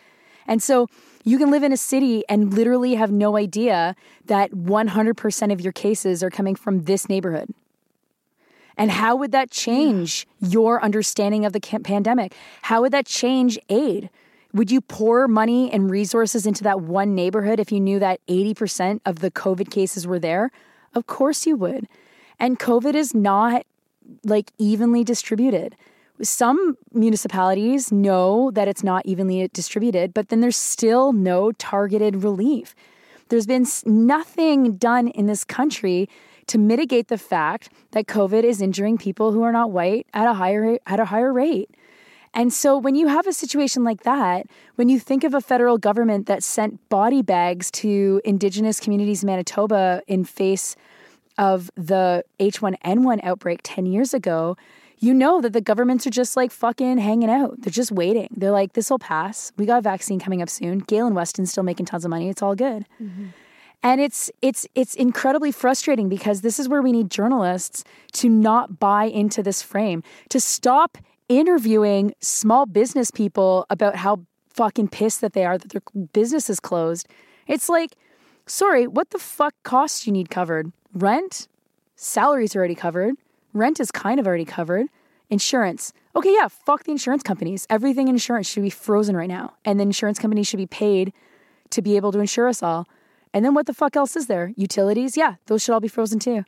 And 0.47 0.61
so 0.63 0.87
you 1.23 1.37
can 1.37 1.51
live 1.51 1.63
in 1.63 1.71
a 1.71 1.77
city 1.77 2.23
and 2.29 2.53
literally 2.53 2.95
have 2.95 3.11
no 3.11 3.37
idea 3.37 3.95
that 4.25 4.51
100% 4.51 5.53
of 5.53 5.61
your 5.61 5.73
cases 5.73 6.23
are 6.23 6.29
coming 6.29 6.55
from 6.55 6.85
this 6.85 7.09
neighborhood. 7.09 7.49
And 8.77 8.91
how 8.91 9.15
would 9.17 9.31
that 9.33 9.51
change 9.51 10.25
your 10.39 10.81
understanding 10.81 11.45
of 11.45 11.53
the 11.53 11.59
pandemic? 11.59 12.33
How 12.61 12.81
would 12.81 12.93
that 12.93 13.05
change 13.05 13.59
aid? 13.67 14.09
Would 14.53 14.71
you 14.71 14.81
pour 14.81 15.27
money 15.27 15.69
and 15.71 15.91
resources 15.91 16.45
into 16.45 16.63
that 16.63 16.81
one 16.81 17.13
neighborhood 17.13 17.59
if 17.59 17.71
you 17.71 17.79
knew 17.79 17.99
that 17.99 18.25
80% 18.27 19.01
of 19.05 19.19
the 19.19 19.29
COVID 19.29 19.69
cases 19.69 20.07
were 20.07 20.17
there? 20.17 20.49
Of 20.93 21.07
course 21.07 21.45
you 21.45 21.55
would. 21.57 21.87
And 22.39 22.59
COVID 22.59 22.95
is 22.95 23.13
not 23.13 23.65
like 24.23 24.51
evenly 24.57 25.03
distributed. 25.03 25.75
Some 26.21 26.77
municipalities 26.93 27.91
know 27.91 28.51
that 28.51 28.67
it's 28.67 28.83
not 28.83 29.05
evenly 29.05 29.47
distributed, 29.53 30.13
but 30.13 30.29
then 30.29 30.41
there's 30.41 30.57
still 30.57 31.13
no 31.13 31.51
targeted 31.53 32.23
relief. 32.23 32.75
There's 33.29 33.45
been 33.45 33.65
nothing 33.85 34.75
done 34.77 35.07
in 35.09 35.27
this 35.27 35.43
country 35.43 36.09
to 36.47 36.57
mitigate 36.57 37.07
the 37.07 37.17
fact 37.17 37.69
that 37.91 38.07
COVID 38.07 38.43
is 38.43 38.61
injuring 38.61 38.97
people 38.97 39.31
who 39.31 39.43
are 39.43 39.51
not 39.51 39.71
white 39.71 40.07
at 40.13 40.27
a 40.27 40.33
higher 40.33 40.79
at 40.87 40.99
a 40.99 41.05
higher 41.05 41.31
rate. 41.31 41.69
And 42.33 42.53
so 42.53 42.77
when 42.77 42.95
you 42.95 43.07
have 43.07 43.27
a 43.27 43.33
situation 43.33 43.83
like 43.83 44.03
that, 44.03 44.47
when 44.75 44.89
you 44.89 44.99
think 44.99 45.23
of 45.23 45.33
a 45.33 45.41
federal 45.41 45.77
government 45.77 46.27
that 46.27 46.43
sent 46.43 46.87
body 46.89 47.21
bags 47.21 47.71
to 47.71 48.21
indigenous 48.23 48.79
communities 48.79 49.23
in 49.23 49.27
Manitoba 49.27 50.03
in 50.07 50.25
face 50.25 50.75
of 51.37 51.71
the 51.75 52.23
H1N1 52.39 53.19
outbreak 53.23 53.61
10 53.63 53.85
years 53.85 54.13
ago, 54.13 54.57
you 54.99 55.13
know 55.13 55.39
that 55.41 55.53
the 55.53 55.61
governments 55.61 56.05
are 56.05 56.11
just 56.11 56.35
like 56.35 56.51
fucking 56.51 56.97
hanging 56.97 57.29
out. 57.29 57.61
They're 57.61 57.71
just 57.71 57.91
waiting. 57.91 58.27
They're 58.35 58.51
like, 58.51 58.73
this 58.73 58.89
will 58.89 58.99
pass. 58.99 59.51
We 59.57 59.65
got 59.65 59.79
a 59.79 59.81
vaccine 59.81 60.19
coming 60.19 60.41
up 60.41 60.49
soon. 60.49 60.79
Galen 60.79 61.15
Weston's 61.15 61.51
still 61.51 61.63
making 61.63 61.85
tons 61.85 62.03
of 62.03 62.09
money. 62.09 62.29
It's 62.29 62.41
all 62.41 62.55
good. 62.55 62.85
Mm-hmm. 63.01 63.27
And 63.81 64.01
it's 64.01 64.29
it's 64.41 64.67
it's 64.75 64.93
incredibly 64.93 65.53
frustrating 65.53 66.09
because 66.09 66.41
this 66.41 66.59
is 66.59 66.67
where 66.67 66.81
we 66.81 66.91
need 66.91 67.09
journalists 67.09 67.85
to 68.13 68.27
not 68.27 68.77
buy 68.77 69.05
into 69.05 69.41
this 69.41 69.61
frame, 69.61 70.03
to 70.27 70.41
stop 70.41 70.97
interviewing 71.29 72.13
small 72.19 72.65
business 72.65 73.11
people 73.11 73.65
about 73.69 73.95
how 73.95 74.25
fucking 74.53 74.89
pissed 74.89 75.21
that 75.21 75.33
they 75.33 75.45
are 75.45 75.57
that 75.57 75.71
their 75.71 75.81
business 76.11 76.49
is 76.49 76.59
closed. 76.59 77.07
It's 77.47 77.69
like 77.69 77.95
Sorry, 78.49 78.87
what 78.87 79.11
the 79.11 79.19
fuck 79.19 79.53
costs 79.61 80.07
you 80.07 80.11
need 80.11 80.31
covered? 80.31 80.71
Rent? 80.91 81.47
Salaries 81.95 82.55
are 82.55 82.59
already 82.59 82.73
covered. 82.73 83.13
Rent 83.53 83.79
is 83.79 83.91
kind 83.91 84.19
of 84.19 84.25
already 84.25 84.43
covered. 84.43 84.87
Insurance. 85.29 85.93
Okay, 86.15 86.33
yeah, 86.33 86.47
fuck 86.47 86.83
the 86.85 86.91
insurance 86.91 87.21
companies. 87.21 87.67
Everything 87.69 88.07
in 88.07 88.15
insurance 88.15 88.49
should 88.49 88.63
be 88.63 88.71
frozen 88.71 89.15
right 89.15 89.29
now. 89.29 89.53
And 89.63 89.79
the 89.79 89.83
insurance 89.83 90.17
companies 90.17 90.47
should 90.47 90.57
be 90.57 90.65
paid 90.65 91.13
to 91.69 91.83
be 91.83 91.95
able 91.95 92.11
to 92.11 92.19
insure 92.19 92.47
us 92.47 92.63
all. 92.63 92.87
And 93.31 93.45
then 93.45 93.53
what 93.53 93.67
the 93.67 93.73
fuck 93.75 93.95
else 93.95 94.15
is 94.15 94.25
there? 94.25 94.51
Utilities? 94.55 95.15
Yeah, 95.15 95.35
those 95.45 95.61
should 95.61 95.73
all 95.73 95.79
be 95.79 95.87
frozen 95.87 96.17
too. 96.17 96.43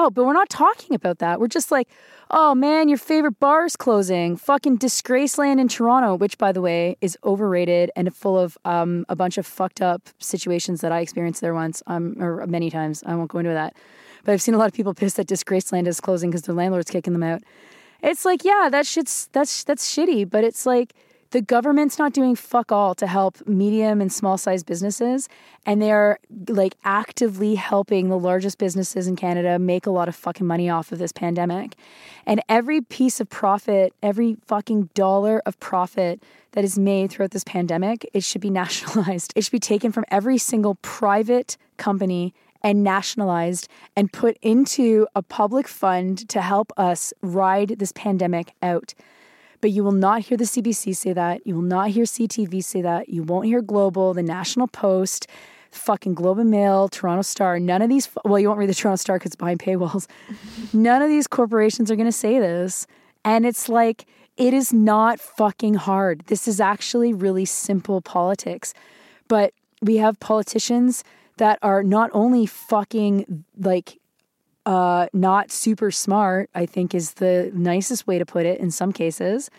Oh, 0.00 0.10
but 0.10 0.24
we're 0.24 0.32
not 0.32 0.48
talking 0.48 0.94
about 0.94 1.18
that. 1.18 1.40
We're 1.40 1.48
just 1.48 1.72
like, 1.72 1.88
oh 2.30 2.54
man, 2.54 2.88
your 2.88 2.98
favorite 2.98 3.40
bar 3.40 3.64
is 3.64 3.74
closing. 3.74 4.36
Fucking 4.36 4.78
Disgraceland 4.78 5.58
in 5.58 5.66
Toronto, 5.66 6.14
which, 6.14 6.38
by 6.38 6.52
the 6.52 6.60
way, 6.60 6.96
is 7.00 7.18
overrated 7.24 7.90
and 7.96 8.14
full 8.14 8.38
of 8.38 8.56
um, 8.64 9.04
a 9.08 9.16
bunch 9.16 9.38
of 9.38 9.44
fucked 9.44 9.82
up 9.82 10.08
situations 10.20 10.82
that 10.82 10.92
I 10.92 11.00
experienced 11.00 11.40
there 11.40 11.52
once, 11.52 11.82
um, 11.88 12.14
or 12.22 12.46
many 12.46 12.70
times. 12.70 13.02
I 13.06 13.16
won't 13.16 13.28
go 13.28 13.40
into 13.40 13.50
that. 13.50 13.74
But 14.22 14.34
I've 14.34 14.40
seen 14.40 14.54
a 14.54 14.58
lot 14.58 14.68
of 14.68 14.72
people 14.72 14.94
pissed 15.00 15.16
that 15.16 15.26
Disgraceland 15.26 15.88
is 15.88 16.00
closing 16.00 16.30
because 16.30 16.42
their 16.42 16.54
landlord's 16.54 16.92
kicking 16.92 17.12
them 17.12 17.24
out. 17.24 17.42
It's 18.00 18.24
like, 18.24 18.44
yeah, 18.44 18.68
that 18.70 18.86
shit's 18.86 19.28
that's 19.32 19.64
that's 19.64 19.92
shitty, 19.92 20.30
but 20.30 20.44
it's 20.44 20.64
like 20.64 20.94
the 21.30 21.42
government's 21.42 21.98
not 21.98 22.12
doing 22.12 22.34
fuck 22.34 22.72
all 22.72 22.94
to 22.94 23.06
help 23.06 23.46
medium 23.46 24.00
and 24.00 24.12
small 24.12 24.38
sized 24.38 24.66
businesses 24.66 25.28
and 25.66 25.82
they 25.82 25.92
are 25.92 26.18
like 26.48 26.74
actively 26.84 27.54
helping 27.54 28.08
the 28.08 28.18
largest 28.18 28.58
businesses 28.58 29.06
in 29.06 29.16
Canada 29.16 29.58
make 29.58 29.86
a 29.86 29.90
lot 29.90 30.08
of 30.08 30.16
fucking 30.16 30.46
money 30.46 30.70
off 30.70 30.92
of 30.92 30.98
this 30.98 31.12
pandemic. 31.12 31.76
And 32.24 32.40
every 32.48 32.80
piece 32.80 33.20
of 33.20 33.28
profit, 33.28 33.92
every 34.02 34.36
fucking 34.46 34.90
dollar 34.94 35.42
of 35.44 35.60
profit 35.60 36.22
that 36.52 36.64
is 36.64 36.78
made 36.78 37.10
throughout 37.10 37.32
this 37.32 37.44
pandemic, 37.44 38.08
it 38.14 38.24
should 38.24 38.40
be 38.40 38.50
nationalized. 38.64 39.32
It 39.36 39.44
should 39.44 39.52
be 39.52 39.58
taken 39.58 39.92
from 39.92 40.04
every 40.08 40.38
single 40.38 40.76
private 40.76 41.58
company 41.76 42.32
and 42.62 42.82
nationalized 42.82 43.68
and 43.94 44.12
put 44.12 44.36
into 44.42 45.06
a 45.14 45.22
public 45.22 45.68
fund 45.68 46.28
to 46.28 46.40
help 46.40 46.72
us 46.76 47.12
ride 47.22 47.78
this 47.78 47.92
pandemic 47.92 48.52
out. 48.62 48.94
But 49.60 49.70
you 49.70 49.82
will 49.82 49.92
not 49.92 50.22
hear 50.22 50.36
the 50.36 50.44
CBC 50.44 50.94
say 50.94 51.12
that. 51.12 51.46
You 51.46 51.56
will 51.56 51.62
not 51.62 51.90
hear 51.90 52.04
CTV 52.04 52.62
say 52.62 52.82
that. 52.82 53.08
You 53.08 53.22
won't 53.22 53.46
hear 53.46 53.60
Global, 53.60 54.14
the 54.14 54.22
National 54.22 54.68
Post, 54.68 55.26
fucking 55.70 56.14
Globe 56.14 56.38
and 56.38 56.50
Mail, 56.50 56.88
Toronto 56.88 57.22
Star. 57.22 57.58
None 57.58 57.82
of 57.82 57.88
these, 57.88 58.08
well, 58.24 58.38
you 58.38 58.48
won't 58.48 58.58
read 58.58 58.68
the 58.68 58.74
Toronto 58.74 58.96
Star 58.96 59.18
because 59.18 59.30
it's 59.30 59.36
behind 59.36 59.60
paywalls. 59.60 60.06
None 60.72 61.02
of 61.02 61.08
these 61.08 61.26
corporations 61.26 61.90
are 61.90 61.96
going 61.96 62.06
to 62.06 62.12
say 62.12 62.38
this. 62.38 62.86
And 63.24 63.44
it's 63.44 63.68
like, 63.68 64.06
it 64.36 64.54
is 64.54 64.72
not 64.72 65.18
fucking 65.18 65.74
hard. 65.74 66.20
This 66.26 66.46
is 66.46 66.60
actually 66.60 67.12
really 67.12 67.44
simple 67.44 68.00
politics. 68.00 68.72
But 69.26 69.52
we 69.82 69.96
have 69.96 70.18
politicians 70.20 71.02
that 71.38 71.58
are 71.62 71.82
not 71.82 72.10
only 72.12 72.46
fucking 72.46 73.44
like 73.58 73.98
uh, 74.68 75.08
not 75.14 75.50
super 75.50 75.90
smart, 75.90 76.50
I 76.54 76.66
think 76.66 76.94
is 76.94 77.14
the 77.14 77.50
nicest 77.54 78.06
way 78.06 78.18
to 78.18 78.26
put 78.26 78.44
it 78.44 78.60
in 78.60 78.70
some 78.70 78.92
cases. 78.92 79.50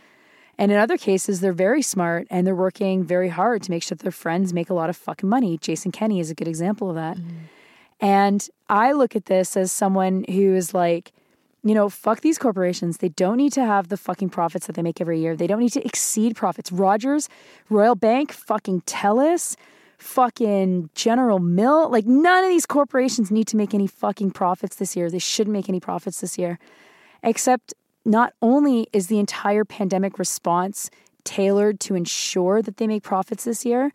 And 0.59 0.71
in 0.71 0.77
other 0.77 0.99
cases, 0.99 1.39
they're 1.39 1.51
very 1.51 1.81
smart 1.81 2.27
and 2.29 2.45
they're 2.45 2.53
working 2.53 3.03
very 3.03 3.29
hard 3.29 3.63
to 3.63 3.71
make 3.71 3.81
sure 3.81 3.95
that 3.95 4.03
their 4.03 4.11
friends 4.11 4.53
make 4.53 4.69
a 4.69 4.75
lot 4.75 4.87
of 4.87 4.95
fucking 4.95 5.27
money. 5.27 5.57
Jason 5.57 5.91
Kenney 5.91 6.19
is 6.19 6.29
a 6.29 6.35
good 6.35 6.47
example 6.47 6.91
of 6.91 6.95
that. 6.95 7.17
Mm. 7.17 7.23
And 7.99 8.49
I 8.69 8.91
look 8.91 9.15
at 9.15 9.25
this 9.25 9.57
as 9.57 9.71
someone 9.71 10.25
who 10.29 10.53
is 10.53 10.75
like, 10.75 11.11
you 11.63 11.73
know, 11.73 11.89
fuck 11.89 12.21
these 12.21 12.37
corporations. 12.37 12.97
They 12.97 13.09
don't 13.09 13.37
need 13.37 13.53
to 13.53 13.65
have 13.65 13.87
the 13.87 13.97
fucking 13.97 14.29
profits 14.29 14.67
that 14.67 14.73
they 14.73 14.83
make 14.83 15.01
every 15.01 15.19
year. 15.19 15.35
They 15.35 15.47
don't 15.47 15.59
need 15.59 15.73
to 15.73 15.83
exceed 15.83 16.35
profits. 16.35 16.71
Rogers, 16.71 17.29
Royal 17.67 17.95
Bank, 17.95 18.31
fucking 18.31 18.81
Telus, 18.81 19.55
fucking 19.99 20.89
General 20.95 21.39
Mill. 21.39 21.89
Like, 21.89 22.05
none 22.05 22.43
of 22.43 22.49
these 22.49 22.65
corporations 22.65 23.29
need 23.29 23.47
to 23.47 23.57
make 23.57 23.73
any 23.73 23.87
fucking 23.87 24.31
profits 24.31 24.77
this 24.77 24.95
year. 24.95 25.09
They 25.09 25.19
shouldn't 25.19 25.53
make 25.53 25.69
any 25.69 25.79
profits 25.79 26.21
this 26.21 26.37
year. 26.37 26.57
Except, 27.21 27.73
not 28.05 28.33
only 28.41 28.87
is 28.93 29.07
the 29.07 29.19
entire 29.19 29.65
pandemic 29.65 30.17
response 30.17 30.89
tailored 31.23 31.79
to 31.81 31.95
ensure 31.95 32.61
that 32.61 32.77
they 32.77 32.87
make 32.87 33.03
profits 33.03 33.43
this 33.43 33.65
year, 33.65 33.91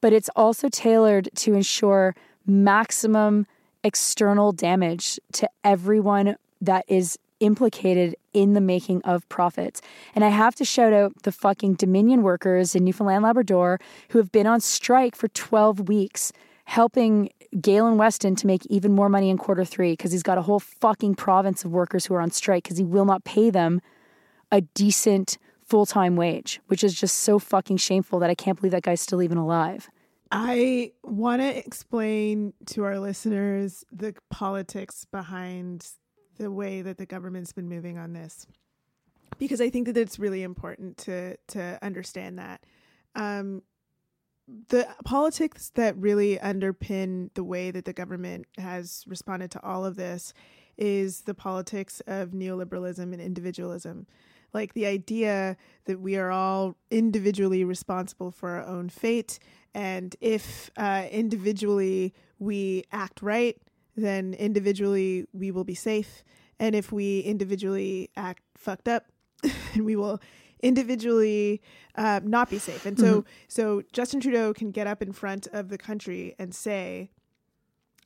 but 0.00 0.12
it's 0.12 0.28
also 0.36 0.68
tailored 0.68 1.28
to 1.36 1.54
ensure 1.54 2.14
maximum 2.44 3.46
external 3.82 4.52
damage 4.52 5.18
to 5.32 5.48
everyone 5.64 6.36
that 6.60 6.84
is 6.88 7.18
implicated 7.40 8.16
in 8.32 8.54
the 8.54 8.60
making 8.60 9.02
of 9.02 9.28
profits. 9.28 9.80
And 10.14 10.24
I 10.24 10.28
have 10.28 10.54
to 10.56 10.64
shout 10.64 10.92
out 10.92 11.22
the 11.22 11.32
fucking 11.32 11.74
Dominion 11.74 12.22
workers 12.22 12.74
in 12.74 12.84
Newfoundland 12.84 13.24
Labrador 13.24 13.78
who 14.10 14.18
have 14.18 14.32
been 14.32 14.46
on 14.46 14.60
strike 14.60 15.16
for 15.16 15.28
12 15.28 15.88
weeks, 15.88 16.32
helping 16.64 17.30
Galen 17.60 17.96
Weston 17.96 18.36
to 18.36 18.46
make 18.46 18.66
even 18.66 18.92
more 18.92 19.08
money 19.08 19.30
in 19.30 19.38
quarter 19.38 19.64
three 19.64 19.92
because 19.92 20.12
he's 20.12 20.22
got 20.22 20.38
a 20.38 20.42
whole 20.42 20.60
fucking 20.60 21.14
province 21.14 21.64
of 21.64 21.70
workers 21.70 22.06
who 22.06 22.14
are 22.14 22.20
on 22.20 22.30
strike 22.30 22.64
because 22.64 22.78
he 22.78 22.84
will 22.84 23.04
not 23.04 23.24
pay 23.24 23.50
them 23.50 23.80
a 24.50 24.60
decent 24.60 25.38
full 25.62 25.86
time 25.86 26.16
wage, 26.16 26.60
which 26.66 26.84
is 26.84 26.98
just 26.98 27.18
so 27.18 27.38
fucking 27.38 27.76
shameful 27.76 28.18
that 28.20 28.30
I 28.30 28.34
can't 28.34 28.56
believe 28.56 28.72
that 28.72 28.82
guy's 28.82 29.00
still 29.00 29.22
even 29.22 29.38
alive. 29.38 29.88
I 30.30 30.92
want 31.04 31.40
to 31.42 31.56
explain 31.56 32.52
to 32.66 32.84
our 32.84 32.98
listeners 32.98 33.84
the 33.92 34.14
politics 34.30 35.04
behind 35.04 35.88
the 36.38 36.50
way 36.50 36.82
that 36.82 36.98
the 36.98 37.06
government's 37.06 37.52
been 37.52 37.68
moving 37.68 37.98
on 37.98 38.12
this 38.12 38.46
because 39.38 39.60
I 39.60 39.70
think 39.70 39.86
that 39.86 39.96
it's 39.96 40.18
really 40.18 40.42
important 40.42 40.98
to 40.98 41.36
to 41.48 41.78
understand 41.82 42.38
that 42.38 42.64
um, 43.14 43.62
the 44.68 44.86
politics 45.04 45.72
that 45.74 45.96
really 45.96 46.36
underpin 46.38 47.30
the 47.34 47.44
way 47.44 47.70
that 47.70 47.84
the 47.84 47.92
government 47.92 48.46
has 48.58 49.04
responded 49.06 49.50
to 49.52 49.62
all 49.62 49.84
of 49.84 49.96
this 49.96 50.32
is 50.76 51.22
the 51.22 51.34
politics 51.34 52.00
of 52.06 52.30
neoliberalism 52.30 53.12
and 53.12 53.20
individualism. 53.20 54.06
Like 54.52 54.74
the 54.74 54.86
idea 54.86 55.56
that 55.86 56.00
we 56.00 56.16
are 56.16 56.30
all 56.30 56.76
individually 56.90 57.64
responsible 57.64 58.30
for 58.30 58.50
our 58.50 58.64
own 58.64 58.88
fate, 58.88 59.38
and 59.74 60.14
if 60.20 60.70
uh, 60.76 61.06
individually 61.10 62.14
we 62.38 62.84
act 62.92 63.22
right, 63.22 63.58
then 63.96 64.34
individually 64.34 65.26
we 65.32 65.50
will 65.50 65.64
be 65.64 65.74
safe. 65.74 66.22
And 66.58 66.74
if 66.74 66.92
we 66.92 67.20
individually 67.20 68.10
act 68.16 68.42
fucked 68.56 68.88
up, 68.88 69.06
we 69.76 69.96
will 69.96 70.20
individually 70.60 71.62
uh, 71.94 72.20
not 72.22 72.50
be 72.50 72.58
safe. 72.58 72.86
And 72.86 72.98
so, 72.98 73.20
mm-hmm. 73.20 73.30
so 73.48 73.82
Justin 73.92 74.20
Trudeau 74.20 74.52
can 74.54 74.70
get 74.70 74.86
up 74.86 75.02
in 75.02 75.12
front 75.12 75.46
of 75.48 75.68
the 75.68 75.78
country 75.78 76.34
and 76.38 76.54
say, 76.54 77.10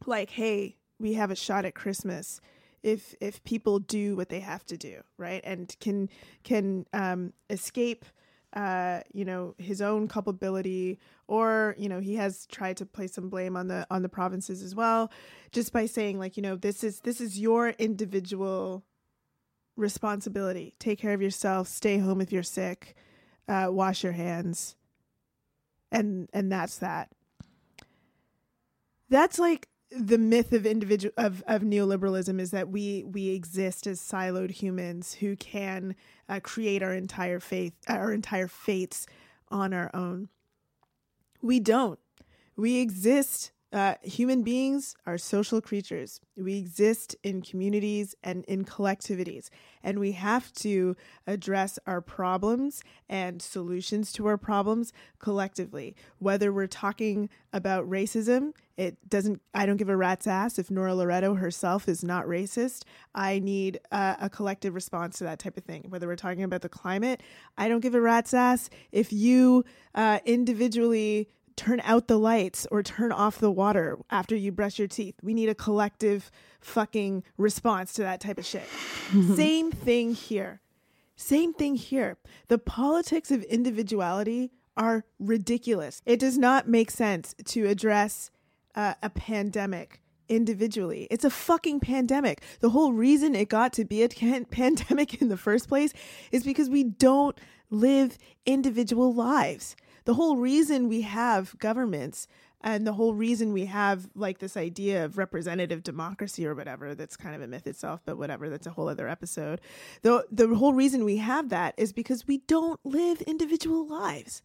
like, 0.07 0.31
"Hey, 0.31 0.77
we 0.99 1.15
have 1.15 1.31
a 1.31 1.37
shot 1.37 1.65
at 1.65 1.75
Christmas." 1.75 2.41
If 2.83 3.15
if 3.21 3.43
people 3.45 3.79
do 3.79 4.17
what 4.17 4.31
they 4.31 4.41
have 4.41 4.65
to 4.67 4.77
do, 4.77 5.03
right, 5.17 5.43
and 5.45 5.75
can 5.81 6.09
can 6.43 6.87
um, 6.93 7.33
escape 7.49 8.05
uh, 8.55 9.01
you 9.13 9.25
know, 9.25 9.55
his 9.59 9.81
own 9.81 10.09
culpability, 10.09 10.99
or 11.29 11.75
you 11.79 11.89
know, 11.89 12.01
he 12.01 12.17
has 12.17 12.47
tried 12.47 12.77
to 12.79 12.87
place 12.87 13.15
some 13.15 13.29
blame 13.29 13.57
on 13.57 13.69
the 13.69 13.87
on 13.91 14.03
the 14.03 14.09
provinces 14.09 14.63
as 14.63 14.75
well, 14.75 15.11
just 15.53 15.73
by 15.73 15.87
saying 15.87 16.19
like, 16.19 16.37
you 16.37 16.43
know, 16.43 16.57
this 16.57 16.83
is 16.83 17.01
this 17.01 17.21
is 17.21 17.39
your 17.39 17.71
individual 17.71 18.85
responsibility. 19.77 20.75
Take 20.79 20.99
care 20.99 21.15
of 21.15 21.23
yourself. 21.23 21.69
Stay 21.69 21.99
home 21.99 22.21
if 22.21 22.33
you're 22.33 22.43
sick. 22.43 22.97
Uh, 23.49 23.69
wash 23.71 24.03
your 24.03 24.13
hands. 24.13 24.77
And 25.93 26.29
and 26.33 26.51
that's 26.51 26.79
that. 26.79 27.11
That's 29.09 29.39
like 29.39 29.69
the 29.91 30.19
myth 30.19 30.53
of 30.53 30.67
individual 30.67 31.13
of, 31.17 31.43
of 31.47 31.63
neoliberalism 31.63 32.41
is 32.41 32.53
that 32.53 32.69
we 32.69 33.05
we 33.05 33.31
exist 33.31 33.87
as 33.87 34.01
siloed 34.01 34.51
humans 34.51 35.15
who 35.15 35.37
can 35.37 35.97
uh, 36.29 36.41
create 36.43 36.83
our 36.83 36.95
entire 36.95 37.41
faith 37.41 37.73
our 37.89 38.13
entire 38.13 38.49
fates 38.49 39.07
on 39.49 39.73
our 39.73 39.91
own. 39.93 40.29
We 41.43 41.59
don't. 41.59 41.99
We 42.57 42.81
exist 42.81 43.53
uh, 43.73 43.95
human 44.03 44.43
beings 44.43 44.97
are 45.07 45.17
social 45.17 45.61
creatures. 45.61 46.21
We 46.37 46.59
exist 46.59 47.15
in 47.23 47.41
communities 47.43 48.17
and 48.25 48.45
in 48.47 48.65
collectivities, 48.65 49.49
and 49.83 50.01
we 50.01 50.13
have 50.13 50.53
to 50.55 50.97
address 51.27 51.79
our 51.87 52.01
problems 52.01 52.83
and 53.09 53.41
solutions 53.41 54.13
to 54.15 54.27
our 54.27 54.37
problems 54.37 54.93
collectively. 55.21 55.95
Whether 56.19 56.53
we're 56.53 56.67
talking 56.67 57.29
about 57.53 57.89
racism, 57.89 58.55
it 58.77 58.97
doesn't, 59.09 59.41
I 59.55 59.67
don't 59.67 59.77
give 59.77 59.89
a 59.89 59.97
rat's 59.97 60.27
ass 60.27 60.59
if 60.59 60.71
Nora 60.71 60.95
Loreto 60.95 61.35
herself 61.35 61.89
is 61.89 62.03
not 62.03 62.27
racist. 62.27 62.85
I 63.15 63.39
need 63.39 63.79
uh, 63.93 64.17
a 64.21 64.31
collective 64.31 64.75
response 64.75 65.19
to 65.19 65.25
that 65.25 65.39
type 65.39 65.57
of 65.57 65.65
thing. 65.65 65.85
Whether 65.91 66.09
we're 66.09 66.17
talking 66.17 66.43
about 66.43 66.63
the 66.63 66.69
climate, 66.69 67.23
I 67.57 67.69
don't 67.69 67.81
give 67.81 67.95
a 67.95 68.01
rat's 68.01 68.35
ass 68.35 68.69
if 68.91 69.13
you 69.13 69.65
uh, 69.95 70.21
individually 70.25 71.29
turn 71.61 71.83
out 71.85 72.09
the 72.09 72.19
lights 72.19 72.67
or 72.71 72.83
turn 72.83 73.13
off 73.13 73.39
the 73.39 73.51
water 73.51 73.99
after 74.09 74.35
you 74.35 74.51
brush 74.51 74.79
your 74.79 74.89
teeth. 74.89 75.17
We 75.23 75.35
need 75.35 75.51
a 75.51 75.55
collective 75.55 76.31
fucking 76.63 77.23
response 77.37 77.93
to 77.95 78.03
that 78.03 78.19
type 78.19 78.39
of 78.39 78.47
shit. 78.47 78.67
Same 79.35 79.71
thing 79.71 80.15
here. 80.15 80.63
Same 81.17 81.53
thing 81.53 81.75
here. 81.75 82.17
The 82.49 82.57
politics 82.57 83.31
of 83.31 83.43
individuality 83.43 84.53
are 84.75 85.05
ridiculous. 85.19 86.01
It 86.07 86.19
does 86.19 86.39
not 86.39 86.67
make 86.67 86.91
sense 86.91 87.35
to 87.45 87.67
address 87.67 88.31
uh, 88.75 88.95
a 89.03 89.11
pandemic 89.11 90.01
individually. 90.31 91.09
It's 91.11 91.27
a 91.27 91.31
fucking 91.31 91.81
pandemic. 91.81 92.43
The 92.61 92.71
whole 92.71 92.95
reason 92.95 93.35
it 93.35 93.51
got 93.51 93.75
to 93.75 93.85
be 93.85 94.03
a 94.03 94.09
can- 94.09 94.45
pandemic 94.51 95.21
in 95.21 95.29
the 95.29 95.37
first 95.37 95.69
place 95.69 95.93
is 96.33 96.43
because 96.43 96.71
we 96.71 96.85
don't 96.85 97.39
live 97.69 98.17
individual 98.47 99.13
lives. 99.13 99.77
The 100.05 100.15
whole 100.15 100.37
reason 100.37 100.89
we 100.89 101.03
have 101.03 101.59
governments 101.59 102.27
and 102.63 102.87
the 102.87 102.93
whole 102.93 103.15
reason 103.15 103.53
we 103.53 103.67
have 103.67 104.09
like 104.15 104.39
this 104.39 104.57
idea 104.57 105.05
of 105.05 105.17
representative 105.17 105.83
democracy 105.83 106.47
or 106.47 106.55
whatever 106.55 106.95
that's 106.95 107.17
kind 107.17 107.35
of 107.35 107.41
a 107.41 107.47
myth 107.47 107.67
itself 107.67 108.01
but 108.05 108.19
whatever 108.19 108.51
that's 108.51 108.67
a 108.67 108.71
whole 108.71 108.89
other 108.89 109.09
episode. 109.09 109.61
The 110.03 110.27
the 110.31 110.55
whole 110.55 110.75
reason 110.75 111.05
we 111.05 111.17
have 111.17 111.49
that 111.49 111.75
is 111.77 111.93
because 111.93 112.27
we 112.27 112.39
don't 112.39 112.81
live 112.85 113.23
individual 113.23 113.87
lives. 113.87 114.43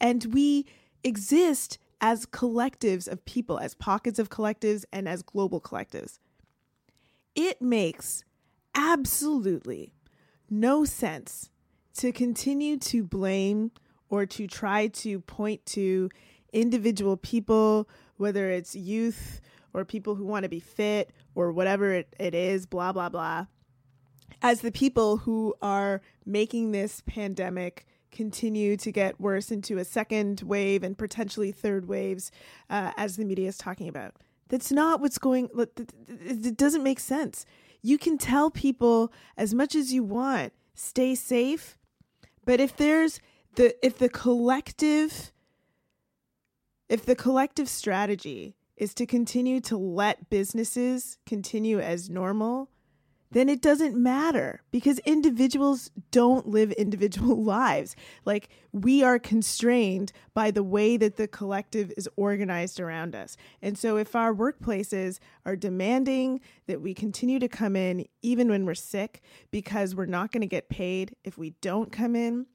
And 0.00 0.24
we 0.32 0.66
exist 1.04 1.78
as 2.00 2.26
collectives 2.26 3.06
of 3.06 3.24
people 3.24 3.58
as 3.58 3.74
pockets 3.74 4.18
of 4.18 4.28
collectives 4.28 4.84
and 4.92 5.08
as 5.08 5.22
global 5.22 5.60
collectives. 5.60 6.18
It 7.34 7.62
makes 7.62 8.24
absolutely 8.74 9.94
no 10.50 10.84
sense 10.84 11.50
to 11.94 12.12
continue 12.12 12.78
to 12.78 13.04
blame 13.04 13.70
or 14.12 14.26
to 14.26 14.46
try 14.46 14.88
to 14.88 15.20
point 15.20 15.64
to 15.64 16.10
individual 16.52 17.16
people, 17.16 17.88
whether 18.18 18.50
it's 18.50 18.76
youth 18.76 19.40
or 19.72 19.86
people 19.86 20.14
who 20.14 20.26
want 20.26 20.42
to 20.42 20.50
be 20.50 20.60
fit 20.60 21.10
or 21.34 21.50
whatever 21.50 21.94
it, 21.94 22.14
it 22.20 22.34
is, 22.34 22.66
blah, 22.66 22.92
blah, 22.92 23.08
blah, 23.08 23.46
as 24.42 24.60
the 24.60 24.70
people 24.70 25.16
who 25.16 25.54
are 25.62 26.02
making 26.26 26.72
this 26.72 27.02
pandemic 27.06 27.86
continue 28.10 28.76
to 28.76 28.92
get 28.92 29.18
worse 29.18 29.50
into 29.50 29.78
a 29.78 29.84
second 29.84 30.42
wave 30.42 30.82
and 30.82 30.98
potentially 30.98 31.50
third 31.50 31.88
waves, 31.88 32.30
uh, 32.68 32.92
as 32.98 33.16
the 33.16 33.24
media 33.24 33.48
is 33.48 33.56
talking 33.56 33.88
about. 33.88 34.14
That's 34.48 34.70
not 34.70 35.00
what's 35.00 35.16
going. 35.16 35.48
It 35.56 36.58
doesn't 36.58 36.82
make 36.82 37.00
sense. 37.00 37.46
You 37.80 37.96
can 37.96 38.18
tell 38.18 38.50
people 38.50 39.10
as 39.38 39.54
much 39.54 39.74
as 39.74 39.90
you 39.94 40.04
want, 40.04 40.52
stay 40.74 41.14
safe, 41.14 41.78
but 42.44 42.60
if 42.60 42.76
there's 42.76 43.18
the 43.54 43.74
if 43.84 43.98
the 43.98 44.08
collective 44.08 45.32
if 46.88 47.06
the 47.06 47.16
collective 47.16 47.68
strategy 47.68 48.56
is 48.76 48.94
to 48.94 49.06
continue 49.06 49.60
to 49.60 49.76
let 49.76 50.28
businesses 50.28 51.18
continue 51.24 51.78
as 51.78 52.10
normal, 52.10 52.68
then 53.30 53.48
it 53.48 53.62
doesn't 53.62 53.96
matter 53.96 54.60
because 54.70 54.98
individuals 55.00 55.90
don't 56.10 56.48
live 56.48 56.70
individual 56.72 57.42
lives. 57.42 57.96
Like 58.24 58.50
we 58.72 59.02
are 59.02 59.18
constrained 59.18 60.12
by 60.34 60.50
the 60.50 60.62
way 60.62 60.96
that 60.98 61.16
the 61.16 61.28
collective 61.28 61.92
is 61.96 62.08
organized 62.16 62.78
around 62.78 63.14
us. 63.14 63.36
And 63.62 63.78
so 63.78 63.96
if 63.96 64.14
our 64.14 64.34
workplaces 64.34 65.18
are 65.46 65.56
demanding 65.56 66.40
that 66.66 66.82
we 66.82 66.92
continue 66.92 67.38
to 67.38 67.48
come 67.48 67.74
in 67.74 68.06
even 68.20 68.48
when 68.48 68.66
we're 68.66 68.74
sick 68.74 69.22
because 69.50 69.94
we're 69.94 70.06
not 70.06 70.30
going 70.30 70.42
to 70.42 70.46
get 70.46 70.68
paid 70.68 71.16
if 71.24 71.38
we 71.38 71.50
don't 71.62 71.90
come 71.90 72.14
in, 72.14 72.46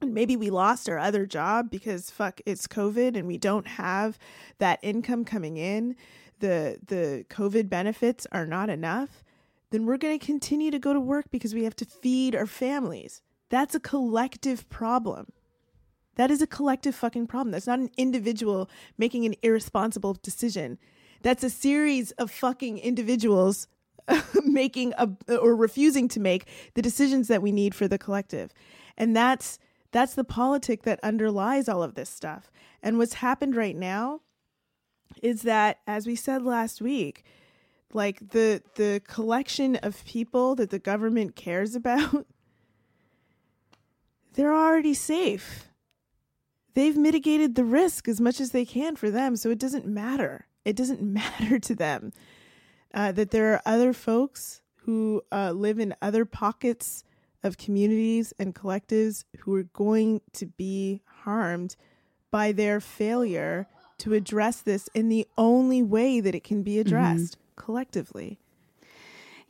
and 0.00 0.14
maybe 0.14 0.36
we 0.36 0.50
lost 0.50 0.88
our 0.88 0.98
other 0.98 1.26
job 1.26 1.70
because 1.70 2.10
fuck 2.10 2.40
it's 2.46 2.66
covid 2.66 3.16
and 3.16 3.26
we 3.26 3.38
don't 3.38 3.66
have 3.66 4.18
that 4.58 4.78
income 4.82 5.24
coming 5.24 5.56
in 5.56 5.96
the 6.40 6.78
the 6.86 7.24
covid 7.28 7.68
benefits 7.68 8.26
are 8.32 8.46
not 8.46 8.70
enough 8.70 9.24
then 9.70 9.84
we're 9.84 9.98
going 9.98 10.18
to 10.18 10.24
continue 10.24 10.70
to 10.70 10.78
go 10.78 10.92
to 10.92 11.00
work 11.00 11.26
because 11.30 11.54
we 11.54 11.64
have 11.64 11.76
to 11.76 11.84
feed 11.84 12.34
our 12.34 12.46
families. 12.46 13.22
That's 13.50 13.74
a 13.74 13.80
collective 13.80 14.68
problem. 14.68 15.32
That 16.16 16.30
is 16.30 16.42
a 16.42 16.46
collective 16.46 16.94
fucking 16.94 17.26
problem. 17.26 17.52
That's 17.52 17.66
not 17.66 17.78
an 17.78 17.90
individual 17.96 18.68
making 18.96 19.24
an 19.24 19.34
irresponsible 19.42 20.14
decision. 20.22 20.78
That's 21.22 21.44
a 21.44 21.50
series 21.50 22.10
of 22.12 22.30
fucking 22.30 22.78
individuals 22.78 23.68
making 24.44 24.94
a 24.96 25.10
or 25.36 25.54
refusing 25.54 26.08
to 26.08 26.20
make 26.20 26.48
the 26.74 26.82
decisions 26.82 27.28
that 27.28 27.42
we 27.42 27.52
need 27.52 27.74
for 27.74 27.86
the 27.86 27.98
collective. 27.98 28.52
And 28.96 29.14
that's 29.14 29.58
that's 29.90 30.14
the 30.14 30.24
politic 30.24 30.82
that 30.82 31.00
underlies 31.02 31.68
all 31.68 31.82
of 31.82 31.94
this 31.94 32.10
stuff. 32.10 32.50
And 32.82 32.98
what's 32.98 33.14
happened 33.14 33.56
right 33.56 33.76
now 33.76 34.20
is 35.22 35.42
that, 35.42 35.78
as 35.86 36.06
we 36.06 36.14
said 36.14 36.42
last 36.42 36.80
week, 36.80 37.24
like 37.92 38.30
the 38.30 38.62
the 38.74 39.00
collection 39.06 39.76
of 39.76 40.04
people 40.04 40.54
that 40.56 40.70
the 40.70 40.78
government 40.78 41.36
cares 41.36 41.74
about, 41.74 42.26
they're 44.34 44.54
already 44.54 44.94
safe. 44.94 45.68
They've 46.74 46.96
mitigated 46.96 47.54
the 47.54 47.64
risk 47.64 48.06
as 48.06 48.20
much 48.20 48.40
as 48.40 48.52
they 48.52 48.64
can 48.64 48.94
for 48.94 49.10
them, 49.10 49.36
so 49.36 49.50
it 49.50 49.58
doesn't 49.58 49.86
matter. 49.86 50.46
It 50.64 50.76
doesn't 50.76 51.02
matter 51.20 51.58
to 51.58 51.74
them 51.74 52.12
uh, 52.92 53.12
that 53.12 53.30
there 53.30 53.52
are 53.54 53.62
other 53.64 53.92
folks 53.92 54.60
who 54.82 55.22
uh, 55.32 55.52
live 55.52 55.78
in 55.78 55.94
other 56.00 56.24
pockets 56.24 57.04
of 57.42 57.58
communities 57.58 58.32
and 58.38 58.54
collectives 58.54 59.24
who 59.40 59.54
are 59.54 59.64
going 59.64 60.20
to 60.32 60.46
be 60.46 61.02
harmed 61.22 61.76
by 62.30 62.52
their 62.52 62.80
failure 62.80 63.66
to 63.98 64.14
address 64.14 64.60
this 64.60 64.88
in 64.94 65.08
the 65.08 65.26
only 65.36 65.82
way 65.82 66.20
that 66.20 66.34
it 66.34 66.44
can 66.44 66.62
be 66.62 66.78
addressed 66.78 67.38
mm-hmm. 67.38 67.64
collectively. 67.64 68.38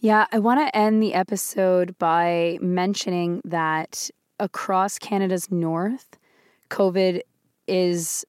Yeah, 0.01 0.27
I 0.31 0.39
want 0.39 0.61
to 0.61 0.77
end 0.77 1.03
the 1.03 1.15
episode 1.15 1.99
by 1.99 2.59
mentioning 2.61 3.43
that 3.45 4.11
across 4.39 4.99
Canada's 4.99 5.51
north, 5.51 6.17
COVID 6.71 7.21
is 7.67 8.25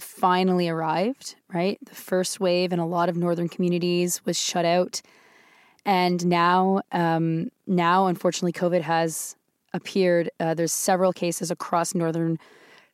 finally 0.00 0.68
arrived, 0.68 1.36
right? 1.52 1.78
The 1.84 1.94
first 1.94 2.40
wave 2.40 2.72
in 2.72 2.78
a 2.78 2.86
lot 2.86 3.08
of 3.08 3.16
northern 3.16 3.48
communities 3.48 4.24
was 4.24 4.38
shut 4.38 4.64
out 4.64 5.02
and 5.84 6.24
now, 6.26 6.82
um, 6.92 7.50
now 7.74 8.06
unfortunately, 8.06 8.52
COVID 8.52 8.82
has 8.82 9.36
appeared. 9.72 10.30
Uh, 10.38 10.54
there's 10.54 10.72
several 10.72 11.12
cases 11.12 11.50
across 11.50 11.94
northern 11.94 12.38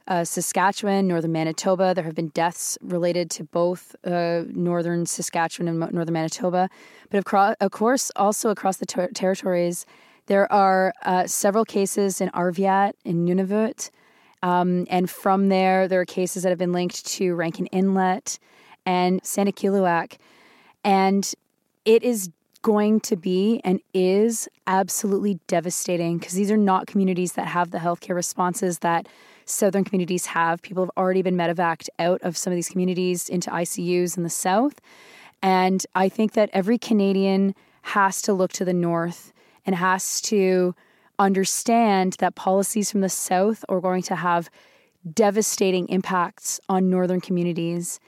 uh, 0.06 0.24
Saskatchewan, 0.24 1.06
northern 1.06 1.32
Manitoba. 1.32 1.92
There 1.94 2.04
have 2.04 2.14
been 2.14 2.28
deaths 2.28 2.78
related 2.80 3.30
to 3.32 3.44
both 3.44 3.94
uh, 4.04 4.44
northern 4.48 5.04
Saskatchewan 5.06 5.68
and 5.68 5.92
northern 5.92 6.14
Manitoba, 6.14 6.70
but 7.10 7.18
of, 7.18 7.56
of 7.60 7.70
course, 7.70 8.10
also 8.16 8.48
across 8.48 8.78
the 8.78 8.86
ter- 8.86 9.08
territories, 9.08 9.84
there 10.26 10.50
are 10.52 10.92
uh, 11.04 11.26
several 11.26 11.64
cases 11.64 12.20
in 12.20 12.30
Arviat, 12.30 12.92
in 13.04 13.26
Nunavut, 13.26 13.90
um, 14.42 14.86
and 14.88 15.10
from 15.10 15.48
there, 15.48 15.88
there 15.88 16.00
are 16.00 16.06
cases 16.06 16.42
that 16.42 16.50
have 16.50 16.58
been 16.58 16.72
linked 16.72 17.04
to 17.06 17.34
Rankin 17.34 17.66
Inlet 17.66 18.38
and 18.86 19.22
Sanikiluaq, 19.22 20.16
and 20.84 21.34
it 21.84 22.02
is 22.02 22.30
going 22.68 23.00
to 23.00 23.16
be 23.16 23.62
and 23.64 23.80
is 23.94 24.46
absolutely 24.66 25.40
devastating 25.46 26.18
because 26.18 26.34
these 26.34 26.50
are 26.50 26.56
not 26.58 26.86
communities 26.86 27.32
that 27.32 27.46
have 27.46 27.70
the 27.70 27.78
healthcare 27.78 28.14
responses 28.14 28.80
that 28.80 29.08
southern 29.46 29.84
communities 29.84 30.26
have. 30.26 30.60
People 30.60 30.84
have 30.84 30.90
already 30.94 31.22
been 31.22 31.34
medevaced 31.34 31.88
out 31.98 32.20
of 32.20 32.36
some 32.36 32.52
of 32.52 32.56
these 32.58 32.68
communities 32.68 33.30
into 33.30 33.48
ICUs 33.48 34.18
in 34.18 34.22
the 34.22 34.28
south. 34.28 34.82
And 35.42 35.86
I 35.94 36.10
think 36.10 36.32
that 36.32 36.50
every 36.52 36.76
Canadian 36.76 37.54
has 37.80 38.20
to 38.20 38.34
look 38.34 38.52
to 38.52 38.66
the 38.66 38.74
north 38.74 39.32
and 39.64 39.74
has 39.74 40.20
to 40.22 40.74
understand 41.18 42.16
that 42.18 42.34
policies 42.34 42.90
from 42.90 43.00
the 43.00 43.08
south 43.08 43.64
are 43.70 43.80
going 43.80 44.02
to 44.02 44.16
have 44.16 44.50
devastating 45.14 45.88
impacts 45.88 46.60
on 46.68 46.90
northern 46.90 47.22
communities 47.22 47.98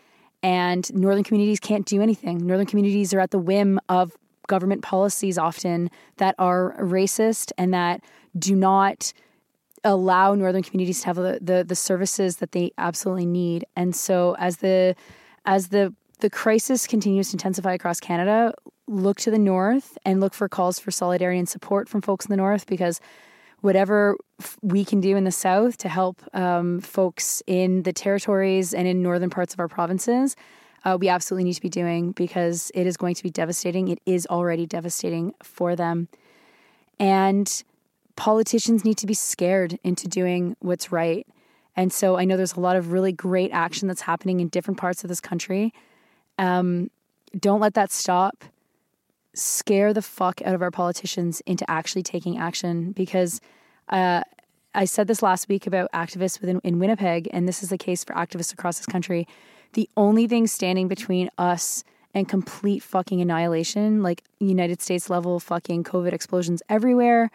and 0.42 0.92
northern 0.94 1.24
communities 1.24 1.60
can't 1.60 1.86
do 1.86 2.02
anything. 2.02 2.46
Northern 2.46 2.66
communities 2.66 3.12
are 3.14 3.20
at 3.20 3.30
the 3.30 3.38
whim 3.38 3.80
of 3.88 4.16
government 4.50 4.82
policies 4.82 5.38
often 5.38 5.90
that 6.16 6.34
are 6.36 6.74
racist 6.80 7.52
and 7.56 7.72
that 7.72 8.02
do 8.36 8.56
not 8.56 9.12
allow 9.84 10.34
northern 10.34 10.62
communities 10.62 11.00
to 11.00 11.06
have 11.06 11.16
the, 11.16 11.38
the, 11.40 11.64
the 11.64 11.76
services 11.76 12.36
that 12.38 12.50
they 12.50 12.72
absolutely 12.76 13.26
need. 13.26 13.64
And 13.76 13.94
so 13.94 14.34
as 14.38 14.56
the 14.58 14.96
as 15.46 15.68
the 15.68 15.94
the 16.18 16.28
crisis 16.28 16.86
continues 16.86 17.30
to 17.30 17.34
intensify 17.34 17.72
across 17.72 17.98
Canada, 17.98 18.52
look 18.88 19.18
to 19.20 19.30
the 19.30 19.38
north 19.38 19.96
and 20.04 20.20
look 20.20 20.34
for 20.34 20.48
calls 20.48 20.78
for 20.78 20.90
solidarity 20.90 21.38
and 21.38 21.48
support 21.48 21.88
from 21.88 22.02
folks 22.02 22.26
in 22.26 22.30
the 22.30 22.36
north 22.36 22.66
because 22.66 23.00
whatever 23.60 24.16
we 24.60 24.84
can 24.84 25.00
do 25.00 25.16
in 25.16 25.24
the 25.24 25.30
south 25.30 25.78
to 25.78 25.88
help 25.88 26.20
um, 26.34 26.80
folks 26.80 27.42
in 27.46 27.84
the 27.84 27.92
territories 27.92 28.74
and 28.74 28.86
in 28.86 29.00
northern 29.02 29.30
parts 29.30 29.54
of 29.54 29.60
our 29.60 29.68
provinces 29.68 30.36
uh, 30.84 30.96
we 30.98 31.08
absolutely 31.08 31.44
need 31.44 31.54
to 31.54 31.60
be 31.60 31.68
doing 31.68 32.12
because 32.12 32.70
it 32.74 32.86
is 32.86 32.96
going 32.96 33.14
to 33.14 33.22
be 33.22 33.30
devastating. 33.30 33.88
It 33.88 34.00
is 34.06 34.26
already 34.26 34.66
devastating 34.66 35.34
for 35.42 35.76
them. 35.76 36.08
And 36.98 37.62
politicians 38.16 38.84
need 38.84 38.98
to 38.98 39.06
be 39.06 39.14
scared 39.14 39.78
into 39.82 40.08
doing 40.08 40.56
what's 40.60 40.92
right. 40.92 41.26
And 41.76 41.92
so 41.92 42.16
I 42.16 42.24
know 42.24 42.36
there's 42.36 42.54
a 42.54 42.60
lot 42.60 42.76
of 42.76 42.92
really 42.92 43.12
great 43.12 43.50
action 43.52 43.88
that's 43.88 44.02
happening 44.02 44.40
in 44.40 44.48
different 44.48 44.78
parts 44.78 45.02
of 45.04 45.08
this 45.08 45.20
country. 45.20 45.72
Um, 46.38 46.90
don't 47.38 47.60
let 47.60 47.74
that 47.74 47.92
stop. 47.92 48.44
Scare 49.32 49.94
the 49.94 50.02
fuck 50.02 50.42
out 50.44 50.54
of 50.54 50.62
our 50.62 50.70
politicians 50.70 51.40
into 51.46 51.68
actually 51.70 52.02
taking 52.02 52.36
action 52.36 52.92
because 52.92 53.40
uh, 53.88 54.22
I 54.74 54.84
said 54.84 55.06
this 55.06 55.22
last 55.22 55.48
week 55.48 55.66
about 55.66 55.90
activists 55.92 56.40
within 56.40 56.60
in 56.64 56.78
Winnipeg, 56.78 57.28
and 57.32 57.46
this 57.46 57.62
is 57.62 57.70
the 57.70 57.78
case 57.78 58.04
for 58.04 58.14
activists 58.14 58.52
across 58.52 58.78
this 58.78 58.86
country. 58.86 59.26
The 59.72 59.88
only 59.96 60.26
thing 60.26 60.46
standing 60.46 60.88
between 60.88 61.30
us 61.38 61.84
and 62.12 62.28
complete 62.28 62.82
fucking 62.82 63.20
annihilation, 63.20 64.02
like 64.02 64.24
United 64.40 64.82
States 64.82 65.08
level 65.08 65.38
fucking 65.38 65.84
COVID 65.84 66.12
explosions 66.12 66.62
everywhere, 66.68 67.30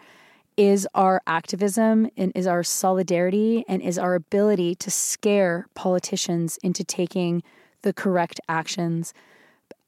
is 0.56 0.86
our 0.94 1.22
activism 1.26 2.10
and 2.16 2.32
is 2.34 2.46
our 2.46 2.62
solidarity 2.62 3.64
and 3.68 3.82
is 3.82 3.98
our 3.98 4.14
ability 4.14 4.74
to 4.76 4.90
scare 4.90 5.66
politicians 5.74 6.58
into 6.62 6.84
taking 6.84 7.42
the 7.82 7.92
correct 7.92 8.40
actions. 8.48 9.12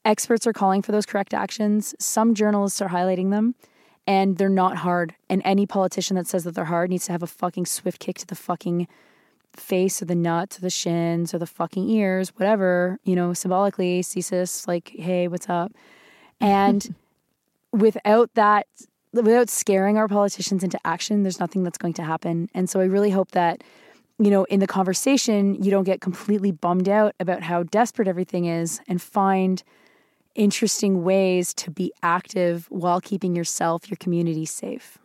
Experts 0.05 0.47
are 0.47 0.53
calling 0.53 0.83
for 0.83 0.93
those 0.93 1.07
correct 1.07 1.35
actions. 1.35 1.95
Some 1.99 2.35
journalists 2.35 2.81
are 2.81 2.89
highlighting 2.89 3.31
them, 3.31 3.55
and 4.07 4.39
they're 4.39 4.49
not 4.49 4.79
hard. 4.79 5.15
And 5.29 5.43
any 5.45 5.67
politician 5.67 6.17
that 6.17 6.27
says 6.27 6.45
that 6.45 6.55
they're 6.55 6.67
hard 6.67 6.91
needs 6.91 7.07
to 7.07 7.13
have 7.13 7.23
a 7.23 7.27
fucking 7.27 7.67
swift 7.67 8.01
kick 8.01 8.17
to 8.19 8.27
the 8.27 8.35
fucking 8.35 8.89
face 9.55 10.01
or 10.01 10.05
the 10.05 10.15
nuts 10.15 10.59
or 10.59 10.61
the 10.61 10.71
shins 10.71 11.35
or 11.35 11.39
the 11.39 11.47
fucking 11.47 11.89
ears, 11.89 12.31
whatever, 12.37 12.99
you 13.05 13.17
know, 13.17 13.33
symbolically, 13.33 14.03
CSIS, 14.03 14.67
like, 14.67 14.93
hey, 14.95 15.29
what's 15.29 15.49
up? 15.49 15.73
And 16.41 16.95
without 17.73 18.33
that 18.35 18.67
without 19.13 19.49
scaring 19.49 19.97
our 19.97 20.09
politicians 20.09 20.63
into 20.63 20.79
action, 20.85 21.23
there's 21.23 21.41
nothing 21.41 21.63
that's 21.63 21.79
going 21.79 21.95
to 21.95 22.03
happen. 22.03 22.49
And 22.55 22.69
so 22.69 22.81
I 22.81 22.85
really 22.85 23.11
hope 23.11 23.33
that, 23.33 23.65
you 24.19 24.31
know, 24.31 24.45
in 24.45 24.61
the 24.61 24.67
conversation, 24.67 25.63
you 25.63 25.71
don't 25.71 25.85
get 25.85 26.01
completely 26.01 26.53
bummed 26.53 26.89
out 26.89 27.15
about 27.19 27.43
how 27.43 27.63
desperate 27.63 28.09
everything 28.09 28.47
is 28.47 28.81
and 28.87 29.01
find 29.01 29.63
interesting 30.35 31.03
ways 31.03 31.55
to 31.55 31.71
be 31.71 31.93
active 32.03 32.67
while 32.71 33.01
keeping 33.01 33.35
yourself, 33.35 33.91
your 33.91 33.97
community 33.97 34.45
safe. 34.45 34.99